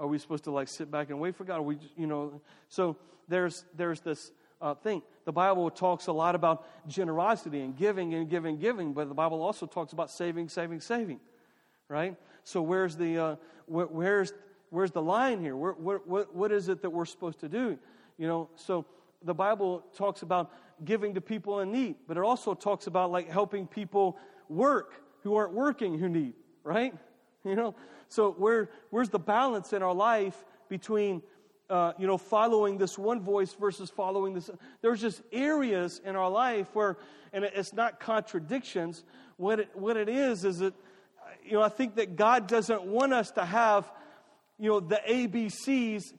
Are 0.00 0.06
we 0.06 0.16
supposed 0.16 0.44
to 0.44 0.52
like 0.52 0.68
sit 0.68 0.90
back 0.90 1.10
and 1.10 1.20
wait 1.20 1.36
for 1.36 1.44
God? 1.44 1.58
Are 1.58 1.62
we, 1.62 1.76
you 1.98 2.06
know, 2.06 2.40
so 2.70 2.96
there's 3.28 3.66
there's 3.76 4.00
this 4.00 4.32
uh, 4.62 4.74
thing. 4.74 5.02
The 5.26 5.32
Bible 5.32 5.70
talks 5.70 6.06
a 6.06 6.12
lot 6.12 6.34
about 6.34 6.66
generosity 6.88 7.60
and 7.60 7.76
giving 7.76 8.14
and 8.14 8.30
giving, 8.30 8.58
giving, 8.58 8.94
but 8.94 9.08
the 9.08 9.14
Bible 9.14 9.42
also 9.42 9.66
talks 9.66 9.92
about 9.92 10.10
saving, 10.10 10.48
saving, 10.48 10.80
saving, 10.80 11.20
right? 11.88 12.16
So 12.44 12.62
where's 12.62 12.96
the 12.96 13.18
uh, 13.18 13.36
where, 13.66 13.86
where's 13.86 14.32
where's 14.70 14.92
the 14.92 15.02
line 15.02 15.40
here? 15.40 15.56
Where, 15.56 15.72
where, 15.72 15.98
what, 15.98 16.34
what 16.34 16.52
is 16.52 16.68
it 16.68 16.80
that 16.82 16.90
we're 16.90 17.04
supposed 17.04 17.40
to 17.40 17.48
do? 17.48 17.78
You 18.18 18.26
know, 18.26 18.50
so 18.56 18.84
the 19.22 19.34
Bible 19.34 19.84
talks 19.96 20.22
about 20.22 20.50
giving 20.84 21.14
to 21.14 21.20
people 21.20 21.60
in 21.60 21.72
need, 21.72 21.96
but 22.06 22.16
it 22.16 22.22
also 22.22 22.54
talks 22.54 22.86
about 22.86 23.10
like 23.10 23.28
helping 23.30 23.66
people 23.66 24.18
work 24.48 25.02
who 25.22 25.36
aren't 25.36 25.52
working 25.52 25.98
who 25.98 26.08
need, 26.08 26.34
right? 26.62 26.94
You 27.44 27.54
know, 27.54 27.76
so 28.08 28.32
where 28.32 28.68
where's 28.90 29.10
the 29.10 29.18
balance 29.18 29.72
in 29.72 29.80
our 29.80 29.94
life 29.94 30.44
between 30.68 31.22
uh, 31.70 31.92
you 31.98 32.06
know, 32.06 32.16
following 32.16 32.78
this 32.78 32.96
one 32.96 33.20
voice 33.20 33.54
versus 33.54 33.90
following 33.90 34.34
this. 34.34 34.50
There's 34.80 35.00
just 35.00 35.20
areas 35.32 36.00
in 36.04 36.16
our 36.16 36.30
life 36.30 36.68
where, 36.74 36.96
and 37.32 37.44
it's 37.44 37.72
not 37.72 38.00
contradictions. 38.00 39.04
What 39.36 39.60
it, 39.60 39.70
what 39.74 39.96
it 39.96 40.08
is, 40.08 40.44
is 40.44 40.58
that, 40.58 40.74
you 41.44 41.52
know, 41.52 41.62
I 41.62 41.68
think 41.68 41.96
that 41.96 42.16
God 42.16 42.46
doesn't 42.46 42.84
want 42.84 43.12
us 43.12 43.30
to 43.32 43.44
have, 43.44 43.90
you 44.58 44.70
know, 44.70 44.80
the 44.80 45.00
ABCs, 45.06 46.14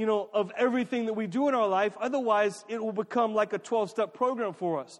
you 0.00 0.06
know, 0.06 0.30
of 0.32 0.50
everything 0.56 1.04
that 1.04 1.12
we 1.12 1.26
do 1.26 1.48
in 1.48 1.54
our 1.54 1.68
life. 1.68 1.92
Otherwise, 2.00 2.64
it 2.68 2.82
will 2.82 2.90
become 2.90 3.34
like 3.34 3.52
a 3.52 3.58
12 3.58 3.90
step 3.90 4.14
program 4.14 4.54
for 4.54 4.80
us. 4.80 4.98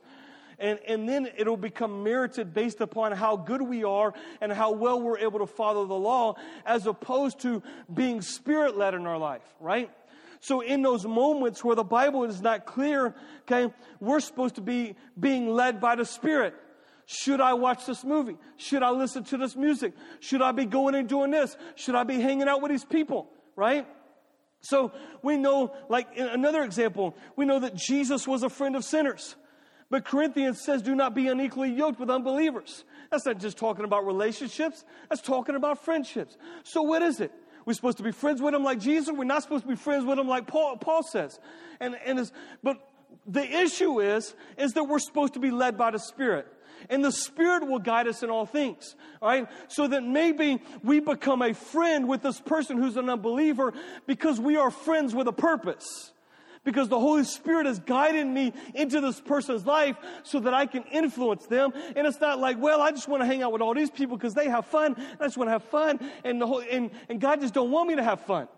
And, 0.59 0.79
and 0.87 1.09
then 1.09 1.27
it'll 1.39 1.57
become 1.57 2.03
merited 2.03 2.53
based 2.53 2.83
upon 2.83 3.13
how 3.13 3.39
good 3.39 3.63
we 3.63 3.83
are 3.83 4.13
and 4.43 4.53
how 4.53 4.73
well 4.73 5.01
we're 5.01 5.17
able 5.17 5.39
to 5.39 5.47
follow 5.47 5.87
the 5.87 5.95
law, 5.95 6.35
as 6.67 6.87
opposed 6.87 7.41
to 7.41 7.63
being 7.93 8.21
spirit 8.21 8.77
led 8.77 8.93
in 8.93 9.07
our 9.07 9.17
life, 9.17 9.41
right? 9.59 9.91
So 10.41 10.61
in 10.61 10.83
those 10.83 11.07
moments 11.07 11.65
where 11.65 11.77
the 11.77 11.83
Bible 11.83 12.25
is 12.25 12.43
not 12.43 12.67
clear, 12.67 13.15
okay, 13.51 13.73
we're 14.01 14.21
supposed 14.21 14.57
to 14.57 14.61
be 14.61 14.97
being 15.19 15.49
led 15.49 15.81
by 15.81 15.97
the 15.97 16.05
Spirit. 16.05 16.55
Should 17.07 17.41
I 17.41 17.55
watch 17.55 17.87
this 17.87 18.05
movie? 18.05 18.37
Should 18.59 18.83
I 18.83 18.91
listen 18.91 19.25
to 19.25 19.39
this 19.39 19.57
music? 19.57 19.95
Should 20.21 20.43
I 20.43 20.53
be 20.53 20.67
going 20.67 20.95
and 20.95 21.09
doing 21.09 21.31
this? 21.31 21.57
Should 21.75 21.95
I 21.95 22.05
be 22.05 22.21
hanging 22.21 22.49
out 22.49 22.61
with 22.61 22.71
these 22.71 22.85
people? 22.85 23.31
Right? 23.57 23.87
So 24.63 24.93
we 25.23 25.37
know, 25.37 25.75
like 25.89 26.09
another 26.17 26.63
example, 26.63 27.17
we 27.37 27.45
know 27.45 27.61
that 27.61 27.75
Jesus 27.75 28.29
was 28.29 28.43
a 28.43 28.51
friend 28.51 28.77
of 28.77 28.85
sinners. 28.85 29.37
But 29.91 30.05
Corinthians 30.05 30.63
says, 30.65 30.83
do 30.83 30.95
not 30.95 31.15
be 31.15 31.27
unequally 31.27 31.73
yoked 31.73 31.99
with 31.99 32.11
unbelievers. 32.11 32.85
That's 33.11 33.27
not 33.27 33.39
just 33.39 33.59
talking 33.59 33.85
about 33.85 34.07
relationships, 34.07 34.85
that's 35.09 35.21
talking 35.21 35.57
about 35.57 35.85
friendships. 35.85 36.37
So, 36.63 36.83
what 36.83 37.03
is 37.03 37.21
it? 37.21 37.33
We're 37.67 37.75
supposed 37.75 37.99
to 37.99 38.05
be 38.05 38.13
friends 38.13 38.41
with 38.41 38.53
them 38.53 38.63
like 38.63 38.79
Jesus. 38.79 39.15
We're 39.15 39.25
not 39.25 39.43
supposed 39.43 39.65
to 39.65 39.69
be 39.69 39.77
friends 39.77 40.05
with 40.05 40.17
them 40.17 40.29
like 40.29 40.47
Paul, 40.47 40.77
Paul 40.77 41.03
says. 41.03 41.39
And, 41.81 41.97
and 42.07 42.31
but 42.63 42.79
the 43.27 43.43
issue 43.43 44.01
is, 44.01 44.35
is 44.57 44.75
that 44.75 44.85
we're 44.85 44.99
supposed 45.01 45.35
to 45.35 45.41
be 45.41 45.51
led 45.51 45.77
by 45.77 45.91
the 45.91 45.99
Spirit. 45.99 46.47
And 46.89 47.05
the 47.05 47.13
Spirit 47.13 47.67
will 47.67 47.79
guide 47.79 48.09
us 48.09 48.23
in 48.23 48.31
all 48.31 48.47
things. 48.47 48.95
All 49.21 49.29
right? 49.29 49.49
So 49.69 49.87
that 49.89 50.03
maybe 50.03 50.63
we 50.83 51.01
become 51.01 51.43
a 51.43 51.55
friend 51.55 52.09
with 52.09 52.23
this 52.23 52.41
person 52.41 52.79
who's 52.79 52.97
an 52.97 53.11
unbeliever 53.11 53.73
because 54.07 54.41
we 54.41 54.57
are 54.57 54.71
friends 54.71 55.15
with 55.15 55.29
a 55.29 55.33
purpose 55.33 56.13
because 56.65 56.89
the 56.89 56.99
Holy 56.99 57.25
Spirit 57.25 57.67
has 57.67 57.79
guided 57.79 58.27
me 58.27 58.53
into 58.75 59.01
this 59.01 59.21
person's 59.21 59.65
life 59.65 59.97
so 60.23 60.41
that 60.41 60.55
I 60.55 60.67
can 60.67 60.85
influence 60.85 61.47
them. 61.47 61.73
And 61.97 62.07
it's 62.07 62.21
not 62.21 62.39
like, 62.39 62.61
well, 62.61 62.83
I 62.83 62.91
just 62.91 63.09
want 63.09 63.23
to 63.23 63.27
hang 63.27 63.43
out 63.43 63.53
with 63.53 63.63
all 63.63 63.75
these 63.75 63.91
people 63.91 64.17
because 64.17 64.35
they 64.35 64.49
have 64.49 64.67
fun. 64.67 64.97
I 65.19 65.25
just 65.25 65.37
want 65.37 65.49
to 65.49 65.53
have 65.53 65.65
fun. 65.65 65.99
And, 66.25 66.41
the 66.41 66.47
whole, 66.47 66.63
and, 66.71 66.91
and 67.09 67.21
God 67.21 67.41
just 67.41 67.55
don't 67.55 67.71
want 67.71 67.89
me 67.89 67.97
to 67.97 68.05
have 68.05 68.21
fun. 68.23 68.49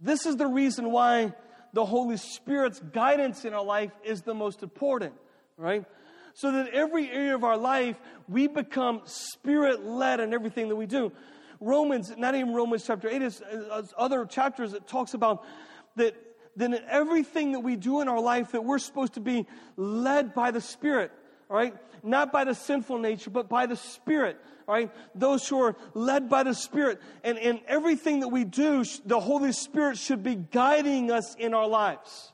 This 0.00 0.26
is 0.26 0.36
the 0.36 0.46
reason 0.46 0.90
why 0.90 1.32
the 1.74 1.84
Holy 1.84 2.16
Spirit's 2.16 2.80
guidance 2.80 3.44
in 3.44 3.52
our 3.52 3.64
life 3.64 3.92
is 4.02 4.22
the 4.22 4.34
most 4.34 4.62
important, 4.62 5.12
right? 5.58 5.84
so 6.34 6.50
that 6.50 6.68
every 6.70 7.10
area 7.10 7.34
of 7.34 7.44
our 7.44 7.56
life 7.56 7.96
we 8.28 8.46
become 8.48 9.00
spirit 9.06 9.84
led 9.84 10.20
in 10.20 10.34
everything 10.34 10.68
that 10.68 10.76
we 10.76 10.86
do. 10.86 11.12
Romans, 11.60 12.12
not 12.18 12.34
even 12.34 12.52
Romans 12.52 12.84
chapter 12.84 13.08
8, 13.08 13.22
is, 13.22 13.40
is 13.40 13.94
other 13.96 14.26
chapters 14.26 14.72
that 14.72 14.86
talks 14.86 15.14
about 15.14 15.44
that, 15.96 16.14
that 16.56 16.74
in 16.74 16.84
everything 16.88 17.52
that 17.52 17.60
we 17.60 17.76
do 17.76 18.00
in 18.00 18.08
our 18.08 18.20
life 18.20 18.52
that 18.52 18.64
we're 18.64 18.80
supposed 18.80 19.14
to 19.14 19.20
be 19.20 19.46
led 19.76 20.34
by 20.34 20.50
the 20.50 20.60
Spirit, 20.60 21.12
all 21.50 21.56
right? 21.56 21.74
Not 22.02 22.32
by 22.32 22.44
the 22.44 22.54
sinful 22.54 22.98
nature, 22.98 23.30
but 23.30 23.48
by 23.48 23.66
the 23.66 23.76
Spirit, 23.76 24.38
all 24.66 24.74
right? 24.74 24.90
Those 25.14 25.46
who 25.48 25.60
are 25.60 25.76
led 25.94 26.28
by 26.28 26.42
the 26.42 26.54
Spirit. 26.54 27.00
And 27.22 27.38
in 27.38 27.60
everything 27.66 28.20
that 28.20 28.28
we 28.28 28.44
do, 28.44 28.84
the 29.04 29.20
Holy 29.20 29.52
Spirit 29.52 29.98
should 29.98 30.22
be 30.22 30.34
guiding 30.34 31.10
us 31.10 31.34
in 31.36 31.54
our 31.54 31.68
lives. 31.68 32.32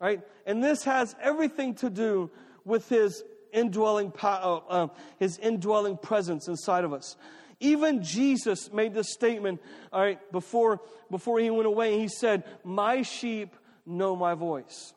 Right? 0.00 0.20
And 0.46 0.62
this 0.62 0.84
has 0.84 1.14
everything 1.20 1.74
to 1.76 1.90
do 1.90 2.30
with 2.64 2.88
his 2.88 3.22
indwelling 3.52 4.10
power, 4.10 4.62
uh, 4.68 4.84
uh, 4.84 4.88
his 5.18 5.38
indwelling 5.38 5.96
presence 5.96 6.48
inside 6.48 6.84
of 6.84 6.92
us. 6.92 7.16
Even 7.60 8.02
Jesus 8.02 8.72
made 8.72 8.92
this 8.92 9.12
statement, 9.12 9.62
all 9.92 10.02
right, 10.02 10.32
before, 10.32 10.80
before 11.10 11.38
he 11.38 11.50
went 11.50 11.66
away. 11.66 11.98
He 11.98 12.08
said, 12.08 12.44
My 12.64 13.02
sheep 13.02 13.54
know 13.86 14.16
my 14.16 14.34
voice. 14.34 14.92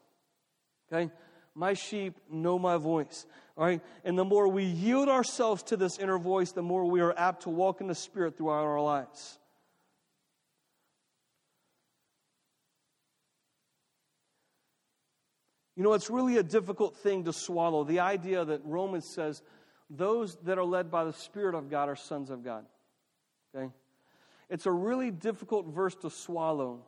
Okay? 0.92 1.12
My 1.58 1.74
sheep 1.74 2.20
know 2.32 2.60
my 2.60 2.78
voice. 2.78 3.26
All 3.58 3.66
right? 3.66 3.82
And 4.06 4.16
the 4.16 4.24
more 4.24 4.48
we 4.48 4.64
yield 4.64 5.10
ourselves 5.10 5.64
to 5.64 5.76
this 5.76 5.98
inner 5.98 6.20
voice, 6.20 6.52
the 6.52 6.62
more 6.62 6.86
we 6.86 7.02
are 7.02 7.18
apt 7.18 7.44
to 7.44 7.50
walk 7.50 7.82
in 7.82 7.88
the 7.88 7.96
Spirit 7.96 8.38
throughout 8.38 8.64
our 8.64 8.80
lives. 8.80 9.40
You 15.76 15.82
know, 15.82 15.94
it's 15.94 16.12
really 16.12 16.38
a 16.38 16.44
difficult 16.44 16.96
thing 16.98 17.24
to 17.24 17.34
swallow. 17.34 17.84
The 17.84 18.02
idea 18.02 18.46
that 18.46 18.62
Romans 18.64 19.10
says 19.16 19.42
those 19.90 20.36
that 20.44 20.60
are 20.60 20.66
led 20.66 20.92
by 20.92 21.06
the 21.06 21.14
Spirit 21.14 21.56
of 21.56 21.72
God 21.72 21.90
are 21.90 21.96
sons 21.96 22.30
of 22.30 22.44
God. 22.44 22.66
Okay? 23.56 23.72
It's 24.48 24.68
a 24.68 24.72
really 24.72 25.10
difficult 25.10 25.66
verse 25.66 25.96
to 26.04 26.12
swallow 26.12 26.86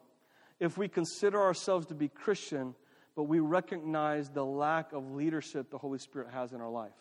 if 0.59 0.77
we 0.77 0.87
consider 0.87 1.41
ourselves 1.41 1.87
to 1.87 1.95
be 1.95 2.07
Christian, 2.07 2.75
but 3.19 3.25
we 3.25 3.39
recognize 3.39 4.29
the 4.29 4.45
lack 4.45 4.93
of 4.93 5.11
leadership 5.11 5.69
the 5.69 5.77
Holy 5.77 5.99
Spirit 5.99 6.29
has 6.31 6.53
in 6.53 6.61
our 6.61 6.69
life. 6.69 6.93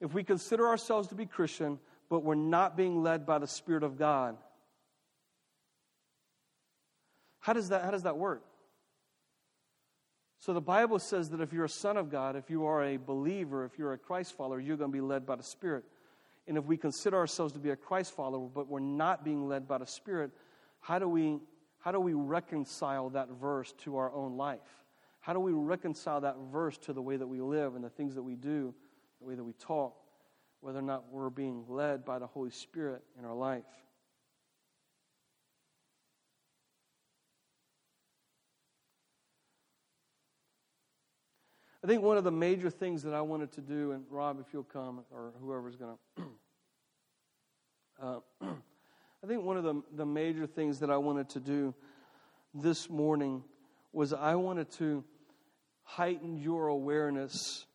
If 0.00 0.14
we 0.14 0.22
consider 0.22 0.68
ourselves 0.68 1.08
to 1.08 1.16
be 1.16 1.26
Christian, 1.26 1.80
but 2.08 2.22
we're 2.22 2.36
not 2.36 2.76
being 2.76 3.02
led 3.02 3.26
by 3.26 3.40
the 3.40 3.48
Spirit 3.48 3.82
of 3.82 3.98
God, 3.98 4.36
how 7.40 7.52
does 7.52 7.70
that, 7.70 7.82
how 7.82 7.90
does 7.90 8.04
that 8.04 8.16
work? 8.16 8.44
So 10.38 10.54
the 10.54 10.60
Bible 10.60 11.00
says 11.00 11.30
that 11.30 11.40
if 11.40 11.52
you're 11.52 11.64
a 11.64 11.68
son 11.68 11.96
of 11.96 12.08
God, 12.08 12.36
if 12.36 12.48
you 12.48 12.66
are 12.66 12.84
a 12.84 12.96
believer, 12.96 13.64
if 13.64 13.80
you're 13.80 13.92
a 13.92 13.98
Christ 13.98 14.36
follower, 14.36 14.60
you're 14.60 14.76
going 14.76 14.92
to 14.92 14.96
be 14.96 15.00
led 15.00 15.26
by 15.26 15.34
the 15.34 15.42
Spirit. 15.42 15.82
And 16.46 16.56
if 16.56 16.64
we 16.64 16.76
consider 16.76 17.16
ourselves 17.16 17.54
to 17.54 17.58
be 17.58 17.70
a 17.70 17.76
Christ 17.76 18.14
follower, 18.14 18.48
but 18.54 18.68
we're 18.68 18.78
not 18.78 19.24
being 19.24 19.48
led 19.48 19.66
by 19.66 19.78
the 19.78 19.86
Spirit, 19.88 20.30
how 20.78 21.00
do 21.00 21.08
we, 21.08 21.40
how 21.86 21.92
do 21.92 22.00
we 22.00 22.14
reconcile 22.14 23.10
that 23.10 23.28
verse 23.40 23.72
to 23.84 23.96
our 23.96 24.12
own 24.12 24.36
life? 24.36 24.58
How 25.20 25.32
do 25.32 25.38
we 25.38 25.52
reconcile 25.52 26.20
that 26.22 26.34
verse 26.50 26.76
to 26.78 26.92
the 26.92 27.00
way 27.00 27.16
that 27.16 27.28
we 27.28 27.40
live 27.40 27.76
and 27.76 27.84
the 27.84 27.88
things 27.88 28.16
that 28.16 28.24
we 28.24 28.34
do, 28.34 28.74
the 29.20 29.24
way 29.28 29.36
that 29.36 29.44
we 29.44 29.52
talk, 29.52 29.94
whether 30.62 30.80
or 30.80 30.82
not 30.82 31.04
we're 31.12 31.30
being 31.30 31.64
led 31.68 32.04
by 32.04 32.18
the 32.18 32.26
Holy 32.26 32.50
Spirit 32.50 33.04
in 33.16 33.24
our 33.24 33.36
life? 33.36 33.62
I 41.84 41.86
think 41.86 42.02
one 42.02 42.16
of 42.16 42.24
the 42.24 42.32
major 42.32 42.68
things 42.68 43.04
that 43.04 43.14
I 43.14 43.20
wanted 43.20 43.52
to 43.52 43.60
do, 43.60 43.92
and 43.92 44.02
Rob, 44.10 44.40
if 44.40 44.52
you'll 44.52 44.64
come, 44.64 45.04
or 45.12 45.34
whoever's 45.40 45.76
going 45.76 45.96
to. 46.16 46.24
Uh, 47.98 48.18
I 49.26 49.28
think 49.28 49.42
one 49.42 49.56
of 49.56 49.64
the, 49.64 49.82
the 49.92 50.06
major 50.06 50.46
things 50.46 50.78
that 50.78 50.90
I 50.90 50.98
wanted 50.98 51.30
to 51.30 51.40
do 51.40 51.74
this 52.54 52.88
morning 52.88 53.42
was 53.92 54.12
I 54.12 54.36
wanted 54.36 54.70
to 54.74 55.02
heighten 55.82 56.36
your 56.36 56.68
awareness 56.68 57.66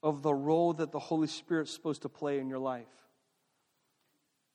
of 0.00 0.22
the 0.22 0.32
role 0.32 0.74
that 0.74 0.92
the 0.92 1.00
Holy 1.00 1.26
Spirit's 1.26 1.74
supposed 1.74 2.02
to 2.02 2.08
play 2.08 2.38
in 2.38 2.48
your 2.48 2.60
life. 2.60 2.86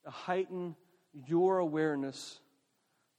Heighten 0.07 0.77
your 1.13 1.57
awareness 1.57 2.39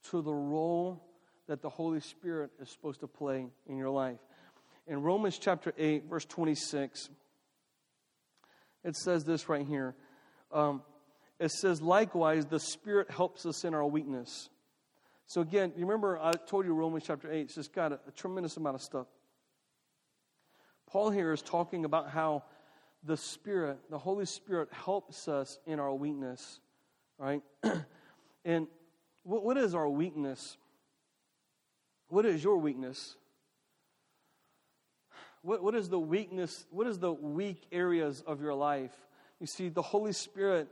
to 0.09 0.23
the 0.23 0.33
role 0.33 1.05
that 1.47 1.61
the 1.61 1.69
Holy 1.69 1.99
Spirit 1.99 2.49
is 2.59 2.69
supposed 2.69 3.01
to 3.01 3.07
play 3.07 3.45
in 3.67 3.77
your 3.77 3.91
life 3.91 4.17
in 4.87 5.01
Romans 5.01 5.37
chapter 5.37 5.73
8, 5.77 6.09
verse 6.09 6.25
26, 6.25 7.09
it 8.83 8.95
says 8.97 9.23
this 9.23 9.47
right 9.47 9.65
here. 9.65 9.95
Um, 10.51 10.81
it 11.39 11.51
says, 11.51 11.81
likewise, 11.81 12.45
the 12.45 12.59
Spirit 12.59 13.09
helps 13.09 13.45
us 13.45 13.65
in 13.65 13.73
our 13.73 13.85
weakness. 13.85 14.49
So, 15.27 15.41
again, 15.41 15.73
you 15.75 15.85
remember 15.85 16.19
I 16.19 16.31
told 16.33 16.65
you 16.65 16.73
Romans 16.73 17.03
chapter 17.05 17.31
8, 17.31 17.41
it's 17.41 17.55
just 17.55 17.73
got 17.73 17.91
a, 17.91 17.99
a 18.07 18.11
tremendous 18.11 18.57
amount 18.57 18.75
of 18.75 18.81
stuff. 18.81 19.07
Paul 20.87 21.09
here 21.09 21.31
is 21.31 21.41
talking 21.41 21.85
about 21.85 22.09
how 22.09 22.43
the 23.03 23.17
Spirit, 23.17 23.79
the 23.89 23.97
Holy 23.97 24.25
Spirit, 24.25 24.69
helps 24.71 25.27
us 25.27 25.57
in 25.65 25.79
our 25.79 25.93
weakness, 25.93 26.59
right? 27.17 27.41
and 28.45 28.67
what, 29.23 29.43
what 29.43 29.57
is 29.57 29.73
our 29.73 29.89
weakness? 29.89 30.57
What 32.09 32.25
is 32.25 32.43
your 32.43 32.57
weakness? 32.57 33.15
What, 35.41 35.63
what 35.63 35.75
is 35.75 35.89
the 35.89 35.99
weakness? 35.99 36.65
What 36.69 36.87
is 36.87 36.99
the 36.99 37.11
weak 37.11 37.63
areas 37.71 38.21
of 38.25 38.41
your 38.41 38.53
life? 38.53 38.93
You 39.39 39.47
see, 39.47 39.69
the 39.69 39.81
Holy 39.81 40.13
Spirit 40.13 40.69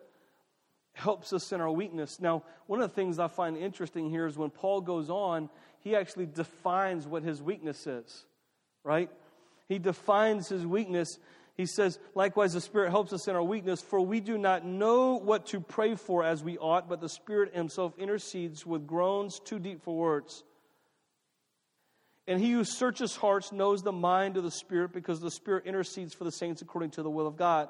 helps 1.02 1.34
us 1.34 1.52
in 1.52 1.60
our 1.60 1.72
weakness. 1.72 2.20
Now, 2.20 2.44
one 2.68 2.82
of 2.82 2.90
the 2.90 2.96
things 2.96 3.18
I 3.18 3.28
find 3.28 3.58
interesting 3.58 4.10
here 4.10 4.28
is 4.28 4.38
when 4.38 4.52
Paul 4.52 4.82
goes 4.82 5.10
on, 5.10 5.50
he 5.80 5.96
actually 5.96 6.28
defines 6.28 7.08
what 7.08 7.24
his 7.24 7.42
weakness 7.42 7.88
is, 7.88 8.26
right? 8.84 9.10
He 9.68 9.80
defines 9.80 10.48
his 10.48 10.66
weakness. 10.66 11.18
He 11.58 11.66
says, 11.66 11.98
likewise, 12.14 12.54
the 12.54 12.62
Spirit 12.62 12.92
helps 12.92 13.14
us 13.14 13.28
in 13.28 13.36
our 13.36 13.44
weakness, 13.44 13.82
for 13.82 14.00
we 14.00 14.20
do 14.20 14.38
not 14.38 14.64
know 14.64 15.16
what 15.16 15.48
to 15.48 15.60
pray 15.60 15.96
for 15.96 16.24
as 16.24 16.44
we 16.44 16.58
ought, 16.60 16.88
but 16.88 17.02
the 17.02 17.10
Spirit 17.10 17.56
Himself 17.56 17.98
intercedes 17.98 18.66
with 18.66 18.86
groans 18.86 19.40
too 19.40 19.60
deep 19.60 19.82
for 19.84 19.98
words. 19.98 20.44
And 22.28 22.40
he 22.40 22.52
who 22.52 22.64
searches 22.64 23.16
hearts 23.16 23.52
knows 23.52 23.82
the 23.82 23.92
mind 23.92 24.38
of 24.38 24.44
the 24.44 24.52
Spirit 24.52 24.94
because 24.94 25.20
the 25.20 25.32
Spirit 25.32 25.66
intercedes 25.66 26.14
for 26.14 26.24
the 26.24 26.32
saints 26.32 26.62
according 26.62 26.92
to 26.92 27.04
the 27.04 27.10
will 27.10 27.28
of 27.28 27.36
God. 27.36 27.70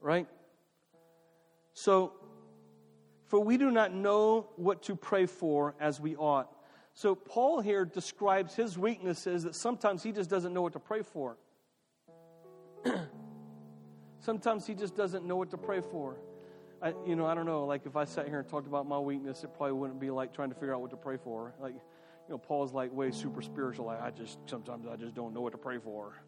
Right? 0.00 0.26
So, 1.78 2.14
for 3.26 3.38
we 3.38 3.58
do 3.58 3.70
not 3.70 3.92
know 3.92 4.48
what 4.56 4.82
to 4.84 4.96
pray 4.96 5.26
for 5.26 5.74
as 5.78 6.00
we 6.00 6.16
ought. 6.16 6.48
So, 6.94 7.14
Paul 7.14 7.60
here 7.60 7.84
describes 7.84 8.54
his 8.54 8.78
weaknesses 8.78 9.42
that 9.42 9.54
sometimes 9.54 10.02
he 10.02 10.10
just 10.10 10.30
doesn't 10.30 10.54
know 10.54 10.62
what 10.62 10.72
to 10.72 10.80
pray 10.80 11.02
for. 11.02 11.36
sometimes 14.20 14.66
he 14.66 14.74
just 14.74 14.96
doesn't 14.96 15.26
know 15.26 15.36
what 15.36 15.50
to 15.50 15.58
pray 15.58 15.82
for. 15.82 16.16
I, 16.80 16.94
you 17.06 17.14
know, 17.14 17.26
I 17.26 17.34
don't 17.34 17.44
know. 17.44 17.66
Like 17.66 17.84
if 17.84 17.94
I 17.94 18.06
sat 18.06 18.26
here 18.26 18.38
and 18.38 18.48
talked 18.48 18.66
about 18.66 18.88
my 18.88 18.98
weakness, 18.98 19.44
it 19.44 19.54
probably 19.54 19.72
wouldn't 19.72 20.00
be 20.00 20.10
like 20.10 20.32
trying 20.32 20.48
to 20.48 20.54
figure 20.54 20.74
out 20.74 20.80
what 20.80 20.90
to 20.92 20.96
pray 20.96 21.18
for. 21.18 21.52
Like, 21.60 21.74
you 21.74 22.30
know, 22.30 22.38
Paul's 22.38 22.72
like 22.72 22.90
way 22.90 23.10
super 23.10 23.42
spiritual. 23.42 23.90
I 23.90 24.10
just 24.12 24.38
sometimes 24.46 24.86
I 24.90 24.96
just 24.96 25.14
don't 25.14 25.34
know 25.34 25.42
what 25.42 25.52
to 25.52 25.58
pray 25.58 25.76
for. 25.76 26.22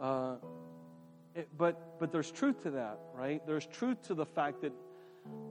Uh, 0.00 0.36
it, 1.38 1.48
but 1.56 1.98
but 1.98 2.12
there's 2.12 2.30
truth 2.30 2.62
to 2.64 2.72
that, 2.72 2.98
right? 3.14 3.40
There's 3.46 3.66
truth 3.66 4.02
to 4.08 4.14
the 4.14 4.26
fact 4.26 4.62
that 4.62 4.72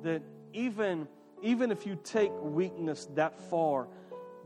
that 0.03 0.21
even 0.53 1.07
even 1.41 1.71
if 1.71 1.85
you 1.85 1.97
take 2.03 2.31
weakness 2.41 3.07
that 3.15 3.39
far, 3.49 3.87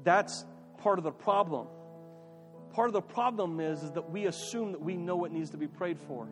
that's 0.04 0.46
part 0.78 0.98
of 0.98 1.04
the 1.04 1.12
problem. 1.12 1.68
Part 2.74 2.88
of 2.88 2.94
the 2.94 3.02
problem 3.02 3.60
is, 3.60 3.84
is 3.84 3.92
that 3.92 4.10
we 4.10 4.26
assume 4.28 4.72
that 4.72 4.82
we 4.82 4.96
know 4.96 5.16
what 5.16 5.32
needs 5.32 5.50
to 5.50 5.58
be 5.58 5.68
prayed 5.68 6.00
for. 6.00 6.28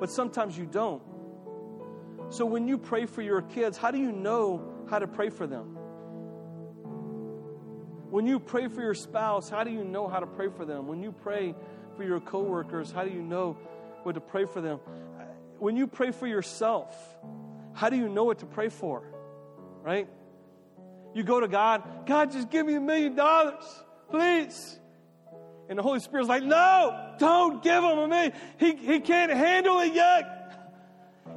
But 0.00 0.10
sometimes 0.10 0.58
you 0.58 0.66
don't. 0.66 1.02
So 2.30 2.46
when 2.46 2.66
you 2.66 2.78
pray 2.78 3.06
for 3.06 3.22
your 3.22 3.42
kids, 3.42 3.76
how 3.76 3.90
do 3.90 3.98
you 3.98 4.10
know 4.10 4.86
how 4.90 4.98
to 4.98 5.06
pray 5.06 5.30
for 5.30 5.46
them? 5.46 5.76
When 8.10 8.26
you 8.26 8.40
pray 8.40 8.68
for 8.68 8.80
your 8.80 8.94
spouse, 8.94 9.48
how 9.48 9.64
do 9.64 9.70
you 9.70 9.84
know 9.84 10.08
how 10.08 10.20
to 10.20 10.26
pray 10.26 10.48
for 10.48 10.64
them? 10.64 10.86
When 10.86 11.02
you 11.02 11.12
pray 11.12 11.54
for 11.96 12.04
your 12.04 12.20
coworkers, 12.20 12.90
how 12.90 13.04
do 13.04 13.10
you 13.10 13.22
know 13.22 13.56
what 14.04 14.14
to 14.16 14.20
pray 14.20 14.44
for 14.44 14.60
them? 14.60 14.80
When 15.58 15.76
you 15.76 15.86
pray 15.86 16.10
for 16.10 16.26
yourself, 16.26 16.94
how 17.72 17.90
do 17.90 17.96
you 17.96 18.08
know 18.08 18.24
what 18.24 18.40
to 18.40 18.46
pray 18.46 18.68
for? 18.68 19.02
Right? 19.82 20.08
You 21.14 21.22
go 21.22 21.40
to 21.40 21.48
God, 21.48 22.06
God, 22.06 22.32
just 22.32 22.50
give 22.50 22.66
me 22.66 22.74
a 22.74 22.80
million 22.80 23.14
dollars, 23.14 23.64
please. 24.10 24.78
And 25.68 25.78
the 25.78 25.82
Holy 25.82 26.00
Spirit's 26.00 26.28
like, 26.28 26.42
no, 26.42 27.14
don't 27.18 27.62
give 27.62 27.82
him 27.82 27.98
a 27.98 28.08
million. 28.08 28.32
He, 28.58 28.74
he 28.74 29.00
can't 29.00 29.32
handle 29.32 29.80
it 29.80 29.94
yet. 29.94 30.34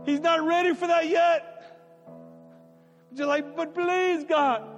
He's 0.06 0.20
not 0.20 0.46
ready 0.46 0.74
for 0.74 0.88
that 0.88 1.08
yet. 1.08 1.54
But 3.10 3.18
you're 3.18 3.28
like, 3.28 3.56
but 3.56 3.74
please, 3.74 4.26
God. 4.26 4.77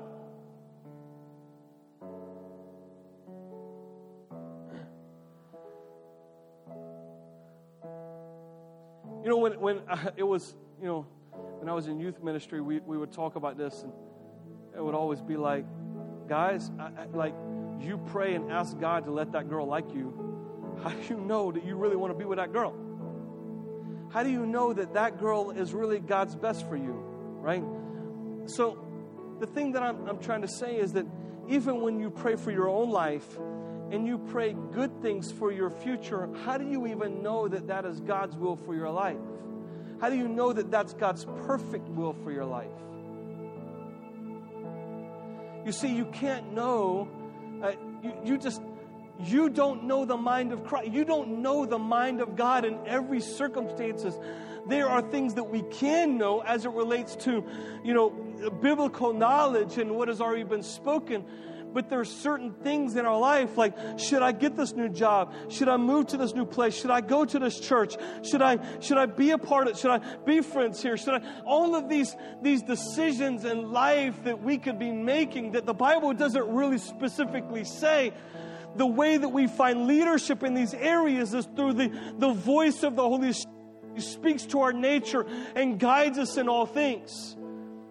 When, 9.37 9.59
when 9.59 9.81
uh, 9.87 10.11
it 10.17 10.23
was, 10.23 10.55
you 10.81 10.87
know, 10.87 11.05
when 11.59 11.69
I 11.69 11.73
was 11.73 11.87
in 11.87 11.99
youth 11.99 12.21
ministry, 12.23 12.61
we, 12.61 12.79
we 12.79 12.97
would 12.97 13.11
talk 13.11 13.35
about 13.35 13.57
this, 13.57 13.83
and 13.83 13.91
it 14.75 14.83
would 14.83 14.95
always 14.95 15.21
be 15.21 15.37
like, 15.37 15.65
guys, 16.27 16.71
I, 16.79 16.83
I, 16.83 17.05
like, 17.13 17.33
you 17.79 17.97
pray 18.07 18.35
and 18.35 18.51
ask 18.51 18.77
God 18.79 19.05
to 19.05 19.11
let 19.11 19.31
that 19.33 19.49
girl 19.49 19.65
like 19.65 19.93
you. 19.93 20.77
How 20.83 20.89
do 20.89 21.01
you 21.09 21.19
know 21.19 21.51
that 21.51 21.65
you 21.65 21.75
really 21.75 21.95
want 21.95 22.13
to 22.13 22.17
be 22.17 22.25
with 22.25 22.37
that 22.37 22.53
girl? 22.53 22.73
How 24.11 24.23
do 24.23 24.29
you 24.29 24.45
know 24.45 24.73
that 24.73 24.93
that 24.93 25.19
girl 25.19 25.51
is 25.51 25.73
really 25.73 25.99
God's 25.99 26.35
best 26.35 26.67
for 26.67 26.75
you, 26.75 26.93
right? 27.41 27.63
So, 28.45 28.85
the 29.39 29.47
thing 29.47 29.73
that 29.73 29.83
I'm, 29.83 30.07
I'm 30.07 30.19
trying 30.19 30.41
to 30.41 30.47
say 30.47 30.77
is 30.77 30.93
that 30.93 31.05
even 31.47 31.81
when 31.81 31.99
you 31.99 32.09
pray 32.09 32.35
for 32.35 32.51
your 32.51 32.69
own 32.69 32.89
life 32.89 33.37
and 33.91 34.05
you 34.05 34.17
pray 34.17 34.55
good 34.71 35.01
things 35.01 35.31
for 35.31 35.51
your 35.51 35.69
future, 35.69 36.29
how 36.45 36.57
do 36.57 36.65
you 36.65 36.87
even 36.87 37.23
know 37.23 37.47
that 37.47 37.67
that 37.67 37.85
is 37.85 37.99
God's 38.01 38.35
will 38.35 38.55
for 38.55 38.75
your 38.75 38.89
life? 38.89 39.17
How 39.99 40.09
do 40.09 40.15
you 40.15 40.27
know 40.27 40.53
that 40.53 40.71
that's 40.71 40.93
God's 40.93 41.25
perfect 41.45 41.89
will 41.89 42.13
for 42.23 42.31
your 42.31 42.45
life? 42.45 42.67
You 45.65 45.71
see, 45.71 45.93
you 45.93 46.05
can't 46.05 46.53
know. 46.53 47.09
Uh, 47.61 47.73
you, 48.01 48.13
you 48.23 48.37
just 48.37 48.61
you 49.21 49.49
don't 49.49 49.83
know 49.83 50.05
the 50.05 50.15
mind 50.15 50.53
of 50.53 50.63
Christ. 50.63 50.91
You 50.91 51.03
don't 51.03 51.41
know 51.41 51.65
the 51.65 51.77
mind 51.77 52.21
of 52.21 52.35
God 52.37 52.63
in 52.63 52.79
every 52.87 53.19
circumstances. 53.19 54.17
There 54.67 54.87
are 54.87 55.01
things 55.01 55.33
that 55.33 55.43
we 55.43 55.63
can 55.63 56.17
know 56.17 56.41
as 56.41 56.65
it 56.65 56.71
relates 56.71 57.15
to, 57.17 57.43
you 57.83 57.93
know, 57.93 58.09
biblical 58.61 59.13
knowledge 59.13 59.77
and 59.77 59.95
what 59.95 60.07
has 60.07 60.21
already 60.21 60.43
been 60.43 60.63
spoken. 60.63 61.25
But 61.73 61.89
there 61.89 61.99
are 61.99 62.05
certain 62.05 62.53
things 62.53 62.95
in 62.95 63.05
our 63.05 63.19
life, 63.19 63.57
like 63.57 63.75
should 63.99 64.21
I 64.21 64.31
get 64.31 64.55
this 64.55 64.73
new 64.73 64.89
job? 64.89 65.33
Should 65.49 65.69
I 65.69 65.77
move 65.77 66.07
to 66.07 66.17
this 66.17 66.33
new 66.33 66.45
place? 66.45 66.73
Should 66.73 66.91
I 66.91 67.01
go 67.01 67.25
to 67.25 67.39
this 67.39 67.59
church? 67.59 67.95
Should 68.23 68.41
I 68.41 68.59
should 68.79 68.97
I 68.97 69.05
be 69.05 69.31
a 69.31 69.37
part 69.37 69.67
of 69.67 69.73
it? 69.73 69.77
Should 69.77 69.91
I 69.91 69.99
be 70.25 70.41
friends 70.41 70.81
here? 70.81 70.97
Should 70.97 71.21
I 71.21 71.41
all 71.45 71.75
of 71.75 71.89
these 71.89 72.15
these 72.41 72.61
decisions 72.63 73.45
in 73.45 73.71
life 73.71 74.23
that 74.23 74.41
we 74.41 74.57
could 74.57 74.79
be 74.79 74.91
making 74.91 75.51
that 75.51 75.65
the 75.65 75.73
Bible 75.73 76.13
doesn't 76.13 76.47
really 76.47 76.77
specifically 76.77 77.63
say 77.63 78.13
the 78.75 78.85
way 78.85 79.17
that 79.17 79.29
we 79.29 79.47
find 79.47 79.87
leadership 79.87 80.43
in 80.43 80.53
these 80.53 80.73
areas 80.73 81.33
is 81.33 81.47
through 81.55 81.73
the, 81.73 81.91
the 82.17 82.31
voice 82.31 82.83
of 82.83 82.95
the 82.95 83.01
Holy 83.01 83.33
Spirit 83.33 83.55
who 83.95 84.01
speaks 84.01 84.45
to 84.45 84.61
our 84.61 84.73
nature 84.73 85.25
and 85.55 85.79
guides 85.79 86.17
us 86.17 86.37
in 86.37 86.47
all 86.47 86.65
things. 86.65 87.35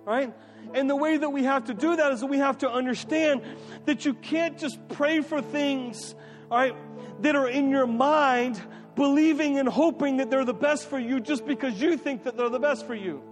Right? 0.05 0.33
And 0.75 0.89
the 0.89 0.97
way 0.97 1.17
that 1.17 1.31
we 1.31 1.45
have 1.45 1.65
to 1.67 1.75
do 1.75 1.97
that 1.97 2.13
is 2.13 2.21
that 2.21 2.27
we 2.27 2.39
have 2.39 2.59
to 2.59 2.71
understand 2.71 3.43
that 3.87 4.05
you 4.05 4.15
can't 4.15 4.59
just 4.59 4.79
pray 4.89 5.21
for 5.21 5.41
things, 5.41 6.15
all 6.51 6.59
right, 6.59 6.75
that 7.23 7.35
are 7.37 7.49
in 7.49 7.71
your 7.71 7.87
mind, 7.87 8.61
believing 8.95 9.59
and 9.59 9.69
hoping 9.69 10.19
that 10.19 10.31
they're 10.31 10.45
the 10.45 10.55
best 10.55 10.89
for 10.89 10.99
you 10.99 11.21
just 11.21 11.47
because 11.47 11.81
you 11.81 11.97
think 11.97 12.25
that 12.25 12.37
they're 12.37 12.49
the 12.49 12.59
best 12.59 12.87
for 12.87 12.95
you. 12.95 13.23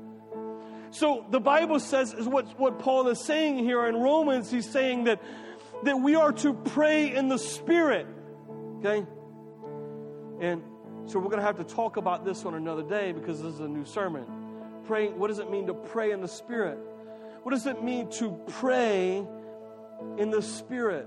So 0.90 1.26
the 1.30 1.40
Bible 1.40 1.78
says 1.78 2.14
is 2.14 2.26
what, 2.26 2.58
what 2.58 2.78
Paul 2.78 3.08
is 3.08 3.20
saying 3.20 3.58
here 3.58 3.86
in 3.86 3.96
Romans. 3.96 4.50
He's 4.50 4.68
saying 4.68 5.04
that 5.04 5.20
that 5.82 5.96
we 5.96 6.14
are 6.14 6.32
to 6.32 6.54
pray 6.54 7.14
in 7.14 7.28
the 7.28 7.38
Spirit. 7.38 8.06
Okay? 8.78 9.06
And 10.40 10.62
so 11.06 11.18
we're 11.18 11.26
going 11.26 11.38
to 11.38 11.46
have 11.46 11.56
to 11.56 11.64
talk 11.64 11.96
about 11.96 12.24
this 12.24 12.44
on 12.44 12.54
another 12.54 12.82
day 12.82 13.12
because 13.12 13.42
this 13.42 13.54
is 13.54 13.60
a 13.60 13.68
new 13.68 13.84
sermon. 13.84 14.24
Praying, 14.86 15.18
what 15.18 15.28
does 15.28 15.38
it 15.38 15.50
mean 15.50 15.66
to 15.66 15.74
pray 15.74 16.12
in 16.12 16.20
the 16.20 16.28
Spirit? 16.28 16.78
What 17.47 17.53
does 17.53 17.66
it 17.66 17.80
mean 17.80 18.11
to 18.14 18.32
pray 18.49 19.24
in 20.18 20.30
the 20.32 20.42
Spirit? 20.42 21.07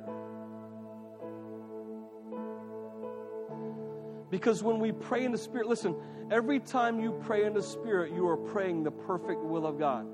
Because 4.29 4.63
when 4.63 4.79
we 4.79 4.93
pray 4.93 5.25
in 5.25 5.33
the 5.33 5.37
Spirit, 5.37 5.67
listen, 5.67 5.97
every 6.31 6.61
time 6.61 7.01
you 7.01 7.21
pray 7.25 7.43
in 7.43 7.53
the 7.53 7.61
Spirit, 7.61 8.13
you 8.13 8.25
are 8.29 8.37
praying 8.37 8.83
the 8.83 8.91
perfect 8.91 9.41
will 9.41 9.67
of 9.67 9.77
God. 9.77 10.07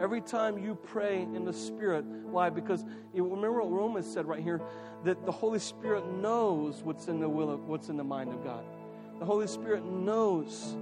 Every 0.00 0.20
time 0.20 0.56
you 0.56 0.76
pray 0.76 1.22
in 1.22 1.44
the 1.44 1.52
Spirit. 1.52 2.04
Why? 2.04 2.48
Because 2.48 2.84
you 3.12 3.24
remember 3.24 3.62
what 3.62 3.72
Romans 3.72 4.06
said 4.06 4.24
right 4.26 4.40
here 4.40 4.62
that 5.02 5.26
the 5.26 5.32
Holy 5.32 5.58
Spirit 5.58 6.06
knows 6.12 6.84
what's 6.84 7.08
in 7.08 7.18
the 7.18 7.28
will 7.28 7.50
of 7.50 7.66
what's 7.66 7.88
in 7.88 7.96
the 7.96 8.04
mind 8.04 8.32
of 8.32 8.44
God. 8.44 8.64
The 9.18 9.24
Holy 9.24 9.48
Spirit 9.48 9.84
knows, 9.84 10.76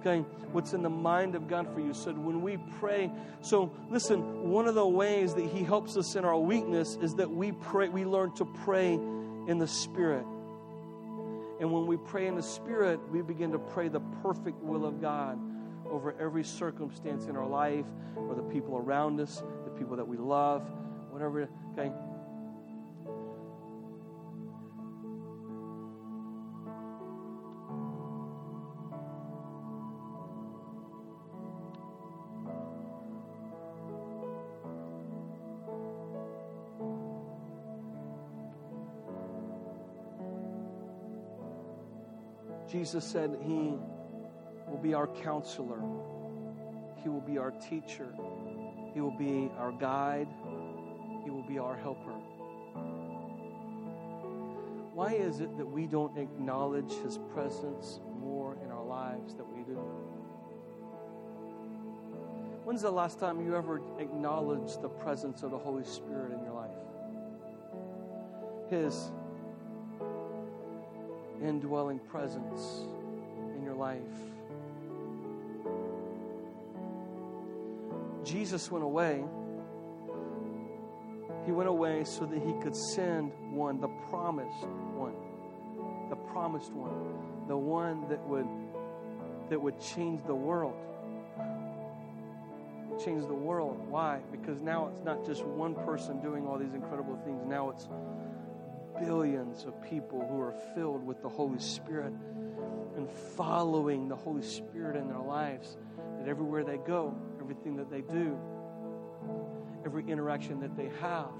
okay, 0.00 0.20
what's 0.52 0.72
in 0.72 0.82
the 0.82 0.90
mind 0.90 1.34
of 1.34 1.48
God 1.48 1.72
for 1.72 1.80
you. 1.80 1.92
So 1.94 2.12
when 2.12 2.42
we 2.42 2.58
pray, 2.78 3.10
so 3.40 3.72
listen, 3.90 4.50
one 4.50 4.66
of 4.66 4.74
the 4.74 4.86
ways 4.86 5.34
that 5.34 5.46
He 5.46 5.62
helps 5.62 5.96
us 5.96 6.16
in 6.16 6.24
our 6.24 6.38
weakness 6.38 6.96
is 7.00 7.14
that 7.16 7.30
we 7.30 7.52
pray, 7.52 7.88
we 7.88 8.04
learn 8.04 8.34
to 8.36 8.44
pray 8.44 8.94
in 8.94 9.58
the 9.58 9.68
Spirit. 9.68 10.24
And 11.58 11.72
when 11.72 11.86
we 11.86 11.96
pray 11.96 12.26
in 12.26 12.34
the 12.34 12.42
Spirit, 12.42 13.00
we 13.10 13.22
begin 13.22 13.52
to 13.52 13.58
pray 13.58 13.88
the 13.88 14.00
perfect 14.22 14.62
will 14.62 14.84
of 14.84 15.00
God 15.00 15.38
over 15.90 16.14
every 16.20 16.44
circumstance 16.44 17.26
in 17.26 17.36
our 17.36 17.46
life 17.46 17.86
or 18.16 18.34
the 18.34 18.42
people 18.42 18.76
around 18.76 19.20
us, 19.20 19.42
the 19.64 19.70
people 19.70 19.96
that 19.96 20.06
we 20.06 20.16
love, 20.16 20.62
whatever, 21.10 21.48
okay? 21.72 21.92
Jesus 42.86 43.02
said 43.02 43.36
he 43.42 43.74
will 44.68 44.78
be 44.80 44.94
our 44.94 45.08
counselor, 45.08 45.80
He 47.02 47.08
will 47.08 47.20
be 47.20 47.36
our 47.36 47.50
teacher, 47.50 48.06
He 48.94 49.00
will 49.00 49.18
be 49.18 49.50
our 49.58 49.72
guide, 49.72 50.28
He 51.24 51.30
will 51.30 51.42
be 51.48 51.58
our 51.58 51.76
helper. 51.76 52.12
Why 54.94 55.14
is 55.14 55.40
it 55.40 55.58
that 55.58 55.66
we 55.66 55.88
don't 55.88 56.16
acknowledge 56.16 56.92
His 57.02 57.18
presence 57.34 57.98
more 58.20 58.56
in 58.64 58.70
our 58.70 58.84
lives 58.84 59.34
than 59.34 59.46
we 59.52 59.64
do? 59.64 59.80
When's 62.62 62.82
the 62.82 62.92
last 62.92 63.18
time 63.18 63.44
you 63.44 63.56
ever 63.56 63.80
acknowledged 63.98 64.80
the 64.80 64.90
presence 64.90 65.42
of 65.42 65.50
the 65.50 65.58
Holy 65.58 65.84
Spirit 65.84 66.30
in 66.30 66.44
your 66.44 66.54
life? 66.54 66.70
His 68.70 69.10
indwelling 71.42 71.98
presence 71.98 72.84
in 73.56 73.62
your 73.62 73.74
life. 73.74 74.00
Jesus 78.24 78.70
went 78.70 78.84
away, 78.84 79.22
he 81.44 81.52
went 81.52 81.68
away 81.68 82.02
so 82.04 82.26
that 82.26 82.42
he 82.42 82.52
could 82.60 82.74
send 82.74 83.32
one, 83.52 83.80
the 83.80 83.88
promised 84.10 84.66
one, 84.94 85.14
the 86.10 86.16
promised 86.16 86.72
one, 86.72 87.46
the 87.46 87.56
one 87.56 88.08
that 88.08 88.20
would 88.26 88.48
that 89.48 89.60
would 89.60 89.80
change 89.80 90.20
the 90.26 90.34
world. 90.34 90.74
Change 93.04 93.26
the 93.26 93.34
world. 93.34 93.78
Why? 93.88 94.20
Because 94.32 94.60
now 94.60 94.88
it's 94.88 95.04
not 95.04 95.24
just 95.24 95.44
one 95.44 95.74
person 95.74 96.20
doing 96.20 96.46
all 96.46 96.58
these 96.58 96.74
incredible 96.74 97.16
things. 97.24 97.44
Now 97.46 97.70
it's 97.70 97.88
billions 98.98 99.64
of 99.64 99.80
people 99.82 100.26
who 100.28 100.40
are 100.40 100.54
filled 100.74 101.04
with 101.04 101.22
the 101.22 101.28
Holy 101.28 101.58
Spirit 101.58 102.12
and 102.96 103.10
following 103.10 104.08
the 104.08 104.16
Holy 104.16 104.42
Spirit 104.42 104.96
in 104.96 105.08
their 105.08 105.18
lives. 105.18 105.76
That 106.18 106.28
everywhere 106.28 106.64
they 106.64 106.78
go, 106.78 107.14
everything 107.40 107.76
that 107.76 107.90
they 107.90 108.00
do, 108.00 108.38
every 109.84 110.04
interaction 110.08 110.60
that 110.60 110.76
they 110.76 110.90
have. 111.00 111.30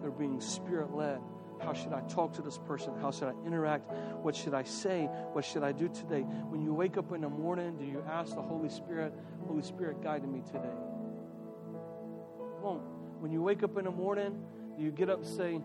They're 0.00 0.10
being 0.10 0.40
spirit 0.40 0.94
led. 0.94 1.20
How 1.62 1.72
should 1.72 1.92
I 1.92 2.00
talk 2.02 2.34
to 2.34 2.42
this 2.42 2.58
person? 2.58 2.92
How 3.00 3.10
should 3.10 3.28
I 3.28 3.34
interact? 3.46 3.90
What 4.22 4.36
should 4.36 4.54
I 4.54 4.62
say? 4.62 5.08
What 5.32 5.44
should 5.44 5.62
I 5.62 5.72
do 5.72 5.88
today? 5.88 6.20
When 6.20 6.60
you 6.60 6.74
wake 6.74 6.98
up 6.98 7.12
in 7.12 7.22
the 7.22 7.28
morning, 7.28 7.76
do 7.78 7.84
you 7.84 8.04
ask 8.08 8.34
the 8.34 8.42
Holy 8.42 8.68
Spirit, 8.68 9.14
Holy 9.46 9.62
Spirit, 9.62 10.02
guide 10.02 10.26
me 10.28 10.42
today? 10.46 10.74
When 13.20 13.32
you 13.32 13.42
wake 13.42 13.62
up 13.62 13.78
in 13.78 13.84
the 13.86 13.90
morning, 13.90 14.38
do 14.76 14.84
you 14.84 14.90
get 14.90 15.08
up 15.08 15.18
and 15.18 15.26
say, 15.26 15.60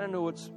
I 0.00 0.06
know 0.06 0.28
it's 0.28 0.50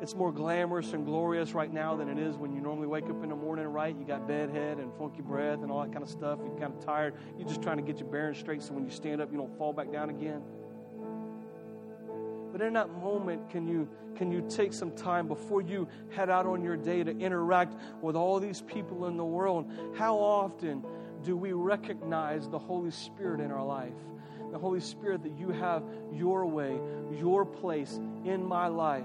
it's 0.00 0.14
more 0.14 0.30
glamorous 0.30 0.92
and 0.92 1.06
glorious 1.06 1.54
right 1.54 1.72
now 1.72 1.96
than 1.96 2.08
it 2.08 2.18
is 2.18 2.36
when 2.36 2.52
you 2.52 2.60
normally 2.60 2.86
wake 2.86 3.04
up 3.04 3.22
in 3.22 3.30
the 3.30 3.34
morning, 3.34 3.66
right? 3.66 3.96
You 3.96 4.04
got 4.04 4.28
bedhead 4.28 4.78
and 4.78 4.92
funky 4.98 5.22
breath 5.22 5.62
and 5.62 5.70
all 5.70 5.82
that 5.82 5.90
kind 5.90 6.02
of 6.02 6.10
stuff. 6.10 6.38
You're 6.44 6.58
kind 6.58 6.74
of 6.74 6.84
tired. 6.84 7.14
You're 7.38 7.48
just 7.48 7.62
trying 7.62 7.78
to 7.78 7.82
get 7.82 7.98
your 7.98 8.08
bearings 8.08 8.36
straight 8.36 8.62
so 8.62 8.74
when 8.74 8.84
you 8.84 8.90
stand 8.90 9.22
up, 9.22 9.32
you 9.32 9.38
don't 9.38 9.56
fall 9.56 9.72
back 9.72 9.90
down 9.90 10.10
again. 10.10 10.42
But 12.52 12.60
in 12.60 12.74
that 12.74 12.90
moment, 12.90 13.48
can 13.48 13.66
you, 13.66 13.88
can 14.14 14.30
you 14.30 14.44
take 14.48 14.74
some 14.74 14.90
time 14.92 15.28
before 15.28 15.62
you 15.62 15.88
head 16.10 16.28
out 16.28 16.46
on 16.46 16.62
your 16.62 16.76
day 16.76 17.02
to 17.02 17.16
interact 17.18 17.74
with 18.02 18.16
all 18.16 18.38
these 18.38 18.60
people 18.62 19.06
in 19.06 19.16
the 19.16 19.24
world? 19.24 19.70
How 19.96 20.16
often 20.16 20.84
do 21.24 21.36
we 21.36 21.52
recognize 21.52 22.48
the 22.48 22.58
Holy 22.58 22.90
Spirit 22.90 23.40
in 23.40 23.50
our 23.50 23.64
life? 23.64 23.94
Holy 24.58 24.80
Spirit 24.80 25.22
that 25.22 25.38
you 25.38 25.50
have 25.50 25.82
your 26.12 26.46
way, 26.46 26.78
your 27.12 27.44
place 27.44 27.98
in 28.24 28.44
my 28.44 28.68
life 28.68 29.04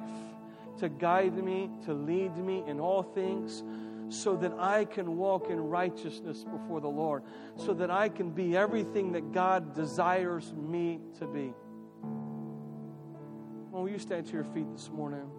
to 0.80 0.90
guide 0.90 1.36
me, 1.36 1.70
to 1.86 1.94
lead 1.94 2.36
me 2.38 2.64
in 2.68 2.80
all 2.80 3.04
things, 3.04 3.64
so 4.10 4.36
that 4.36 4.52
I 4.60 4.86
can 4.86 5.16
walk 5.16 5.50
in 5.50 5.60
righteousness 5.60 6.44
before 6.44 6.82
the 6.82 6.90
Lord, 6.90 7.24
so 7.56 7.74
that 7.76 7.90
I 7.90 8.10
can 8.10 8.32
be 8.32 8.58
everything 8.58 9.14
that 9.14 9.32
God 9.32 9.74
desires 9.74 10.54
me 10.54 11.00
to 11.20 11.28
be. 11.28 11.54
Well, 13.72 13.84
will 13.84 13.90
you 13.90 14.00
stand 14.00 14.26
to 14.28 14.34
your 14.34 14.44
feet 14.44 14.66
this 14.74 14.90
morning? 14.90 15.30